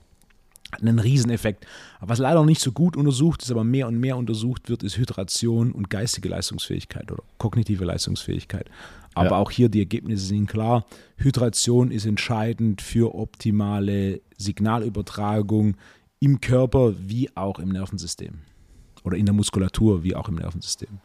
hat 0.74 0.82
einen 0.82 1.00
Rieseneffekt. 1.00 1.66
Aber 2.00 2.10
was 2.10 2.20
leider 2.20 2.44
nicht 2.44 2.60
so 2.60 2.74
gut 2.74 2.98
untersucht 2.98 3.44
ist, 3.44 3.52
aber 3.52 3.64
mehr 3.64 3.88
und 3.88 3.98
mehr 3.98 4.18
untersucht 4.18 4.68
wird, 4.68 4.84
ist 4.84 4.98
Hydration 4.98 5.72
und 5.72 5.90
geistige 5.90 6.28
Leistungsfähigkeit 6.28 7.10
oder 7.12 7.24
kognitive 7.38 7.86
Leistungsfähigkeit. 7.86 8.70
Aber 9.18 9.32
Ja. 9.32 9.38
auch 9.38 9.52
hier 9.52 9.70
die 9.70 9.80
Ergebnisse 9.80 10.26
sind 10.26 10.48
klar. 10.48 10.86
Hydration 11.18 11.92
ist 11.92 12.06
entscheidend 12.06 12.82
für 12.82 13.16
optimale 13.16 14.22
Signalübertragung 14.38 15.76
im 16.20 16.42
Körper 16.42 16.94
wie 16.98 17.36
auch 17.36 17.60
im 17.60 17.70
Nervensystem. 17.70 18.40
Oder 19.04 19.18
in 19.18 19.26
der 19.26 19.34
Muskulatur 19.34 20.04
wie 20.04 20.16
auch 20.16 20.28
im 20.30 20.36
Nervensystem 20.36 21.00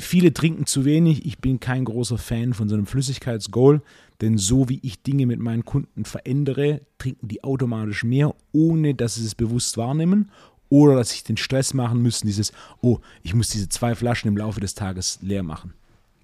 viele 0.00 0.32
trinken 0.32 0.66
zu 0.66 0.84
wenig. 0.84 1.24
Ich 1.24 1.38
bin 1.38 1.60
kein 1.60 1.84
großer 1.84 2.18
Fan 2.18 2.54
von 2.54 2.68
so 2.68 2.74
einem 2.74 2.86
Flüssigkeitsgoal, 2.86 3.82
denn 4.20 4.38
so 4.38 4.68
wie 4.68 4.80
ich 4.82 5.02
Dinge 5.02 5.26
mit 5.26 5.40
meinen 5.40 5.64
Kunden 5.64 6.04
verändere, 6.04 6.80
trinken 6.98 7.28
die 7.28 7.44
automatisch 7.44 8.04
mehr, 8.04 8.34
ohne 8.52 8.94
dass 8.94 9.16
sie 9.16 9.24
es 9.24 9.34
bewusst 9.34 9.76
wahrnehmen 9.76 10.30
oder 10.68 10.96
dass 10.96 11.10
sie 11.10 11.24
den 11.24 11.36
Stress 11.36 11.74
machen 11.74 12.02
müssen, 12.02 12.26
dieses, 12.26 12.52
oh, 12.80 12.98
ich 13.22 13.34
muss 13.34 13.50
diese 13.50 13.68
zwei 13.68 13.94
Flaschen 13.94 14.28
im 14.28 14.36
Laufe 14.36 14.60
des 14.60 14.74
Tages 14.74 15.18
leer 15.22 15.42
machen. 15.42 15.74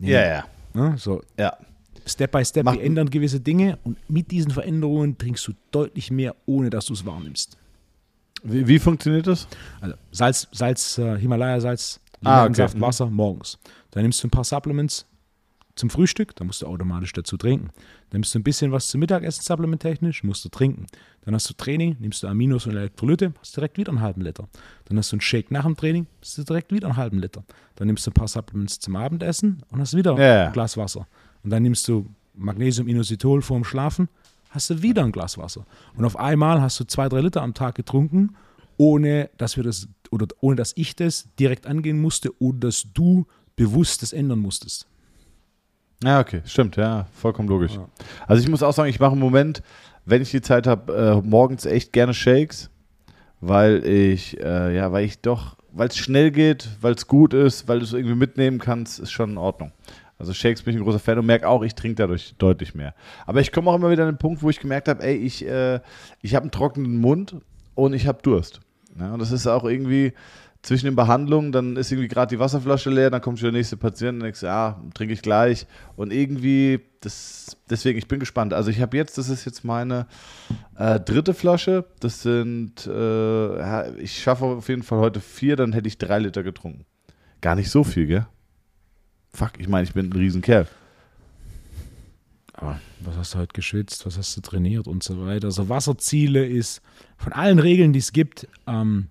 Nee. 0.00 0.12
Ja, 0.12 0.26
ja. 0.26 0.44
Ne? 0.74 0.96
So 0.98 1.22
Ja. 1.38 1.56
Step 2.06 2.32
by 2.32 2.44
Step, 2.44 2.64
Macht- 2.64 2.78
wir 2.78 2.84
ändern 2.84 3.08
gewisse 3.10 3.38
Dinge 3.40 3.78
und 3.84 3.96
mit 4.10 4.30
diesen 4.30 4.50
Veränderungen 4.50 5.16
trinkst 5.18 5.46
du 5.46 5.52
deutlich 5.70 6.10
mehr, 6.10 6.34
ohne 6.46 6.70
dass 6.70 6.86
du 6.86 6.94
es 6.94 7.04
wahrnimmst. 7.06 7.56
Wie, 8.42 8.66
wie 8.66 8.78
funktioniert 8.78 9.26
das? 9.26 9.46
Also 9.80 9.94
Salz, 10.10 10.48
Salz, 10.50 10.98
äh, 10.98 11.18
Himalaya-Salz, 11.18 12.00
Ah, 12.24 12.44
okay. 12.46 12.66
Mhm. 12.74 12.80
Wasser 12.80 13.06
morgens. 13.06 13.58
Dann 13.92 14.02
nimmst 14.02 14.22
du 14.22 14.26
ein 14.28 14.30
paar 14.30 14.44
Supplements 14.44 15.06
zum 15.76 15.90
Frühstück, 15.90 16.36
dann 16.36 16.46
musst 16.46 16.62
du 16.62 16.66
automatisch 16.66 17.12
dazu 17.12 17.36
trinken. 17.36 17.70
Dann 18.10 18.20
nimmst 18.20 18.34
du 18.34 18.38
ein 18.38 18.42
bisschen 18.42 18.72
was 18.72 18.88
zum 18.88 19.00
Mittagessen 19.00 19.42
supplementtechnisch, 19.42 20.24
musst 20.24 20.44
du 20.44 20.48
trinken. 20.48 20.86
Dann 21.22 21.34
hast 21.34 21.48
du 21.48 21.54
Training, 21.54 21.96
nimmst 22.00 22.22
du 22.22 22.28
Aminos 22.28 22.66
und 22.66 22.76
Elektrolyte, 22.76 23.32
hast 23.38 23.56
direkt 23.56 23.78
wieder 23.78 23.90
einen 23.90 24.00
halben 24.00 24.22
Liter. 24.22 24.48
Dann 24.86 24.98
hast 24.98 25.12
du 25.12 25.16
einen 25.16 25.20
Shake 25.20 25.50
nach 25.50 25.64
dem 25.64 25.76
Training, 25.76 26.06
hast 26.20 26.38
du 26.38 26.44
direkt 26.44 26.72
wieder 26.72 26.88
einen 26.88 26.96
halben 26.96 27.18
Liter. 27.18 27.44
Dann 27.76 27.86
nimmst 27.86 28.06
du 28.06 28.10
ein 28.10 28.14
paar 28.14 28.28
Supplements 28.28 28.78
zum 28.80 28.96
Abendessen 28.96 29.62
und 29.70 29.80
hast 29.80 29.96
wieder 29.96 30.18
ja. 30.18 30.46
ein 30.46 30.52
Glas 30.52 30.76
Wasser. 30.76 31.06
Und 31.42 31.50
dann 31.50 31.62
nimmst 31.62 31.86
du 31.88 32.06
Magnesium, 32.34 32.88
Inositol 32.88 33.42
vorm 33.42 33.64
Schlafen, 33.64 34.08
hast 34.50 34.70
du 34.70 34.82
wieder 34.82 35.04
ein 35.04 35.12
Glas 35.12 35.38
Wasser. 35.38 35.66
Und 35.96 36.04
auf 36.04 36.18
einmal 36.18 36.60
hast 36.60 36.80
du 36.80 36.84
zwei, 36.84 37.08
drei 37.08 37.20
Liter 37.20 37.42
am 37.42 37.54
Tag 37.54 37.74
getrunken, 37.74 38.36
ohne 38.76 39.30
dass 39.36 39.56
wir 39.56 39.64
das 39.64 39.88
oder 40.10 40.26
ohne 40.40 40.56
dass 40.56 40.72
ich 40.76 40.96
das 40.96 41.28
direkt 41.38 41.66
angehen 41.66 42.00
musste 42.00 42.34
oder 42.40 42.68
dass 42.68 42.86
du 42.92 43.26
bewusst 43.56 44.02
das 44.02 44.12
ändern 44.12 44.40
musstest. 44.40 44.86
Ja, 46.02 46.20
okay, 46.20 46.40
stimmt, 46.46 46.76
ja, 46.76 47.06
vollkommen 47.12 47.48
logisch. 47.48 47.78
Also 48.26 48.42
ich 48.42 48.48
muss 48.48 48.62
auch 48.62 48.72
sagen, 48.72 48.88
ich 48.88 49.00
mache 49.00 49.12
im 49.12 49.18
Moment, 49.18 49.62
wenn 50.06 50.22
ich 50.22 50.30
die 50.30 50.40
Zeit 50.40 50.66
habe, 50.66 51.20
äh, 51.22 51.26
morgens 51.26 51.66
echt 51.66 51.92
gerne 51.92 52.14
Shakes, 52.14 52.70
weil 53.40 53.86
ich, 53.86 54.40
äh, 54.40 54.74
ja, 54.74 54.92
weil 54.92 55.04
ich 55.04 55.20
doch, 55.20 55.56
weil 55.72 55.88
es 55.88 55.96
schnell 55.98 56.30
geht, 56.30 56.68
weil 56.80 56.94
es 56.94 57.06
gut 57.06 57.34
ist, 57.34 57.68
weil 57.68 57.80
du 57.80 57.84
es 57.84 57.92
irgendwie 57.92 58.14
mitnehmen 58.14 58.58
kannst, 58.58 58.98
ist 58.98 59.10
schon 59.12 59.30
in 59.30 59.38
Ordnung. 59.38 59.72
Also 60.18 60.32
Shakes 60.34 60.62
bin 60.62 60.74
ich 60.74 60.80
ein 60.80 60.84
großer 60.84 60.98
Fan 60.98 61.18
und 61.18 61.26
merke 61.26 61.48
auch, 61.48 61.62
ich 61.62 61.74
trinke 61.74 61.96
dadurch 61.96 62.34
deutlich 62.38 62.74
mehr. 62.74 62.94
Aber 63.26 63.40
ich 63.40 63.52
komme 63.52 63.70
auch 63.70 63.74
immer 63.74 63.90
wieder 63.90 64.04
an 64.04 64.12
den 64.12 64.18
Punkt, 64.18 64.42
wo 64.42 64.50
ich 64.50 64.60
gemerkt 64.60 64.88
habe, 64.88 65.02
ey, 65.02 65.16
ich, 65.16 65.46
äh, 65.46 65.80
ich 66.22 66.34
habe 66.34 66.44
einen 66.44 66.50
trockenen 66.50 66.98
Mund 66.98 67.36
und 67.74 67.92
ich 67.94 68.06
habe 68.06 68.20
Durst. 68.22 68.60
Ja, 68.98 69.12
und 69.12 69.18
das 69.20 69.32
ist 69.32 69.46
auch 69.46 69.64
irgendwie 69.64 70.12
zwischen 70.62 70.86
den 70.86 70.96
Behandlungen, 70.96 71.52
dann 71.52 71.76
ist 71.76 71.90
irgendwie 71.90 72.08
gerade 72.08 72.34
die 72.34 72.38
Wasserflasche 72.38 72.90
leer, 72.90 73.10
dann 73.10 73.22
kommt 73.22 73.38
schon 73.38 73.50
der 73.50 73.58
nächste 73.58 73.76
Patient 73.76 74.16
und 74.16 74.24
denkst, 74.24 74.42
ja, 74.42 74.80
trinke 74.94 75.14
ich 75.14 75.22
gleich. 75.22 75.66
Und 75.96 76.12
irgendwie, 76.12 76.80
das, 77.00 77.56
deswegen, 77.70 77.98
ich 77.98 78.08
bin 78.08 78.20
gespannt. 78.20 78.52
Also 78.52 78.70
ich 78.70 78.80
habe 78.80 78.96
jetzt, 78.96 79.16
das 79.16 79.30
ist 79.30 79.46
jetzt 79.46 79.64
meine 79.64 80.06
äh, 80.76 81.00
dritte 81.00 81.32
Flasche. 81.32 81.86
Das 82.00 82.22
sind, 82.22 82.86
äh, 82.86 83.58
ja, 83.58 83.94
ich 83.96 84.22
schaffe 84.22 84.44
auf 84.44 84.68
jeden 84.68 84.82
Fall 84.82 84.98
heute 84.98 85.20
vier, 85.20 85.56
dann 85.56 85.72
hätte 85.72 85.88
ich 85.88 85.96
drei 85.96 86.18
Liter 86.18 86.42
getrunken. 86.42 86.84
Gar 87.40 87.54
nicht 87.54 87.70
so 87.70 87.82
viel, 87.82 88.06
gell? 88.06 88.26
Fuck, 89.32 89.52
ich 89.58 89.68
meine, 89.68 89.84
ich 89.84 89.94
bin 89.94 90.10
ein 90.10 90.12
Riesenkerl. 90.12 90.66
Aber 92.52 92.78
was 93.00 93.16
hast 93.16 93.34
du 93.34 93.38
heute 93.38 93.54
geschwitzt, 93.54 94.04
was 94.04 94.18
hast 94.18 94.36
du 94.36 94.42
trainiert 94.42 94.86
und 94.86 95.02
so 95.02 95.24
weiter. 95.24 95.46
Also 95.46 95.70
Wasserziele 95.70 96.44
ist 96.44 96.82
von 97.16 97.32
allen 97.32 97.58
Regeln, 97.58 97.94
die 97.94 98.00
es 98.00 98.12
gibt, 98.12 98.46
ähm, 98.66 99.06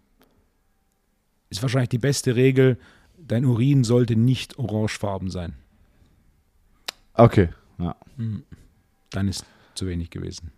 ist 1.49 1.61
wahrscheinlich 1.61 1.89
die 1.89 1.97
beste 1.97 2.35
Regel, 2.35 2.77
dein 3.17 3.45
Urin 3.45 3.83
sollte 3.83 4.15
nicht 4.15 4.57
orangefarben 4.57 5.29
sein. 5.29 5.55
Okay, 7.13 7.49
ja. 7.77 7.95
Dann 9.11 9.27
ist 9.27 9.45
zu 9.75 9.87
wenig 9.87 10.09
gewesen. 10.09 10.51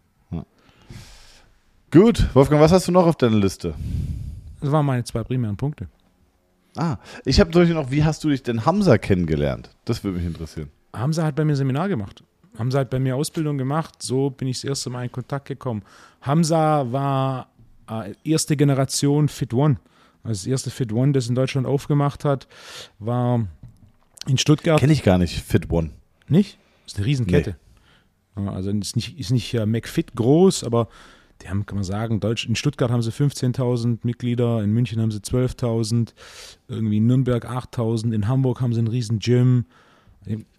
Gut, 1.91 2.33
Wolfgang, 2.33 2.61
was 2.61 2.71
hast 2.71 2.87
du 2.87 2.91
noch 2.93 3.05
auf 3.05 3.17
deiner 3.17 3.35
Liste? 3.35 3.73
Das 4.61 4.71
waren 4.71 4.85
meine 4.85 5.03
zwei 5.03 5.23
primären 5.23 5.57
Punkte. 5.57 5.89
Ah, 6.77 6.97
ich 7.25 7.41
habe 7.41 7.51
Beispiel 7.51 7.75
noch, 7.75 7.91
wie 7.91 8.05
hast 8.05 8.23
du 8.23 8.29
dich 8.29 8.43
denn 8.43 8.65
Hamza 8.65 8.97
kennengelernt? 8.97 9.69
Das 9.83 10.01
würde 10.01 10.17
mich 10.17 10.25
interessieren. 10.25 10.69
Hamza 10.93 11.25
hat 11.25 11.35
bei 11.35 11.43
mir 11.43 11.57
Seminar 11.57 11.89
gemacht. 11.89 12.23
Hamza 12.57 12.79
hat 12.79 12.89
bei 12.89 12.99
mir 12.99 13.17
Ausbildung 13.17 13.57
gemacht. 13.57 14.01
So 14.01 14.29
bin 14.29 14.47
ich 14.47 14.61
das 14.61 14.69
erste 14.69 14.89
Mal 14.89 15.03
in 15.03 15.11
Kontakt 15.11 15.49
gekommen. 15.49 15.83
Hamza 16.21 16.89
war 16.91 17.49
äh, 17.89 18.13
erste 18.23 18.55
Generation 18.55 19.27
Fit 19.27 19.53
One. 19.53 19.77
Also 20.23 20.41
das 20.41 20.47
erste 20.47 20.69
Fit 20.69 20.93
One, 20.93 21.13
das 21.13 21.27
in 21.27 21.35
Deutschland 21.35 21.67
aufgemacht 21.67 22.25
hat, 22.25 22.47
war 22.99 23.47
in 24.27 24.37
Stuttgart. 24.37 24.79
Kenne 24.79 24.93
ich 24.93 25.03
gar 25.03 25.17
nicht, 25.17 25.41
Fit 25.41 25.69
One. 25.71 25.91
Nicht? 26.27 26.57
Das 26.83 26.93
ist 26.93 26.97
eine 26.97 27.07
Riesenkette. 27.07 27.55
Ja, 28.37 28.51
Also 28.51 28.69
ist 28.71 28.95
nicht, 28.95 29.19
ist 29.19 29.31
nicht 29.31 29.53
äh, 29.53 29.65
McFit 29.65 30.15
groß, 30.15 30.63
aber 30.63 30.87
die 31.41 31.49
haben, 31.49 31.65
kann 31.65 31.75
man 31.75 31.83
sagen, 31.83 32.19
Deutsch, 32.19 32.45
in 32.45 32.55
Stuttgart 32.55 32.91
haben 32.91 33.01
sie 33.01 33.11
15.000 33.11 33.99
Mitglieder, 34.03 34.63
in 34.63 34.71
München 34.71 35.01
haben 35.01 35.11
sie 35.11 35.19
12.000, 35.19 36.13
irgendwie 36.67 36.97
in 36.97 37.07
Nürnberg 37.07 37.49
8.000, 37.49 38.13
in 38.13 38.27
Hamburg 38.27 38.61
haben 38.61 38.73
sie 38.73 38.81
ein 38.81 38.87
riesen 38.87 39.19
Gym, 39.19 39.65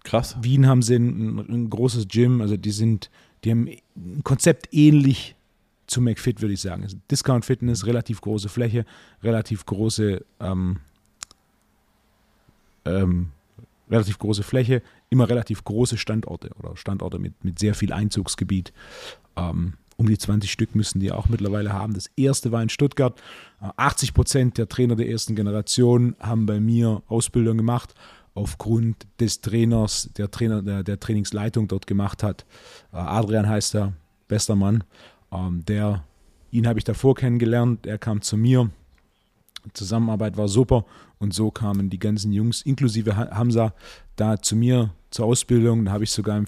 Krass. 0.03 0.35
Wien 0.41 0.67
haben 0.67 0.81
sie 0.81 0.95
ein, 0.95 1.39
ein 1.39 1.69
großes 1.69 2.09
Gym, 2.09 2.41
also 2.41 2.57
die 2.57 2.71
sind, 2.71 3.09
die 3.43 3.51
haben 3.51 3.69
ein 3.95 4.23
Konzept 4.23 4.73
ähnlich 4.73 5.35
zu 5.93 6.01
McFit, 6.01 6.41
würde 6.41 6.53
ich 6.53 6.61
sagen. 6.61 6.85
Discount 7.09 7.45
Fitness, 7.45 7.85
relativ 7.85 8.19
große 8.21 8.49
Fläche, 8.49 8.85
relativ 9.21 9.65
große, 9.65 10.25
ähm, 10.39 10.79
ähm, 12.85 13.29
relativ 13.89 14.17
große 14.19 14.43
Fläche, 14.43 14.81
immer 15.09 15.29
relativ 15.29 15.63
große 15.63 15.97
Standorte 15.97 16.49
oder 16.59 16.75
Standorte 16.75 17.19
mit, 17.19 17.43
mit 17.43 17.59
sehr 17.59 17.75
viel 17.75 17.93
Einzugsgebiet. 17.93 18.73
Ähm, 19.37 19.73
um 19.95 20.07
die 20.07 20.17
20 20.17 20.51
Stück 20.51 20.75
müssen 20.75 20.99
die 20.99 21.11
auch 21.11 21.29
mittlerweile 21.29 21.71
haben. 21.71 21.93
Das 21.93 22.09
erste 22.17 22.51
war 22.51 22.63
in 22.63 22.69
Stuttgart. 22.69 23.21
Äh, 23.61 23.69
80 23.77 24.13
Prozent 24.13 24.57
der 24.57 24.67
Trainer 24.67 24.95
der 24.95 25.07
ersten 25.07 25.35
Generation 25.35 26.15
haben 26.19 26.45
bei 26.45 26.59
mir 26.59 27.03
Ausbildung 27.07 27.57
gemacht. 27.57 27.93
aufgrund 28.35 29.05
des 29.19 29.41
Trainers, 29.41 30.09
der 30.17 30.31
Trainer, 30.31 30.63
der, 30.63 30.81
der 30.81 30.99
Trainingsleitung 30.99 31.67
dort 31.67 31.85
gemacht 31.85 32.23
hat. 32.23 32.47
Äh, 32.91 32.97
Adrian 32.97 33.47
heißt 33.47 33.75
er, 33.75 33.93
bester 34.27 34.55
Mann. 34.55 34.83
Ähm, 35.33 35.65
der, 35.65 36.03
ihn 36.51 36.67
habe 36.67 36.79
ich 36.79 36.85
davor 36.85 37.15
kennengelernt, 37.15 37.87
er 37.87 37.97
kam 37.97 38.21
zu 38.21 38.37
mir. 38.37 38.69
Zusammenarbeit 39.73 40.35
war 40.35 40.49
super 40.49 40.85
und 41.19 41.33
so 41.33 41.49
kamen 41.49 41.89
die 41.89 41.99
ganzen 41.99 42.33
Jungs, 42.33 42.61
inklusive 42.63 43.15
Hamza, 43.15 43.73
da 44.17 44.41
zu 44.41 44.55
mir 44.55 44.93
zur 45.09 45.25
Ausbildung. 45.25 45.85
Da 45.85 45.93
habe 45.93 46.03
ich 46.03 46.11
sogar 46.11 46.37
im, 46.37 46.45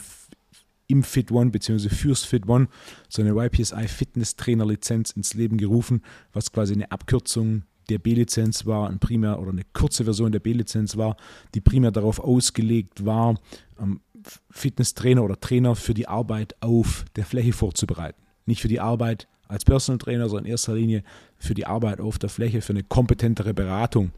im 0.88 1.02
Fit 1.02 1.32
One 1.32 1.50
bzw. 1.50 1.88
fürs 1.90 2.26
Fit 2.26 2.48
One 2.48 2.68
so 3.08 3.22
eine 3.22 3.32
YPSI 3.32 3.88
Fitness 3.88 4.36
Trainer 4.36 4.66
Lizenz 4.66 5.12
ins 5.12 5.34
Leben 5.34 5.58
gerufen, 5.58 6.02
was 6.34 6.52
quasi 6.52 6.74
eine 6.74 6.92
Abkürzung 6.92 7.64
der 7.90 8.00
B-Lizenz 8.00 8.66
war, 8.66 8.90
ein 8.90 9.00
primär 9.00 9.40
oder 9.40 9.52
eine 9.52 9.64
kurze 9.72 10.04
Version 10.04 10.32
der 10.32 10.40
B-Lizenz 10.40 10.98
war, 10.98 11.16
die 11.54 11.62
primär 11.62 11.92
darauf 11.92 12.20
ausgelegt 12.20 13.06
war, 13.06 13.40
ähm, 13.80 14.02
Fitnesstrainer 14.50 15.24
oder 15.24 15.40
Trainer 15.40 15.76
für 15.76 15.94
die 15.94 16.08
Arbeit 16.08 16.56
auf 16.62 17.06
der 17.16 17.26
Fläche 17.26 17.54
vorzubereiten. 17.54 18.25
Nicht 18.46 18.62
für 18.62 18.68
die 18.68 18.80
Arbeit 18.80 19.28
als 19.48 19.66
Personal 19.66 20.00
Trainer, 20.00 20.30
sondern 20.30 20.46
in 20.46 20.52
erster 20.52 20.74
Linie 20.74 21.04
für 21.38 21.54
die 21.54 21.66
Arbeit 21.66 22.00
auf 22.00 22.18
der 22.18 22.30
Fläche, 22.30 22.62
für 22.62 22.74
eine 22.74 22.84
kompetentere 22.84 23.54
Beratung. 23.54 24.12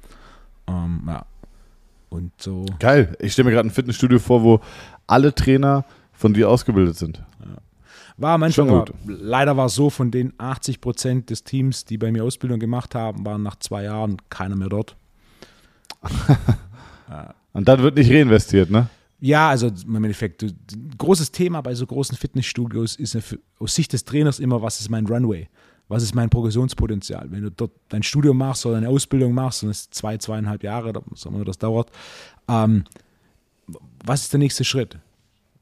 Ähm, 0.67 1.03
ja. 1.07 1.25
Und 2.09 2.31
so. 2.41 2.65
Geil. 2.79 3.15
Ich 3.19 3.33
stelle 3.33 3.49
mir 3.49 3.55
gerade 3.55 3.67
ein 3.67 3.71
Fitnessstudio 3.71 4.19
vor, 4.19 4.43
wo 4.43 4.61
alle 5.07 5.35
Trainer 5.35 5.85
von 6.13 6.33
dir 6.33 6.49
ausgebildet 6.49 6.95
sind. 6.95 7.21
Ja. 7.39 7.57
War 8.17 8.37
manchmal, 8.37 8.69
war, 8.69 8.85
leider 9.05 9.57
war 9.57 9.67
es 9.67 9.75
so, 9.75 9.89
von 9.89 10.09
den 10.09 10.33
80 10.37 10.81
Prozent 10.81 11.29
des 11.29 11.43
Teams, 11.43 11.85
die 11.85 11.97
bei 11.97 12.11
mir 12.11 12.23
Ausbildung 12.23 12.59
gemacht 12.59 12.95
haben, 12.95 13.25
waren 13.25 13.43
nach 13.43 13.57
zwei 13.57 13.83
Jahren 13.83 14.17
keiner 14.29 14.55
mehr 14.55 14.69
dort. 14.69 14.95
Und 17.53 17.67
dann 17.67 17.81
wird 17.81 17.95
nicht 17.95 18.11
reinvestiert, 18.11 18.71
ne? 18.71 18.87
Ja, 19.19 19.49
also 19.49 19.67
im 19.67 19.95
Endeffekt, 19.95 20.43
ein 20.43 20.91
großes 20.97 21.31
Thema 21.31 21.61
bei 21.61 21.73
so 21.73 21.87
großen 21.87 22.15
Fitnessstudios 22.17 22.95
ist 22.95 23.17
aus 23.59 23.73
Sicht 23.73 23.93
des 23.93 24.05
Trainers 24.05 24.39
immer, 24.39 24.61
was 24.61 24.79
ist 24.79 24.89
mein 24.89 25.07
Runway? 25.07 25.49
Was 25.87 26.03
ist 26.03 26.13
mein 26.13 26.29
Progressionspotenzial? 26.29 27.31
Wenn 27.31 27.43
du 27.43 27.51
dort 27.51 27.71
dein 27.89 28.03
Studium 28.03 28.37
machst 28.37 28.65
oder 28.65 28.77
eine 28.77 28.89
Ausbildung 28.89 29.33
machst, 29.33 29.63
und 29.63 29.69
es 29.69 29.89
zwei, 29.89 30.17
zweieinhalb 30.17 30.61
Jahre, 30.63 30.93
auch 30.95 31.25
immer 31.25 31.45
das 31.45 31.57
dauert, 31.57 31.89
ähm, 32.47 32.83
was 34.05 34.23
ist 34.23 34.33
der 34.33 34.39
nächste 34.39 34.63
Schritt? 34.63 34.99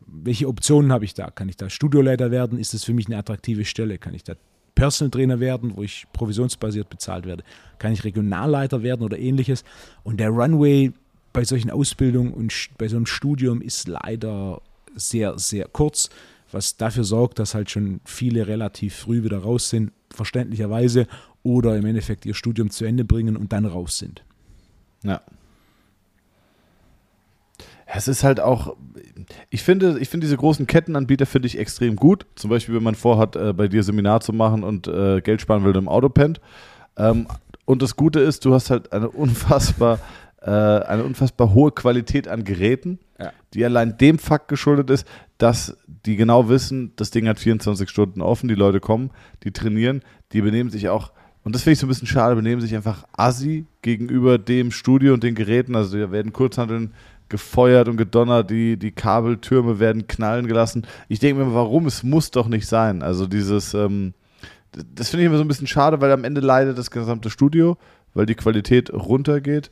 welche 0.08 0.48
Optionen 0.48 0.92
habe 0.92 1.06
ich 1.06 1.14
da? 1.14 1.30
Kann 1.30 1.50
ich 1.50 1.58
da 1.58 1.70
Studioleiter 1.70 2.32
werden? 2.32 2.60
Ist 2.60 2.74
das 2.74 2.84
für 2.84 2.94
mich 2.94 3.08
eine 3.08 3.18
attraktive 3.18 3.66
Stelle? 3.66 3.98
Kann 3.98 4.14
ich 4.14 4.24
da 4.24 4.36
Personal 4.76 5.12
Trainer 5.12 5.40
werden, 5.40 5.76
wo 5.76 5.84
ich 5.84 6.06
provisionsbasiert 6.14 6.90
bezahlt 6.90 7.26
werde? 7.26 7.44
Kann 7.80 7.94
ich 7.94 8.04
Regionalleiter 8.04 8.84
werden 8.84 9.04
oder 9.04 9.18
ähnliches? 9.18 9.64
Und 10.04 10.20
der 10.20 10.30
Runway 10.30 10.92
bei 11.36 11.44
solchen 11.44 11.70
Ausbildungen 11.70 12.34
und 12.34 12.54
bei 12.78 12.88
so 12.88 12.96
einem 12.96 13.06
Studium 13.06 13.62
ist 13.62 13.90
leider 13.90 14.62
sehr, 14.96 15.38
sehr 15.38 15.68
kurz, 15.68 16.10
was 16.52 16.78
dafür 16.78 17.04
sorgt, 17.04 17.40
dass 17.40 17.54
halt 17.54 17.70
schon 17.70 18.00
viele 18.06 18.48
relativ 18.48 18.96
früh 18.96 19.22
wieder 19.24 19.40
raus 19.40 19.70
sind, 19.70 19.92
verständlicherweise, 20.10 21.08
oder 21.44 21.76
im 21.76 21.86
Endeffekt 21.86 22.26
ihr 22.26 22.34
Studium 22.34 22.70
zu 22.70 22.86
Ende 22.86 23.04
bringen 23.04 23.36
und 23.36 23.52
dann 23.52 23.66
raus 23.66 23.98
sind. 23.98 24.24
Ja. 25.04 25.22
Es 27.86 28.08
ist 28.08 28.24
halt 28.24 28.40
auch, 28.40 28.78
ich 29.50 29.62
finde, 29.62 30.00
ich 30.00 30.08
finde 30.08 30.26
diese 30.26 30.38
großen 30.38 30.66
Kettenanbieter 30.68 31.26
finde 31.26 31.48
ich 31.48 31.60
extrem 31.60 31.98
gut. 31.98 32.26
Zum 32.36 32.50
Beispiel, 32.50 32.76
wenn 32.76 32.84
man 32.84 32.96
vorhat, 32.96 33.36
äh, 33.36 33.52
bei 33.52 33.68
dir 33.68 33.84
Seminar 33.84 34.22
zu 34.22 34.32
machen 34.32 34.64
und 34.64 34.88
äh, 34.88 35.20
Geld 35.20 35.42
sparen 35.42 35.66
will 35.66 35.76
im 35.76 35.90
Auto 35.90 36.08
pennt. 36.08 36.40
Ähm, 36.98 37.28
und 37.66 37.82
das 37.82 37.96
Gute 37.96 38.22
ist, 38.22 38.46
du 38.46 38.54
hast 38.54 38.70
halt 38.70 38.94
eine 38.94 39.10
unfassbar, 39.12 40.00
äh, 40.46 40.50
eine 40.50 41.04
unfassbar 41.04 41.54
hohe 41.54 41.72
Qualität 41.72 42.28
an 42.28 42.44
Geräten, 42.44 43.00
ja. 43.20 43.32
die 43.54 43.66
allein 43.66 43.98
dem 43.98 44.20
Fakt 44.20 44.48
geschuldet 44.48 44.90
ist, 44.90 45.08
dass 45.38 45.78
die 45.88 46.16
genau 46.16 46.50
wissen, 46.50 46.94
das 46.96 47.12
Ding 47.12 47.28
hat 47.28 47.40
24 47.40 47.90
Stunden 47.90 48.22
offen, 48.22 48.48
die 48.48 48.56
Leute 48.56 48.80
kommen, 48.80 49.12
die 49.44 49.52
trainieren, 49.52 50.02
die 50.32 50.42
benehmen 50.42 50.70
sich 50.70 50.90
auch 50.90 51.12
und 51.46 51.54
das 51.54 51.62
finde 51.62 51.74
ich 51.74 51.80
so 51.80 51.86
ein 51.86 51.90
bisschen 51.90 52.08
schade, 52.08 52.36
benehmen 52.36 52.60
sich 52.60 52.76
einfach 52.76 53.06
assi 53.16 53.68
gegenüber 53.84 54.40
dem 54.40 54.72
Studio 54.72 55.14
und 55.14 55.24
den 55.24 55.36
Geräten. 55.36 55.76
Also 55.76 55.98
da 56.00 56.12
werden 56.12 56.34
Kurzhandeln 56.34 56.94
gefeuert 57.30 57.88
und 57.88 57.98
gedonnert, 57.98 58.50
die, 58.50 58.78
die 58.78 58.92
Kabeltürme 58.92 59.80
werden 59.80 60.08
knallen 60.08 60.48
gelassen. 60.48 60.88
Ich 61.08 61.20
denke 61.20 61.46
mir, 61.46 61.54
warum? 61.54 61.86
Es 61.86 62.02
muss 62.02 62.32
doch 62.32 62.48
nicht 62.48 62.68
sein. 62.68 63.04
Also 63.04 63.28
dieses, 63.28 63.76
ähm, 63.76 64.16
das 64.72 65.10
finde 65.10 65.24
ich 65.24 65.28
immer 65.28 65.38
so 65.38 65.44
ein 65.44 65.48
bisschen 65.48 65.68
schade, 65.68 66.02
weil 66.02 66.12
am 66.12 66.24
Ende 66.24 66.42
leidet 66.42 66.80
das 66.80 66.90
gesamte 66.90 67.30
Studio, 67.30 67.78
weil 68.16 68.26
die 68.26 68.36
Qualität 68.36 68.92
runtergeht. 68.92 69.70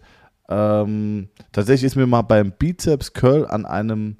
Ähm, 0.49 1.29
tatsächlich 1.51 1.87
ist 1.87 1.95
mir 1.95 2.07
mal 2.07 2.21
beim 2.21 2.51
Bizeps 2.51 3.13
Curl 3.13 3.45
an 3.45 3.65
einem 3.65 4.17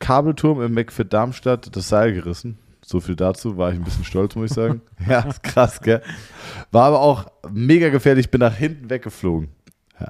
Kabelturm 0.00 0.62
im 0.62 0.74
McFit 0.74 1.12
Darmstadt 1.12 1.74
das 1.76 1.88
Seil 1.88 2.12
gerissen. 2.12 2.58
So 2.84 2.98
viel 2.98 3.14
dazu, 3.14 3.56
war 3.56 3.70
ich 3.70 3.78
ein 3.78 3.84
bisschen 3.84 4.04
stolz, 4.04 4.34
muss 4.34 4.50
ich 4.50 4.54
sagen. 4.54 4.82
ja, 5.08 5.20
ist 5.20 5.42
krass, 5.42 5.80
gell? 5.80 6.02
War 6.72 6.86
aber 6.86 7.00
auch 7.00 7.26
mega 7.50 7.90
gefährlich, 7.90 8.30
bin 8.30 8.40
nach 8.40 8.56
hinten 8.56 8.90
weggeflogen. 8.90 9.50
Ja. 10.00 10.08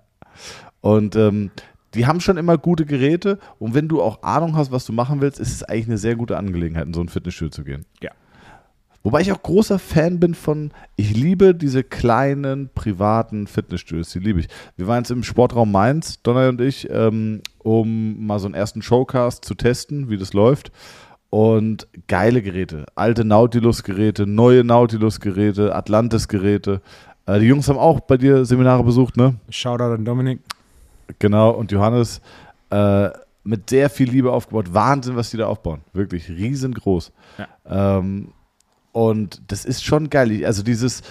Und 0.80 1.14
ähm, 1.16 1.50
die 1.94 2.06
haben 2.06 2.20
schon 2.20 2.38
immer 2.38 2.56
gute 2.56 2.86
Geräte 2.86 3.38
und 3.58 3.74
wenn 3.74 3.88
du 3.88 4.00
auch 4.00 4.22
Ahnung 4.22 4.56
hast, 4.56 4.72
was 4.72 4.86
du 4.86 4.94
machen 4.94 5.20
willst, 5.20 5.38
ist 5.38 5.52
es 5.52 5.62
eigentlich 5.62 5.88
eine 5.88 5.98
sehr 5.98 6.16
gute 6.16 6.38
Angelegenheit, 6.38 6.86
in 6.86 6.94
so 6.94 7.02
ein 7.02 7.10
Fitnessstudio 7.10 7.50
zu 7.50 7.64
gehen. 7.64 7.84
Ja. 8.00 8.10
Wobei 9.02 9.20
ich 9.20 9.32
auch 9.32 9.42
großer 9.42 9.78
Fan 9.78 10.20
bin 10.20 10.34
von, 10.34 10.70
ich 10.96 11.16
liebe 11.16 11.54
diese 11.54 11.82
kleinen 11.82 12.70
privaten 12.72 13.46
Fitnessstudios, 13.46 14.10
die 14.10 14.20
liebe 14.20 14.40
ich. 14.40 14.48
Wir 14.76 14.86
waren 14.86 14.98
jetzt 14.98 15.10
im 15.10 15.24
Sportraum 15.24 15.72
Mainz, 15.72 16.22
Donner 16.22 16.48
und 16.48 16.60
ich, 16.60 16.88
ähm, 16.90 17.42
um 17.58 18.24
mal 18.24 18.38
so 18.38 18.46
einen 18.46 18.54
ersten 18.54 18.80
Showcast 18.80 19.44
zu 19.44 19.54
testen, 19.54 20.08
wie 20.08 20.16
das 20.16 20.32
läuft. 20.32 20.70
Und 21.30 21.88
geile 22.08 22.42
Geräte, 22.42 22.84
alte 22.94 23.24
Nautilus-Geräte, 23.24 24.26
neue 24.26 24.64
Nautilus-Geräte, 24.64 25.74
Atlantis-Geräte. 25.74 26.82
Äh, 27.26 27.40
die 27.40 27.46
Jungs 27.46 27.68
haben 27.68 27.78
auch 27.78 28.00
bei 28.00 28.18
dir 28.18 28.44
Seminare 28.44 28.84
besucht, 28.84 29.16
ne? 29.16 29.34
Shoutout 29.48 29.94
an 29.94 30.04
Dominik. 30.04 30.40
Genau, 31.18 31.50
und 31.50 31.72
Johannes 31.72 32.20
äh, 32.70 33.08
mit 33.44 33.70
sehr 33.70 33.90
viel 33.90 34.10
Liebe 34.10 34.30
aufgebaut. 34.30 34.72
Wahnsinn, 34.72 35.16
was 35.16 35.30
die 35.30 35.38
da 35.38 35.46
aufbauen. 35.46 35.80
Wirklich 35.92 36.28
riesengroß. 36.28 37.12
Ja. 37.38 37.98
Ähm, 37.98 38.28
und 38.92 39.42
das 39.48 39.64
ist 39.64 39.84
schon 39.84 40.10
geil. 40.10 40.44
Also 40.44 40.62
dieses, 40.62 41.02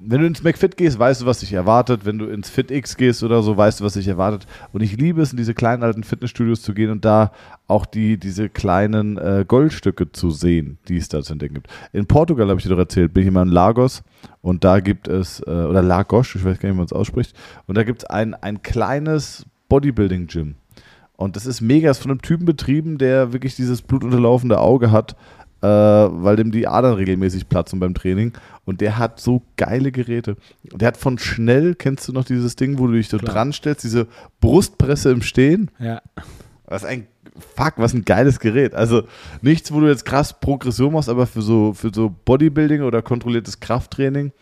wenn 0.00 0.20
du 0.20 0.26
ins 0.26 0.42
McFit 0.42 0.76
gehst, 0.76 0.98
weißt 0.98 1.22
du, 1.22 1.26
was 1.26 1.40
dich 1.40 1.52
erwartet. 1.52 2.04
Wenn 2.04 2.18
du 2.18 2.26
ins 2.26 2.48
FitX 2.48 2.96
gehst 2.96 3.22
oder 3.22 3.42
so, 3.42 3.56
weißt 3.56 3.80
du, 3.80 3.84
was 3.84 3.92
dich 3.92 4.08
erwartet. 4.08 4.46
Und 4.72 4.82
ich 4.82 4.96
liebe 4.96 5.20
es, 5.20 5.30
in 5.30 5.36
diese 5.36 5.54
kleinen 5.54 5.82
alten 5.82 6.04
Fitnessstudios 6.04 6.62
zu 6.62 6.72
gehen 6.74 6.90
und 6.90 7.04
da 7.04 7.32
auch 7.68 7.86
die, 7.86 8.16
diese 8.16 8.48
kleinen 8.48 9.18
äh, 9.18 9.44
Goldstücke 9.46 10.10
zu 10.10 10.30
sehen, 10.30 10.78
die 10.88 10.96
es 10.96 11.08
da 11.08 11.22
zu 11.22 11.32
entdecken 11.32 11.54
gibt. 11.54 11.68
In 11.92 12.06
Portugal, 12.06 12.48
habe 12.48 12.58
ich 12.58 12.64
dir 12.64 12.70
doch 12.70 12.78
erzählt, 12.78 13.12
bin 13.12 13.22
ich 13.22 13.28
immer 13.28 13.42
in 13.42 13.48
Lagos 13.48 14.02
und 14.40 14.64
da 14.64 14.80
gibt 14.80 15.06
es, 15.06 15.40
äh, 15.46 15.50
oder 15.50 15.82
Lagos, 15.82 16.34
ich 16.34 16.44
weiß 16.44 16.58
gar 16.58 16.68
nicht, 16.68 16.74
wie 16.74 16.78
man 16.78 16.86
es 16.86 16.92
ausspricht, 16.92 17.36
und 17.66 17.76
da 17.76 17.84
gibt 17.84 18.02
es 18.02 18.04
ein, 18.06 18.34
ein 18.34 18.62
kleines 18.62 19.44
Bodybuilding-Gym. 19.68 20.54
Und 21.16 21.36
das 21.36 21.44
ist 21.44 21.60
mega, 21.60 21.90
ist 21.90 21.98
von 21.98 22.10
einem 22.10 22.22
Typen 22.22 22.46
betrieben, 22.46 22.96
der 22.96 23.34
wirklich 23.34 23.54
dieses 23.54 23.82
blutunterlaufende 23.82 24.58
Auge 24.58 24.90
hat, 24.90 25.16
äh, 25.62 25.66
weil 25.66 26.36
dem 26.36 26.50
die 26.50 26.66
Adern 26.66 26.94
regelmäßig 26.94 27.48
platzen 27.48 27.80
beim 27.80 27.94
Training. 27.94 28.32
Und 28.64 28.80
der 28.80 28.98
hat 28.98 29.20
so 29.20 29.42
geile 29.56 29.92
Geräte. 29.92 30.36
Der 30.62 30.88
hat 30.88 30.96
von 30.96 31.18
Schnell, 31.18 31.74
kennst 31.74 32.08
du 32.08 32.12
noch 32.12 32.24
dieses 32.24 32.56
Ding, 32.56 32.78
wo 32.78 32.86
du 32.86 32.94
dich 32.94 33.08
so 33.08 33.18
dran 33.18 33.52
stellst, 33.52 33.84
diese 33.84 34.06
Brustpresse 34.40 35.10
im 35.10 35.22
Stehen? 35.22 35.70
Ja. 35.78 36.02
Was 36.66 36.84
ein 36.84 37.06
fuck, 37.56 37.74
was 37.76 37.94
ein 37.94 38.04
geiles 38.04 38.38
Gerät. 38.38 38.74
Also 38.74 39.04
nichts, 39.42 39.72
wo 39.72 39.80
du 39.80 39.88
jetzt 39.88 40.04
krass 40.04 40.38
Progression 40.38 40.92
machst, 40.92 41.08
aber 41.08 41.26
für 41.26 41.42
so, 41.42 41.72
für 41.72 41.90
so 41.94 42.14
Bodybuilding 42.24 42.82
oder 42.82 43.02
kontrolliertes 43.02 43.60
Krafttraining 43.60 44.32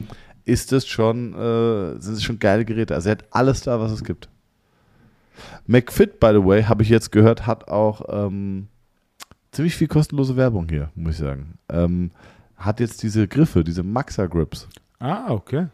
ist 0.44 0.72
es 0.72 0.86
schon, 0.86 1.34
äh, 1.34 2.00
sind 2.00 2.14
es 2.14 2.22
schon 2.22 2.38
geile 2.38 2.64
Geräte. 2.64 2.94
Also 2.94 3.08
er 3.08 3.12
hat 3.12 3.24
alles 3.30 3.62
da, 3.62 3.80
was 3.80 3.92
es 3.92 4.04
gibt. 4.04 4.28
McFit, 5.66 6.20
by 6.20 6.30
the 6.32 6.44
way, 6.44 6.64
habe 6.64 6.82
ich 6.82 6.88
jetzt 6.88 7.12
gehört, 7.12 7.46
hat 7.46 7.68
auch 7.68 8.02
ähm, 8.08 8.68
ziemlich 9.52 9.76
viel 9.76 9.88
kostenlose 9.88 10.36
Werbung 10.36 10.68
hier, 10.68 10.90
muss 10.94 11.14
ich 11.14 11.20
sagen. 11.20 11.58
Ähm, 11.68 12.10
hat 12.56 12.80
jetzt 12.80 13.02
diese 13.02 13.28
Griffe, 13.28 13.64
diese 13.64 13.82
Maxa 13.82 14.26
Grips. 14.26 14.68
Ah, 14.98 15.30
okay. 15.30 15.66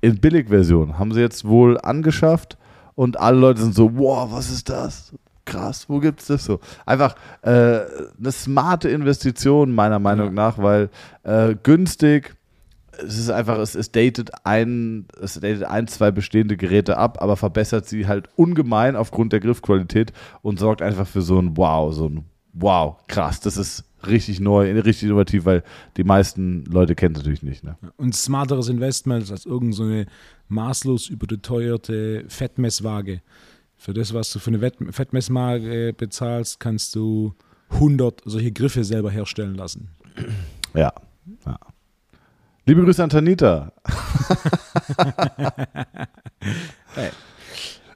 In 0.00 0.18
Billigversion 0.18 0.98
haben 0.98 1.12
sie 1.12 1.20
jetzt 1.20 1.46
wohl 1.46 1.78
angeschafft 1.78 2.56
und 2.94 3.18
alle 3.18 3.38
Leute 3.38 3.62
sind 3.62 3.74
so, 3.74 3.96
wow, 3.96 4.30
was 4.30 4.50
ist 4.50 4.68
das? 4.68 5.12
krass, 5.48 5.88
wo 5.88 5.98
gibt 5.98 6.20
es 6.20 6.26
das 6.26 6.44
so? 6.44 6.60
Einfach 6.86 7.16
äh, 7.42 7.50
eine 7.50 8.32
smarte 8.32 8.88
Investition, 8.90 9.74
meiner 9.74 9.98
Meinung 9.98 10.28
ja. 10.28 10.32
nach, 10.32 10.58
weil 10.58 10.90
äh, 11.24 11.56
günstig, 11.62 12.36
es 12.98 13.18
ist 13.18 13.30
einfach, 13.30 13.58
es, 13.58 13.74
es, 13.74 13.90
datet 13.92 14.30
ein, 14.44 15.06
es 15.20 15.34
datet 15.34 15.64
ein, 15.64 15.86
zwei 15.86 16.10
bestehende 16.10 16.56
Geräte 16.56 16.98
ab, 16.98 17.22
aber 17.22 17.36
verbessert 17.36 17.86
sie 17.86 18.06
halt 18.06 18.28
ungemein 18.36 18.96
aufgrund 18.96 19.32
der 19.32 19.40
Griffqualität 19.40 20.12
und 20.42 20.58
sorgt 20.58 20.82
einfach 20.82 21.06
für 21.06 21.22
so 21.22 21.38
ein 21.40 21.56
Wow, 21.56 21.94
so 21.94 22.08
ein 22.08 22.24
Wow, 22.52 22.96
krass, 23.06 23.40
das 23.40 23.56
ist 23.56 23.84
richtig 24.06 24.40
neu, 24.40 24.70
richtig 24.72 25.04
innovativ, 25.04 25.44
weil 25.44 25.62
die 25.96 26.04
meisten 26.04 26.64
Leute 26.64 26.94
kennen 26.94 27.14
es 27.14 27.20
natürlich 27.20 27.42
nicht. 27.42 27.64
Ne? 27.64 27.76
Und 27.96 28.14
smarteres 28.14 28.68
Investment 28.68 29.30
als 29.30 29.46
irgendeine 29.46 30.04
so 30.04 30.10
maßlos 30.48 31.08
überteuerte 31.08 32.24
Fettmesswaage 32.28 33.20
Für 33.76 33.94
das, 33.94 34.14
was 34.14 34.32
du 34.32 34.38
für 34.38 34.50
eine 34.50 34.60
Fettmessmarke 34.92 35.92
bezahlst, 35.92 36.58
kannst 36.58 36.94
du 36.94 37.34
100 37.70 38.22
solche 38.24 38.52
Griffe 38.52 38.82
selber 38.82 39.10
herstellen 39.10 39.54
lassen. 39.54 39.90
Ja. 40.74 40.92
ja. 41.46 41.58
Liebe 42.66 42.82
Grüße 42.82 43.02
an 43.02 43.10
Tanita. 43.10 43.72
Hey. 46.94 47.10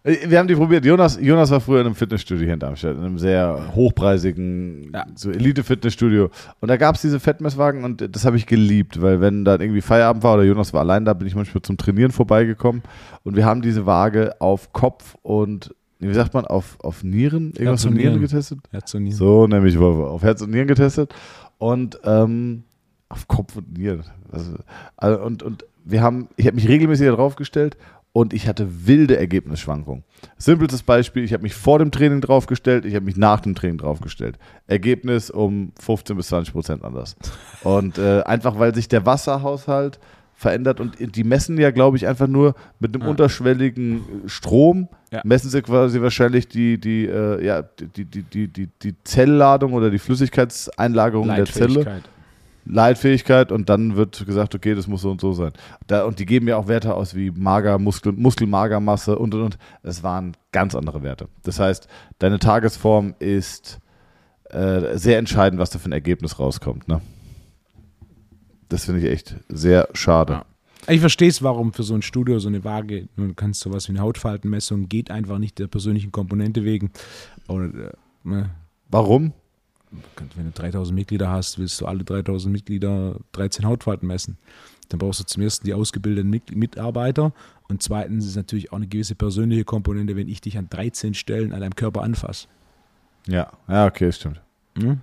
Äh, 0.04 0.16
Wir 0.28 0.38
haben 0.38 0.48
die 0.48 0.54
probiert. 0.54 0.84
Jonas, 0.84 1.18
Jonas 1.20 1.50
war 1.50 1.60
früher 1.60 1.80
in 1.80 1.86
einem 1.86 1.94
Fitnessstudio 1.94 2.44
hier 2.44 2.54
in 2.54 2.60
Darmstadt, 2.60 2.96
in 2.96 3.02
einem 3.04 3.18
sehr 3.18 3.74
hochpreisigen, 3.74 4.90
Ja. 4.92 5.06
so 5.14 5.30
Elite-Fitnessstudio. 5.30 6.30
Und 6.60 6.68
da 6.68 6.76
gab 6.76 6.96
es 6.96 7.02
diese 7.02 7.20
Fettmesswagen 7.20 7.84
und 7.84 8.14
das 8.14 8.24
habe 8.24 8.36
ich 8.36 8.46
geliebt, 8.46 9.00
weil 9.00 9.20
wenn 9.20 9.44
dann 9.44 9.60
irgendwie 9.60 9.80
Feierabend 9.80 10.22
war 10.24 10.34
oder 10.34 10.44
Jonas 10.44 10.72
war 10.72 10.80
allein 10.80 11.04
da, 11.04 11.12
bin 11.14 11.26
ich 11.28 11.34
manchmal 11.34 11.62
zum 11.62 11.76
Trainieren 11.76 12.10
vorbeigekommen 12.12 12.82
und 13.24 13.36
wir 13.36 13.44
haben 13.46 13.62
diese 13.62 13.86
Waage 13.86 14.40
auf 14.40 14.72
Kopf 14.72 15.16
und, 15.22 15.74
wie 16.00 16.12
sagt 16.14 16.34
man, 16.34 16.44
auf, 16.46 16.78
auf 16.80 17.04
Nieren, 17.04 17.52
irgendwas 17.52 17.84
Herz 17.84 17.94
Nieren 17.94 17.96
Nieren. 18.14 18.20
getestet? 18.20 18.58
Herz 18.70 18.92
und 18.94 19.04
Nieren. 19.04 19.16
So, 19.16 19.46
nämlich. 19.46 19.78
Auf 19.78 20.22
Herz 20.22 20.42
und 20.42 20.50
Nieren 20.50 20.66
getestet. 20.66 21.14
Und 21.58 22.00
ähm, 22.04 22.64
auf 23.08 23.28
Kopf 23.28 23.56
und 23.56 23.78
Nieren. 23.78 24.02
Also, 24.32 24.54
also, 24.96 25.20
und, 25.22 25.42
und 25.44 25.64
wir 25.84 26.02
haben, 26.02 26.28
ich 26.36 26.46
habe 26.46 26.56
mich 26.56 26.66
regelmäßig 26.66 27.06
darauf 27.06 27.36
gestellt 27.36 27.76
und 28.12 28.34
ich 28.34 28.46
hatte 28.46 28.86
wilde 28.86 29.16
Ergebnisschwankungen. 29.16 30.04
Simples 30.36 30.82
Beispiel, 30.82 31.24
ich 31.24 31.32
habe 31.32 31.42
mich 31.42 31.54
vor 31.54 31.78
dem 31.78 31.90
Training 31.90 32.20
draufgestellt, 32.20 32.84
ich 32.84 32.94
habe 32.94 33.04
mich 33.06 33.16
nach 33.16 33.40
dem 33.40 33.54
Training 33.54 33.78
draufgestellt. 33.78 34.38
Ergebnis 34.66 35.30
um 35.30 35.72
15 35.80 36.16
bis 36.16 36.28
20 36.28 36.52
Prozent 36.52 36.84
anders. 36.84 37.16
Und 37.64 37.98
äh, 37.98 38.22
einfach, 38.22 38.58
weil 38.58 38.74
sich 38.74 38.88
der 38.88 39.06
Wasserhaushalt 39.06 39.98
verändert 40.34 40.80
und 40.80 40.96
die 41.16 41.22
messen 41.24 41.56
ja, 41.56 41.70
glaube 41.70 41.96
ich, 41.96 42.06
einfach 42.08 42.26
nur 42.26 42.54
mit 42.80 42.92
einem 42.94 43.04
Ja. 43.04 43.10
unterschwelligen 43.10 44.02
Strom, 44.26 44.88
Ja. 45.12 45.20
messen 45.24 45.48
sie 45.50 45.62
quasi 45.62 46.02
wahrscheinlich 46.02 46.48
die, 46.48 46.78
die, 46.80 47.06
äh, 47.06 47.44
ja, 47.44 47.62
die, 47.62 48.04
die, 48.04 48.22
die, 48.24 48.48
die, 48.48 48.66
die 48.82 48.94
Zellladung 49.04 49.72
oder 49.72 49.88
die 49.90 49.98
Flüssigkeitseinlagerung 50.00 51.28
der 51.28 51.44
Zelle. 51.46 52.02
Leitfähigkeit. 52.64 53.52
Und 53.52 53.68
dann 53.68 53.96
wird 53.96 54.24
gesagt, 54.26 54.54
okay, 54.54 54.74
das 54.74 54.86
muss 54.86 55.02
so 55.02 55.10
und 55.10 55.20
so 55.20 55.32
sein. 55.32 55.52
Da, 55.86 56.04
und 56.04 56.18
die 56.18 56.26
geben 56.26 56.48
ja 56.48 56.56
auch 56.56 56.68
Werte 56.68 56.94
aus 56.94 57.14
wie 57.14 57.30
Mager, 57.30 57.78
Muskel, 57.78 58.12
Muskelmagermasse 58.12 59.18
und 59.18 59.34
und 59.34 59.42
und. 59.42 59.58
Es 59.82 60.02
waren 60.02 60.36
ganz 60.52 60.74
andere 60.74 61.02
Werte. 61.02 61.28
Das 61.42 61.58
heißt, 61.58 61.88
deine 62.18 62.38
Tagesform 62.38 63.14
ist 63.18 63.80
äh, 64.50 64.96
sehr 64.96 65.18
entscheidend, 65.18 65.60
was 65.60 65.70
da 65.70 65.78
für 65.78 65.88
ein 65.88 65.92
Ergebnis 65.92 66.38
rauskommt. 66.38 66.88
Ne? 66.88 67.00
Das 68.68 68.84
finde 68.84 69.00
ich 69.00 69.10
echt 69.10 69.36
sehr 69.48 69.88
schade. 69.92 70.32
Ja. 70.32 70.44
Ich 70.88 71.00
verstehe 71.00 71.28
es, 71.28 71.42
warum 71.42 71.72
für 71.72 71.84
so 71.84 71.94
ein 71.94 72.02
Studio 72.02 72.40
so 72.40 72.48
eine 72.48 72.64
Waage, 72.64 73.08
du 73.16 73.34
kannst 73.34 73.60
sowas 73.60 73.86
wie 73.88 73.92
eine 73.92 74.00
Hautfaltenmessung, 74.00 74.88
geht 74.88 75.10
einfach 75.10 75.38
nicht 75.38 75.58
der 75.58 75.68
persönlichen 75.68 76.10
Komponente 76.10 76.64
wegen. 76.64 76.90
Oder, 77.46 77.66
äh, 77.66 77.92
ne, 78.24 78.50
Warum? 78.90 79.32
Wenn 80.36 80.46
du 80.46 80.50
3000 80.52 80.94
Mitglieder 80.94 81.30
hast, 81.30 81.58
willst 81.58 81.80
du 81.80 81.86
alle 81.86 82.04
3000 82.04 82.52
Mitglieder 82.52 83.16
13 83.32 83.64
Hautfalten 83.66 84.06
messen. 84.06 84.38
Dann 84.88 84.98
brauchst 84.98 85.20
du 85.20 85.24
zum 85.24 85.42
ersten 85.42 85.66
die 85.66 85.74
ausgebildeten 85.74 86.28
Mit- 86.30 86.54
Mitarbeiter 86.54 87.32
und 87.68 87.82
zweitens 87.82 88.26
ist 88.26 88.36
natürlich 88.36 88.72
auch 88.72 88.76
eine 88.76 88.86
gewisse 88.88 89.14
persönliche 89.14 89.64
Komponente, 89.64 90.16
wenn 90.16 90.28
ich 90.28 90.40
dich 90.40 90.58
an 90.58 90.68
13 90.68 91.14
Stellen 91.14 91.52
an 91.52 91.60
deinem 91.60 91.74
Körper 91.76 92.02
anfasse. 92.02 92.48
Ja, 93.26 93.50
ja, 93.68 93.86
okay, 93.86 94.10
stimmt. 94.12 94.40
Hm? 94.78 95.00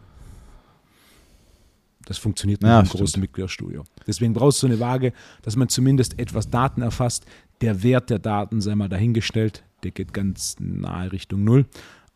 Das 2.05 2.17
funktioniert 2.17 2.61
nicht 2.61 2.69
Ja, 2.69 2.79
im 2.79 2.85
stimmt. 2.85 3.01
großen 3.01 3.21
Mitgliederstudio. 3.21 3.83
Deswegen 4.07 4.33
brauchst 4.33 4.61
du 4.63 4.67
eine 4.67 4.79
Waage, 4.79 5.13
dass 5.43 5.55
man 5.55 5.69
zumindest 5.69 6.17
etwas 6.19 6.49
Daten 6.49 6.81
erfasst. 6.81 7.25
Der 7.61 7.83
Wert 7.83 8.09
der 8.09 8.19
Daten 8.19 8.61
sei 8.61 8.75
mal 8.75 8.89
dahingestellt, 8.89 9.63
der 9.83 9.91
geht 9.91 10.13
ganz 10.13 10.55
nahe 10.59 11.11
Richtung 11.11 11.43
Null. 11.43 11.65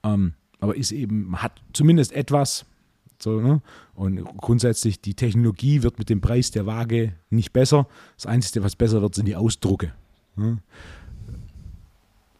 Ähm, 0.03 0.33
aber 0.63 0.77
ist 0.77 0.93
eben, 0.93 1.41
hat 1.41 1.61
zumindest 1.73 2.13
etwas. 2.13 2.65
So, 3.19 3.41
ne? 3.41 3.61
Und 3.95 4.23
grundsätzlich, 4.37 5.01
die 5.01 5.13
Technologie 5.13 5.83
wird 5.83 5.99
mit 5.99 6.09
dem 6.09 6.21
Preis 6.21 6.51
der 6.51 6.65
Waage 6.65 7.11
nicht 7.29 7.51
besser. 7.51 7.85
Das 8.15 8.27
Einzige, 8.27 8.63
was 8.63 8.77
besser 8.77 9.01
wird, 9.01 9.13
sind 9.13 9.27
die 9.27 9.35
Ausdrucke. 9.35 9.91
Ne? 10.37 10.59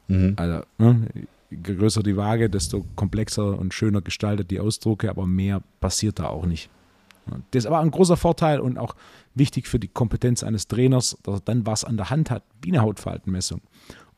Mhm. 0.08 0.34
Also, 0.38 0.64
ne, 0.78 1.08
je 1.50 1.58
größer 1.58 2.02
die 2.02 2.16
Waage, 2.16 2.50
desto 2.50 2.86
komplexer 2.96 3.60
und 3.60 3.74
schöner 3.74 4.02
gestaltet 4.02 4.52
die 4.52 4.62
Ausdrucke, 4.62 5.10
aber 5.10 5.28
mehr 5.28 5.62
passiert 5.82 6.20
da 6.20 6.30
auch 6.30 6.46
nicht. 6.46 6.70
Das 7.52 7.64
ist 7.64 7.66
aber 7.66 7.80
ein 7.80 7.92
großer 7.92 8.16
Vorteil 8.16 8.62
und 8.62 8.78
auch 8.78 8.96
wichtig 9.36 9.68
für 9.68 9.80
die 9.80 9.90
Kompetenz 9.90 10.44
eines 10.44 10.70
Trainers, 10.70 11.18
dass 11.24 11.40
er 11.40 11.42
dann 11.42 11.66
was 11.66 11.84
an 11.84 11.98
der 11.98 12.10
Hand 12.10 12.32
hat, 12.32 12.44
wie 12.62 12.72
eine 12.72 12.82
Hautfaltenmessung, 12.82 13.60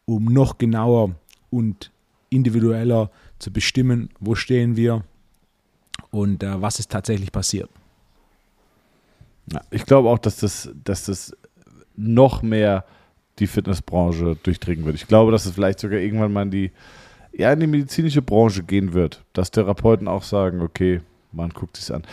um 0.06 0.26
noch 0.26 0.60
genauer 0.60 1.16
und 1.50 1.92
individueller 2.30 3.10
zu 3.40 3.52
bestimmen, 3.52 4.10
wo 4.20 4.36
stehen 4.36 4.76
wir 4.76 5.04
und 6.12 6.44
äh, 6.44 6.62
was 6.62 6.80
ist 6.80 6.92
tatsächlich 6.92 7.32
passiert. 7.32 7.70
Ja, 9.52 9.62
ich 9.70 9.86
glaube 9.86 10.10
auch, 10.10 10.20
dass 10.20 10.38
das, 10.38 10.70
dass 10.84 11.06
das 11.06 11.36
noch 11.96 12.42
mehr 12.42 12.86
die 13.40 13.48
Fitnessbranche 13.48 14.38
durchdringen 14.42 14.86
wird. 14.86 14.96
Ich 14.96 15.08
glaube, 15.08 15.32
dass 15.32 15.46
es 15.46 15.54
vielleicht 15.54 15.80
sogar 15.80 16.00
irgendwann 16.00 16.34
mal 16.34 16.44
in 16.44 16.52
die, 16.52 16.72
ja, 17.34 17.52
in 17.52 17.60
die 17.60 17.68
medizinische 17.68 18.22
Branche 18.22 18.64
gehen 18.64 18.94
wird. 18.94 19.24
Dass 19.34 19.52
Therapeuten 19.52 20.08
auch 20.08 20.24
sagen, 20.24 20.62
okay, 20.62 21.02
man 21.32 21.50
guckt 21.50 21.78
sich 21.78 21.94
an. 21.94 22.04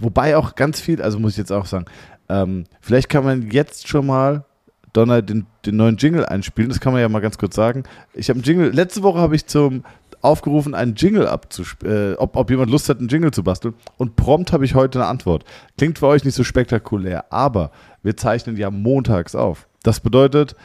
Wobei 0.00 0.36
auch 0.36 0.54
ganz 0.54 0.80
viel, 0.80 1.02
also 1.02 1.18
muss 1.18 1.32
ich 1.32 1.38
jetzt 1.38 1.52
auch 1.52 1.66
sagen, 1.66 1.86
ähm, 2.28 2.64
vielleicht 2.80 3.08
kann 3.08 3.24
man 3.24 3.50
jetzt 3.50 3.88
schon 3.88 4.06
mal 4.06 4.44
Donner 4.92 5.22
den, 5.22 5.46
den 5.66 5.76
neuen 5.76 5.96
Jingle 5.96 6.26
einspielen. 6.26 6.70
Das 6.70 6.80
kann 6.80 6.92
man 6.92 7.02
ja 7.02 7.08
mal 7.08 7.20
ganz 7.20 7.38
kurz 7.38 7.54
sagen. 7.54 7.84
Ich 8.14 8.30
habe 8.30 8.40
Jingle, 8.40 8.70
letzte 8.70 9.02
Woche 9.02 9.18
habe 9.18 9.36
ich 9.36 9.46
zum 9.46 9.84
aufgerufen, 10.20 10.74
einen 10.74 10.94
Jingle 10.94 11.28
abzuspielen, 11.28 12.14
äh, 12.14 12.16
ob, 12.16 12.36
ob 12.36 12.50
jemand 12.50 12.70
Lust 12.70 12.88
hat, 12.88 12.98
einen 12.98 13.08
Jingle 13.08 13.30
zu 13.30 13.44
basteln. 13.44 13.74
Und 13.96 14.16
prompt 14.16 14.52
habe 14.52 14.64
ich 14.64 14.74
heute 14.74 14.98
eine 14.98 15.08
Antwort. 15.08 15.44
Klingt 15.76 15.98
für 15.98 16.06
euch 16.06 16.24
nicht 16.24 16.34
so 16.34 16.44
spektakulär, 16.44 17.32
aber 17.32 17.70
wir 18.02 18.16
zeichnen 18.16 18.56
ja 18.56 18.70
montags 18.70 19.34
auf. 19.34 19.68
Das 19.82 20.00
bedeutet, 20.00 20.56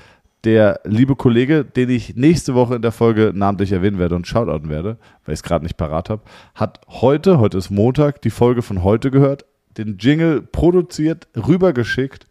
der 0.44 0.82
liebe 0.84 1.16
Kollege, 1.16 1.64
den 1.64 1.90
ich 1.90 2.16
nächste 2.16 2.54
Woche 2.54 2.76
in 2.76 2.82
der 2.82 2.92
Folge 2.92 3.32
namentlich 3.34 3.72
erwähnen 3.72 4.00
werde 4.00 4.16
und 4.16 4.28
shoutouten 4.28 4.70
werde, 4.70 4.98
weil 5.26 5.34
ich 5.34 5.40
es 5.40 5.44
gerade 5.44 5.64
nicht 5.64 5.78
parat 5.78 6.10
habe, 6.10 6.24
hat 6.56 6.82
heute, 6.88 7.40
heute 7.40 7.58
ist 7.58 7.70
Montag, 7.70 8.22
die 8.22 8.30
Folge 8.30 8.62
von 8.62 8.84
heute 8.84 9.10
gehört, 9.10 9.46
den 9.78 9.98
Jingle 9.98 10.42
produziert, 10.42 11.28
rübergeschickt, 11.36 12.28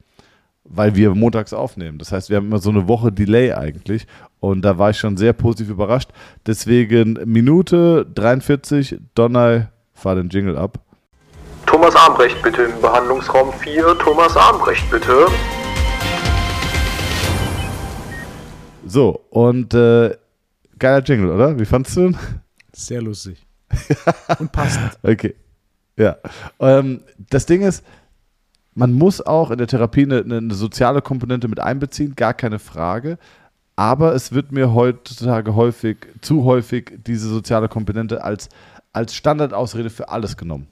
weil 0.65 0.95
wir 0.95 1.15
montags 1.15 1.53
aufnehmen. 1.53 1.99
Das 1.99 2.13
heißt, 2.13 2.31
wir 2.31 2.37
haben 2.37 2.47
immer 2.47 2.59
so 2.59 2.71
eine 2.71 2.89
Woche 2.89 3.13
Delay 3.13 3.53
eigentlich. 3.53 4.07
Und 4.41 4.63
da 4.63 4.79
war 4.79 4.91
ich 4.91 4.99
schon 4.99 5.17
sehr 5.17 5.33
positiv 5.33 5.71
überrascht. 5.71 6.11
Deswegen 6.47 7.19
Minute 7.25 8.07
43, 8.15 8.99
Donner, 9.15 9.71
fahr 9.93 10.15
den 10.15 10.29
Jingle 10.29 10.57
ab. 10.57 10.79
Thomas 11.67 11.95
Armbrecht 11.95 12.43
bitte 12.43 12.63
im 12.63 12.81
Behandlungsraum 12.81 13.53
4. 13.53 13.99
Thomas 13.99 14.37
Armbrecht 14.37 14.91
bitte. 14.91 15.27
So, 18.87 19.21
und 19.31 19.73
äh, 19.75 20.17
geiler 20.79 21.03
Jingle, 21.03 21.31
oder? 21.31 21.59
Wie 21.59 21.65
fandst 21.65 21.97
du 21.97 22.09
ihn? 22.09 22.17
Sehr 22.73 23.01
lustig. 23.01 23.47
und 24.39 24.53
passend. 24.53 24.99
Okay. 25.03 25.35
Ja. 25.97 26.17
Ähm, 26.59 27.01
das 27.31 27.47
Ding 27.47 27.63
ist, 27.63 27.85
man 28.75 28.93
muss 28.93 29.21
auch 29.21 29.51
in 29.51 29.59
der 29.59 29.67
Therapie 29.67 30.05
eine, 30.05 30.23
eine 30.23 30.55
soziale 30.55 31.03
Komponente 31.03 31.49
mit 31.49 31.61
einbeziehen, 31.61 32.15
gar 32.17 32.35
keine 32.35 32.59
Frage. 32.59 33.19
Aber 33.77 34.15
es 34.15 34.33
wird 34.33 34.53
mir 34.53 34.75
heutzutage 34.75 35.55
häufig, 35.55 35.99
zu 36.21 36.45
häufig, 36.45 36.99
diese 37.07 37.29
soziale 37.29 37.69
Komponente 37.69 38.23
als, 38.23 38.49
als 38.93 39.15
Standardausrede 39.15 39.91
für 39.91 40.09
alles 40.09 40.37
genommen. 40.37 40.69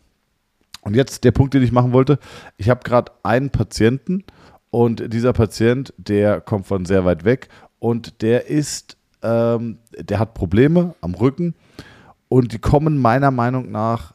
Und 0.82 0.96
jetzt 0.96 1.24
der 1.24 1.32
Punkt, 1.32 1.54
den 1.54 1.62
ich 1.62 1.72
machen 1.72 1.92
wollte. 1.92 2.18
Ich 2.56 2.70
habe 2.70 2.80
gerade 2.84 3.12
einen 3.22 3.50
Patienten 3.50 4.24
und 4.70 5.12
dieser 5.12 5.32
Patient, 5.32 5.92
der 5.98 6.40
kommt 6.40 6.66
von 6.66 6.84
sehr 6.84 7.04
weit 7.04 7.24
weg 7.24 7.48
und 7.78 8.22
der 8.22 8.46
ist, 8.46 8.96
ähm, 9.22 9.78
der 9.98 10.18
hat 10.18 10.34
Probleme 10.34 10.94
am 11.00 11.14
Rücken 11.14 11.54
und 12.28 12.52
die 12.52 12.58
kommen 12.58 12.98
meiner 12.98 13.30
Meinung 13.30 13.70
nach 13.70 14.14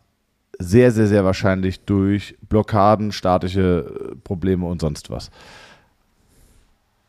sehr, 0.59 0.91
sehr, 0.91 1.07
sehr 1.07 1.25
wahrscheinlich 1.25 1.81
durch 1.81 2.35
Blockaden, 2.47 3.11
statische 3.11 4.11
äh, 4.11 4.15
Probleme 4.23 4.65
und 4.65 4.81
sonst 4.81 5.09
was. 5.09 5.31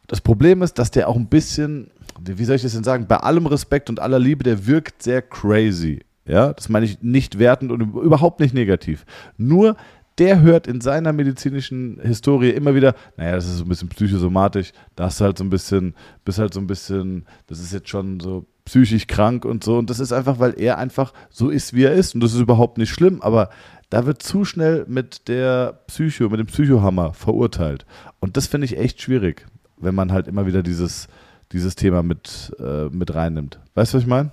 Das 0.06 0.20
Problem 0.20 0.62
ist, 0.62 0.78
dass 0.78 0.90
der 0.90 1.08
auch 1.08 1.16
ein 1.16 1.26
bisschen, 1.26 1.90
wie 2.20 2.44
soll 2.44 2.56
ich 2.56 2.62
das 2.62 2.74
denn 2.74 2.84
sagen, 2.84 3.06
bei 3.08 3.16
allem 3.16 3.46
Respekt 3.46 3.90
und 3.90 4.00
aller 4.00 4.18
Liebe, 4.18 4.44
der 4.44 4.66
wirkt 4.66 5.02
sehr 5.02 5.22
crazy. 5.22 6.00
Ja, 6.26 6.52
das 6.52 6.68
meine 6.68 6.86
ich 6.86 7.02
nicht 7.02 7.38
wertend 7.38 7.70
und 7.70 7.80
überhaupt 7.80 8.40
nicht 8.40 8.54
negativ. 8.54 9.04
Nur 9.36 9.76
der 10.18 10.40
hört 10.40 10.66
in 10.66 10.80
seiner 10.80 11.12
medizinischen 11.12 12.00
Historie 12.00 12.50
immer 12.50 12.74
wieder, 12.74 12.94
naja, 13.16 13.32
das 13.32 13.46
ist 13.46 13.58
so 13.58 13.64
ein 13.64 13.68
bisschen 13.68 13.88
psychosomatisch, 13.88 14.72
da 14.96 15.04
hast 15.04 15.20
du 15.20 15.24
halt 15.24 15.38
so 15.38 15.44
ein 15.44 15.50
bisschen, 15.50 15.94
bist 16.24 16.38
halt 16.38 16.54
so 16.54 16.60
ein 16.60 16.66
bisschen, 16.66 17.26
das 17.46 17.60
ist 17.60 17.72
jetzt 17.72 17.88
schon 17.88 18.18
so 18.20 18.46
psychisch 18.66 19.06
krank 19.06 19.44
und 19.46 19.64
so. 19.64 19.78
Und 19.78 19.88
das 19.88 20.00
ist 20.00 20.12
einfach, 20.12 20.38
weil 20.38 20.60
er 20.60 20.76
einfach 20.76 21.14
so 21.30 21.48
ist, 21.48 21.72
wie 21.72 21.84
er 21.84 21.94
ist. 21.94 22.14
Und 22.14 22.22
das 22.22 22.34
ist 22.34 22.40
überhaupt 22.40 22.76
nicht 22.76 22.90
schlimm, 22.90 23.22
aber 23.22 23.48
da 23.88 24.04
wird 24.04 24.22
zu 24.22 24.44
schnell 24.44 24.84
mit 24.88 25.28
der 25.28 25.80
Psycho, 25.86 26.28
mit 26.28 26.40
dem 26.40 26.46
Psychohammer 26.46 27.14
verurteilt. 27.14 27.86
Und 28.20 28.36
das 28.36 28.46
finde 28.46 28.66
ich 28.66 28.76
echt 28.76 29.00
schwierig, 29.00 29.46
wenn 29.78 29.94
man 29.94 30.12
halt 30.12 30.26
immer 30.26 30.46
wieder 30.46 30.62
dieses, 30.62 31.08
dieses 31.52 31.76
Thema 31.76 32.02
mit, 32.02 32.54
äh, 32.58 32.86
mit 32.86 33.14
reinnimmt. 33.14 33.60
Weißt 33.74 33.94
du, 33.94 33.96
was 33.96 34.02
ich 34.02 34.08
meine? 34.08 34.32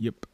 Yep. 0.00 0.26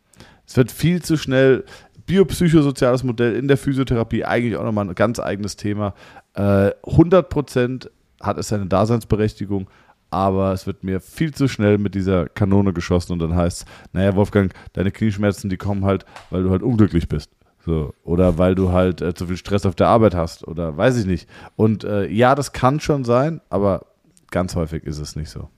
Es 0.47 0.57
wird 0.57 0.71
viel 0.71 1.03
zu 1.03 1.17
schnell. 1.17 1.65
Biopsychosoziales 2.07 3.05
Modell 3.05 3.37
in 3.37 3.49
der 3.49 3.57
Physiotherapie 3.57 4.25
eigentlich 4.25 4.57
auch 4.57 4.65
nochmal 4.65 4.89
ein 4.89 4.95
ganz 4.95 5.21
eigenes 5.21 5.57
Thema. 5.57 5.95
Äh, 6.35 6.73
100% 6.83 7.89
hat 8.21 8.37
es 8.37 8.49
seine 8.49 8.67
Daseinsberechtigung, 8.67 9.71
aber 10.11 10.53
es 10.53 10.67
wird 10.67 10.85
mir 10.85 11.01
viel 11.01 11.33
zu 11.33 11.49
schnell 11.49 11.79
mit 11.79 11.95
dieser 11.95 12.29
Kanone 12.29 12.73
geschossen 12.73 13.13
und 13.13 13.21
dann 13.21 13.35
heißt 13.35 13.63
es, 13.63 13.67
naja, 13.93 14.15
Wolfgang, 14.17 14.53
deine 14.73 14.91
Knieschmerzen, 14.91 15.51
die 15.51 15.57
kommen 15.57 15.85
halt, 15.85 16.05
weil 16.31 16.43
du 16.43 16.51
halt 16.51 16.63
unglücklich 16.63 17.09
bist. 17.09 17.31
So, 17.65 17.95
oder 18.05 18.39
weil 18.39 18.55
du 18.55 18.73
halt 18.73 19.03
äh, 19.03 19.15
zu 19.15 19.27
viel 19.27 19.37
Stress 19.37 19.67
auf 19.67 19.75
der 19.75 19.89
Arbeit 19.89 20.15
hast 20.15 20.49
oder 20.49 20.77
weiß 20.77 20.97
ich 20.97 21.07
nicht. 21.07 21.29
Und 21.57 21.85
äh, 21.85 22.09
ja, 22.09 22.35
das 22.35 22.53
kann 22.53 22.81
schon 22.81 23.05
sein, 23.05 23.41
aber 23.51 23.87
ganz 24.31 24.57
häufig 24.57 24.85
ist 24.85 24.99
es 24.99 25.15
nicht 25.15 25.29
so. 25.29 25.49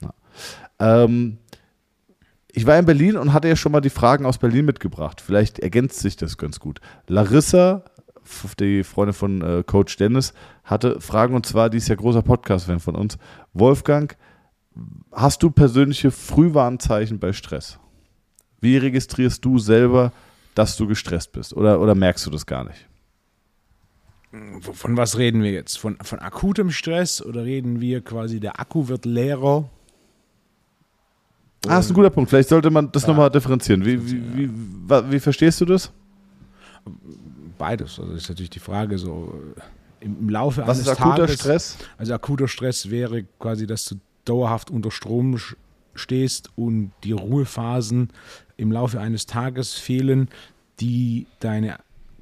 Ja. 0.00 0.14
Ähm, 0.78 1.38
ich 2.52 2.66
war 2.66 2.78
in 2.78 2.84
Berlin 2.84 3.16
und 3.16 3.32
hatte 3.32 3.48
ja 3.48 3.56
schon 3.56 3.72
mal 3.72 3.80
die 3.80 3.90
Fragen 3.90 4.26
aus 4.26 4.38
Berlin 4.38 4.66
mitgebracht. 4.66 5.20
Vielleicht 5.20 5.58
ergänzt 5.58 6.00
sich 6.00 6.16
das 6.16 6.36
ganz 6.36 6.60
gut. 6.60 6.80
Larissa, 7.08 7.84
die 8.58 8.84
Freundin 8.84 9.14
von 9.14 9.42
äh, 9.42 9.62
Coach 9.64 9.96
Dennis, 9.96 10.32
hatte 10.64 11.00
Fragen 11.00 11.34
und 11.34 11.46
zwar, 11.46 11.70
die 11.70 11.78
ist 11.78 11.88
ja 11.88 11.94
großer 11.94 12.22
Podcast-Fan 12.22 12.80
von 12.80 12.94
uns. 12.94 13.18
Wolfgang, 13.52 14.16
hast 15.12 15.42
du 15.42 15.50
persönliche 15.50 16.10
Frühwarnzeichen 16.10 17.18
bei 17.18 17.32
Stress? 17.32 17.78
Wie 18.60 18.76
registrierst 18.76 19.44
du 19.44 19.58
selber, 19.58 20.12
dass 20.54 20.76
du 20.76 20.86
gestresst 20.86 21.32
bist? 21.32 21.54
Oder, 21.54 21.80
oder 21.80 21.94
merkst 21.94 22.26
du 22.26 22.30
das 22.30 22.46
gar 22.46 22.64
nicht? 22.64 22.88
Von 24.60 24.96
was 24.96 25.18
reden 25.18 25.42
wir 25.42 25.50
jetzt? 25.50 25.78
Von, 25.78 25.98
von 26.02 26.18
akutem 26.18 26.70
Stress 26.70 27.20
oder 27.20 27.44
reden 27.44 27.80
wir 27.80 28.00
quasi, 28.02 28.40
der 28.40 28.58
Akku 28.60 28.88
wird 28.88 29.04
leerer 29.04 29.68
Ah, 31.68 31.78
ist 31.78 31.90
ein 31.90 31.94
guter 31.94 32.10
Punkt. 32.10 32.30
Vielleicht 32.30 32.48
sollte 32.48 32.70
man 32.70 32.90
das 32.90 33.02
ja. 33.02 33.08
nochmal 33.08 33.30
differenzieren. 33.30 33.84
Wie, 33.84 34.04
wie, 34.04 34.36
wie, 34.36 34.50
wie, 34.50 35.12
wie, 35.12 35.20
verstehst 35.20 35.60
du 35.60 35.64
das? 35.64 35.92
Beides. 37.62 38.00
Also 38.00 38.12
ist 38.14 38.28
natürlich 38.28 38.50
die 38.50 38.58
Frage 38.58 38.98
so 38.98 39.32
äh, 40.00 40.04
im, 40.04 40.28
Laufe 40.28 40.62
Was 40.62 40.78
eines 40.78 40.88
ist 40.88 41.00
akuter 41.00 41.26
Tages, 41.26 41.34
Stress? 41.36 41.78
Also 41.96 42.12
akuter 42.12 42.48
Stress 42.48 42.90
wäre 42.90 43.22
quasi, 43.38 43.68
dass 43.68 43.84
du 43.84 44.00
dauerhaft 44.24 44.72
unter 44.72 44.90
Strom 44.90 45.38
stehst 45.94 46.50
und 46.56 46.90
die 47.04 47.12
Ruhephasen 47.12 48.08
im 48.56 48.72
Laufe 48.72 48.98
eines 48.98 49.26
Tages 49.26 49.74
fehlen, 49.74 50.28
die 50.80 51.28
deine 51.38 51.78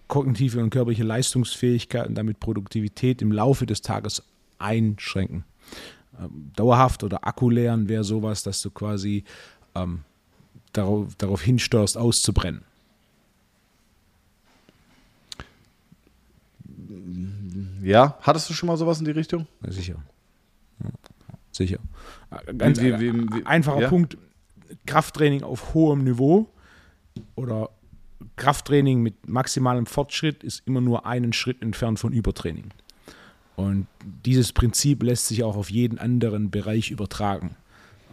kognitive 0.08 0.62
und 0.62 0.68
körperliche 0.68 1.04
Leistungsfähigkeit 1.04 2.06
und 2.06 2.16
damit 2.16 2.38
Produktivität 2.38 3.22
im 3.22 3.32
Laufe 3.32 3.64
des 3.64 3.80
Tages 3.80 4.22
einschränken. 4.58 5.44
Ähm, 6.20 6.50
dauerhaft 6.54 7.02
oder 7.02 7.26
akkuleeren 7.26 7.88
wäre 7.88 8.04
sowas, 8.04 8.42
dass 8.42 8.60
du 8.60 8.70
quasi 8.70 9.24
ähm, 9.74 10.00
darauf, 10.74 11.14
darauf 11.14 11.40
hinsteuerst, 11.40 11.96
auszubrennen. 11.96 12.60
Ja, 17.82 18.18
hattest 18.22 18.48
du 18.50 18.54
schon 18.54 18.66
mal 18.66 18.76
sowas 18.76 18.98
in 18.98 19.04
die 19.04 19.10
Richtung? 19.10 19.46
Sicher. 19.66 19.96
Ja, 20.82 20.90
sicher. 21.50 21.78
Ganz 22.56 22.80
wie, 22.80 22.98
wie, 23.00 23.12
wie, 23.12 23.46
einfacher 23.46 23.82
ja? 23.82 23.88
Punkt: 23.88 24.16
Krafttraining 24.86 25.42
auf 25.42 25.74
hohem 25.74 26.04
Niveau 26.04 26.48
oder 27.34 27.70
Krafttraining 28.36 29.02
mit 29.02 29.28
maximalem 29.28 29.86
Fortschritt 29.86 30.42
ist 30.42 30.62
immer 30.66 30.80
nur 30.80 31.06
einen 31.06 31.32
Schritt 31.32 31.62
entfernt 31.62 31.98
von 31.98 32.12
Übertraining. 32.12 32.70
Und 33.56 33.86
dieses 34.24 34.52
Prinzip 34.52 35.02
lässt 35.02 35.26
sich 35.26 35.42
auch 35.42 35.56
auf 35.56 35.70
jeden 35.70 35.98
anderen 35.98 36.50
Bereich 36.50 36.90
übertragen. 36.90 37.56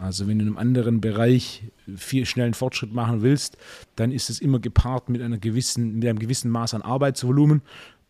Also 0.00 0.28
wenn 0.28 0.38
du 0.38 0.44
in 0.44 0.50
einem 0.50 0.58
anderen 0.58 1.00
Bereich 1.00 1.64
viel 1.96 2.24
schnellen 2.26 2.54
Fortschritt 2.54 2.92
machen 2.92 3.22
willst, 3.22 3.56
dann 3.96 4.12
ist 4.12 4.30
es 4.30 4.40
immer 4.40 4.60
gepaart 4.60 5.08
mit, 5.08 5.22
einer 5.22 5.38
gewissen, 5.38 5.94
mit 5.94 6.08
einem 6.08 6.18
gewissen 6.18 6.50
Maß 6.50 6.74
an 6.74 6.82
Arbeitsvolumen. 6.82 7.62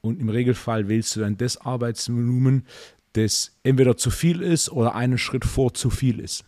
Und 0.08 0.20
im 0.20 0.28
Regelfall 0.28 0.88
wählst 0.88 1.14
du 1.16 1.20
dann 1.20 1.36
das 1.36 1.58
Arbeitsvolumen, 1.58 2.66
das 3.12 3.56
entweder 3.62 3.96
zu 3.96 4.10
viel 4.10 4.42
ist 4.42 4.70
oder 4.70 4.94
einen 4.94 5.18
Schritt 5.18 5.44
vor 5.44 5.74
zu 5.74 5.90
viel 5.90 6.20
ist. 6.20 6.44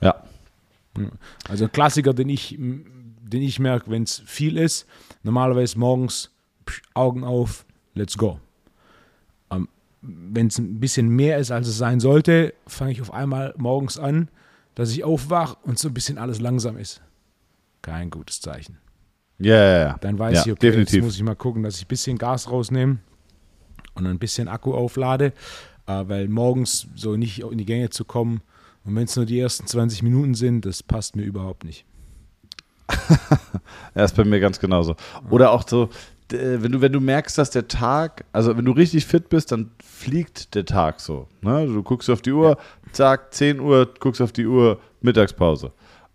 Ja. 0.00 0.22
Also 1.48 1.64
ein 1.64 1.72
Klassiker, 1.72 2.12
den 2.12 2.28
ich, 2.28 2.56
den 2.58 3.42
ich 3.42 3.58
merke, 3.58 3.90
wenn 3.90 4.02
es 4.02 4.22
viel 4.26 4.58
ist, 4.58 4.86
normalerweise 5.22 5.78
morgens 5.78 6.30
Augen 6.94 7.24
auf, 7.24 7.64
let's 7.94 8.16
go 8.16 8.38
wenn 10.02 10.48
es 10.48 10.58
ein 10.58 10.80
bisschen 10.80 11.08
mehr 11.08 11.38
ist, 11.38 11.50
als 11.50 11.68
es 11.68 11.78
sein 11.78 12.00
sollte, 12.00 12.54
fange 12.66 12.90
ich 12.92 13.00
auf 13.00 13.12
einmal 13.12 13.54
morgens 13.56 13.98
an, 13.98 14.28
dass 14.74 14.90
ich 14.90 15.04
aufwache 15.04 15.56
und 15.62 15.78
so 15.78 15.88
ein 15.88 15.94
bisschen 15.94 16.18
alles 16.18 16.40
langsam 16.40 16.76
ist. 16.76 17.00
Kein 17.82 18.10
gutes 18.10 18.40
Zeichen. 18.40 18.78
Ja, 19.38 19.56
ja, 19.56 19.78
ja. 19.78 19.98
Dann 20.00 20.18
weiß 20.18 20.34
ja, 20.34 20.46
ich, 20.46 20.52
okay, 20.52 20.66
definitiv. 20.66 20.94
jetzt 20.94 21.04
muss 21.04 21.16
ich 21.16 21.22
mal 21.22 21.34
gucken, 21.34 21.62
dass 21.62 21.76
ich 21.76 21.84
ein 21.84 21.88
bisschen 21.88 22.18
Gas 22.18 22.50
rausnehme 22.50 22.98
und 23.94 24.06
ein 24.06 24.18
bisschen 24.18 24.48
Akku 24.48 24.74
auflade, 24.74 25.32
äh, 25.86 26.04
weil 26.06 26.28
morgens 26.28 26.86
so 26.94 27.16
nicht 27.16 27.40
in 27.40 27.58
die 27.58 27.66
Gänge 27.66 27.90
zu 27.90 28.04
kommen 28.04 28.42
und 28.84 28.96
wenn 28.96 29.04
es 29.04 29.16
nur 29.16 29.26
die 29.26 29.38
ersten 29.38 29.66
20 29.66 30.02
Minuten 30.02 30.34
sind, 30.34 30.66
das 30.66 30.82
passt 30.82 31.16
mir 31.16 31.22
überhaupt 31.22 31.64
nicht. 31.64 31.84
ja, 33.94 34.04
ist 34.04 34.16
bei 34.16 34.24
mir 34.24 34.40
ganz 34.40 34.58
genauso. 34.58 34.96
Oder 35.30 35.52
auch 35.52 35.66
so, 35.66 35.88
äh, 36.32 36.58
wenn 36.60 36.72
du, 36.72 36.80
wenn 36.80 36.92
du 36.92 37.00
merkst, 37.00 37.38
dass 37.38 37.50
der 37.50 37.68
Tag, 37.68 38.24
also 38.32 38.56
wenn 38.56 38.64
du 38.64 38.72
richtig 38.72 39.06
fit 39.06 39.28
bist, 39.28 39.52
dann 39.52 39.70
fliegt 39.82 40.54
der 40.54 40.64
Tag 40.64 41.00
so. 41.00 41.28
Ne? 41.40 41.66
Du 41.66 41.82
guckst 41.82 42.10
auf 42.10 42.22
die 42.22 42.32
Uhr, 42.32 42.58
zack, 42.92 43.32
10 43.32 43.60
Uhr, 43.60 43.88
guckst 43.98 44.20
auf 44.20 44.32
die 44.32 44.46
Uhr, 44.46 44.80
Mittagspause. 45.00 45.72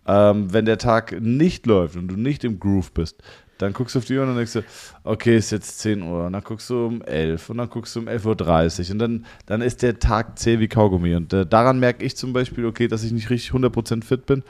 Ähm, 0.07 0.53
wenn 0.53 0.65
der 0.65 0.77
Tag 0.77 1.19
nicht 1.19 1.65
läuft 1.65 1.95
und 1.95 2.07
du 2.07 2.15
nicht 2.15 2.43
im 2.43 2.59
Groove 2.59 2.91
bist, 2.93 3.21
dann 3.57 3.73
guckst 3.73 3.95
du 3.95 3.99
auf 3.99 4.05
die 4.05 4.15
Uhr 4.15 4.21
und 4.21 4.29
dann 4.29 4.37
denkst 4.37 4.53
du, 4.53 4.63
okay, 5.03 5.35
ist 5.35 5.51
jetzt 5.51 5.79
10 5.79 6.01
Uhr. 6.03 6.25
Und 6.25 6.33
dann 6.33 6.43
guckst 6.43 6.69
du 6.69 6.85
um 6.85 7.01
11 7.01 7.49
und 7.49 7.57
dann 7.57 7.69
guckst 7.69 7.95
du 7.95 7.99
um 7.99 8.07
11.30 8.07 8.85
Uhr. 8.87 8.91
Und 8.91 8.99
dann, 8.99 9.25
dann 9.45 9.61
ist 9.61 9.81
der 9.81 9.99
Tag 9.99 10.37
zäh 10.37 10.59
wie 10.59 10.67
Kaugummi. 10.67 11.15
Und 11.15 11.33
äh, 11.33 11.45
daran 11.45 11.79
merke 11.79 12.05
ich 12.05 12.15
zum 12.15 12.33
Beispiel, 12.33 12.65
okay, 12.65 12.87
dass 12.87 13.03
ich 13.03 13.11
nicht 13.11 13.29
richtig 13.29 13.51
100% 13.51 14.03
fit 14.03 14.25
bin. 14.25 14.43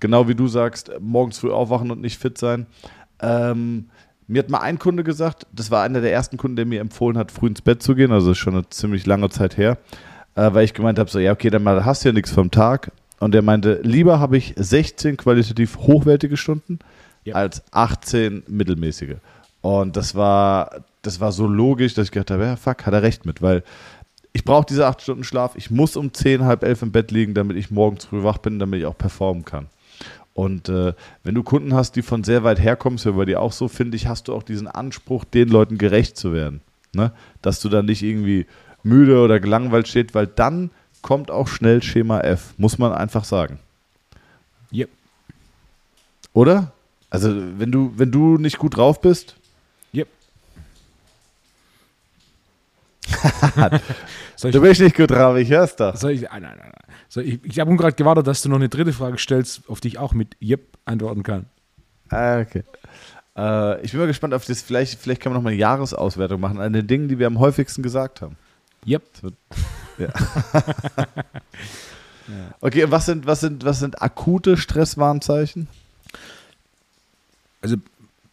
Genau 0.00 0.28
wie 0.28 0.34
du 0.34 0.48
sagst, 0.48 0.90
morgens 1.00 1.38
früh 1.38 1.50
aufwachen 1.50 1.90
und 1.90 2.00
nicht 2.00 2.18
fit 2.18 2.38
sein. 2.38 2.66
Ähm, 3.20 3.86
mir 4.26 4.38
hat 4.38 4.48
mal 4.48 4.60
ein 4.60 4.78
Kunde 4.78 5.04
gesagt, 5.04 5.46
das 5.52 5.70
war 5.70 5.82
einer 5.82 6.00
der 6.00 6.12
ersten 6.12 6.38
Kunden, 6.38 6.56
der 6.56 6.66
mir 6.66 6.80
empfohlen 6.80 7.18
hat, 7.18 7.30
früh 7.30 7.48
ins 7.48 7.60
Bett 7.60 7.82
zu 7.82 7.94
gehen, 7.94 8.10
also 8.10 8.32
schon 8.34 8.54
eine 8.54 8.68
ziemlich 8.70 9.04
lange 9.04 9.28
Zeit 9.28 9.58
her, 9.58 9.76
äh, 10.34 10.52
weil 10.52 10.64
ich 10.64 10.72
gemeint 10.72 10.98
habe, 10.98 11.10
so, 11.10 11.18
ja, 11.18 11.32
okay, 11.32 11.50
dann 11.50 11.66
hast 11.84 12.04
du 12.04 12.08
ja 12.08 12.12
nichts 12.14 12.32
vom 12.32 12.50
Tag. 12.50 12.90
Und 13.24 13.32
der 13.32 13.40
meinte, 13.40 13.80
lieber 13.82 14.20
habe 14.20 14.36
ich 14.36 14.52
16 14.54 15.16
qualitativ 15.16 15.78
hochwertige 15.78 16.36
Stunden 16.36 16.80
ja. 17.24 17.36
als 17.36 17.62
18 17.70 18.42
mittelmäßige. 18.48 19.14
Und 19.62 19.96
das 19.96 20.14
war, 20.14 20.84
das 21.00 21.20
war 21.20 21.32
so 21.32 21.46
logisch, 21.46 21.94
dass 21.94 22.08
ich 22.08 22.10
gedacht 22.10 22.32
habe, 22.32 22.44
ja, 22.44 22.56
fuck, 22.56 22.84
hat 22.84 22.92
er 22.92 23.00
recht 23.00 23.24
mit, 23.24 23.40
weil 23.40 23.62
ich 24.34 24.44
brauche 24.44 24.66
diese 24.68 24.86
8 24.86 25.00
Stunden 25.00 25.24
Schlaf, 25.24 25.56
ich 25.56 25.70
muss 25.70 25.96
um 25.96 26.12
10, 26.12 26.44
halb 26.44 26.64
11 26.64 26.82
im 26.82 26.92
Bett 26.92 27.12
liegen, 27.12 27.32
damit 27.32 27.56
ich 27.56 27.70
morgens 27.70 28.04
früh 28.04 28.22
wach 28.22 28.36
bin, 28.36 28.58
damit 28.58 28.80
ich 28.80 28.84
auch 28.84 28.98
performen 28.98 29.46
kann. 29.46 29.68
Und 30.34 30.68
äh, 30.68 30.92
wenn 31.22 31.34
du 31.34 31.42
Kunden 31.42 31.72
hast, 31.72 31.96
die 31.96 32.02
von 32.02 32.24
sehr 32.24 32.44
weit 32.44 32.60
herkommen, 32.60 32.96
ist 32.96 33.06
ja 33.06 33.12
bei 33.12 33.24
dir 33.24 33.40
auch 33.40 33.52
so, 33.52 33.68
finde 33.68 33.96
ich, 33.96 34.06
hast 34.06 34.28
du 34.28 34.34
auch 34.34 34.42
diesen 34.42 34.68
Anspruch, 34.68 35.24
den 35.24 35.48
Leuten 35.48 35.78
gerecht 35.78 36.18
zu 36.18 36.34
werden. 36.34 36.60
Ne? 36.92 37.10
Dass 37.40 37.60
du 37.60 37.70
dann 37.70 37.86
nicht 37.86 38.02
irgendwie 38.02 38.44
müde 38.82 39.22
oder 39.22 39.40
gelangweilt 39.40 39.88
steht, 39.88 40.14
weil 40.14 40.26
dann 40.26 40.72
kommt 41.04 41.30
auch 41.30 41.48
schnell 41.48 41.82
Schema 41.82 42.20
F, 42.20 42.54
muss 42.56 42.78
man 42.78 42.92
einfach 42.92 43.24
sagen. 43.24 43.58
Yep. 44.72 44.88
Oder? 46.32 46.72
Also, 47.10 47.30
wenn 47.58 47.70
du, 47.70 47.92
wenn 47.96 48.10
du 48.10 48.38
nicht 48.38 48.58
gut 48.58 48.78
drauf 48.78 49.02
bist. 49.02 49.36
Yep. 49.94 50.08
du 54.40 54.60
bist 54.62 54.80
nicht 54.80 54.96
gut 54.96 55.10
drauf, 55.10 55.36
ich 55.36 55.50
hör's 55.50 55.76
doch. 55.76 55.94
Soll 55.94 56.12
ich, 56.12 56.22
nein, 56.22 56.40
nein, 56.40 56.56
nein. 56.58 56.72
So, 57.10 57.20
ich 57.20 57.38
ich 57.44 57.60
habe 57.60 57.76
gerade 57.76 57.94
gewartet, 57.94 58.26
dass 58.26 58.40
du 58.40 58.48
noch 58.48 58.56
eine 58.56 58.70
dritte 58.70 58.94
Frage 58.94 59.18
stellst, 59.18 59.68
auf 59.68 59.80
die 59.80 59.88
ich 59.88 59.98
auch 59.98 60.14
mit 60.14 60.36
Yep 60.40 60.62
antworten 60.86 61.22
kann. 61.22 61.44
Ah, 62.08 62.40
okay. 62.40 62.64
Äh, 63.36 63.82
ich 63.82 63.90
bin 63.90 64.00
mal 64.00 64.06
gespannt 64.06 64.32
auf 64.32 64.46
das. 64.46 64.62
Vielleicht, 64.62 64.98
vielleicht 64.98 65.20
kann 65.20 65.32
man 65.32 65.38
noch 65.38 65.44
mal 65.44 65.50
eine 65.50 65.58
Jahresauswertung 65.58 66.40
machen 66.40 66.60
an 66.60 66.72
den 66.72 66.86
Dingen, 66.86 67.08
die 67.08 67.18
wir 67.18 67.26
am 67.26 67.38
häufigsten 67.38 67.82
gesagt 67.82 68.22
haben. 68.22 68.36
Yep. 68.86 69.02
Ja. 69.98 70.12
Okay, 72.60 72.90
was 72.90 73.06
sind, 73.06 73.26
was, 73.26 73.40
sind, 73.40 73.64
was 73.64 73.80
sind 73.80 74.00
akute 74.00 74.56
Stresswarnzeichen? 74.56 75.68
Also 77.60 77.76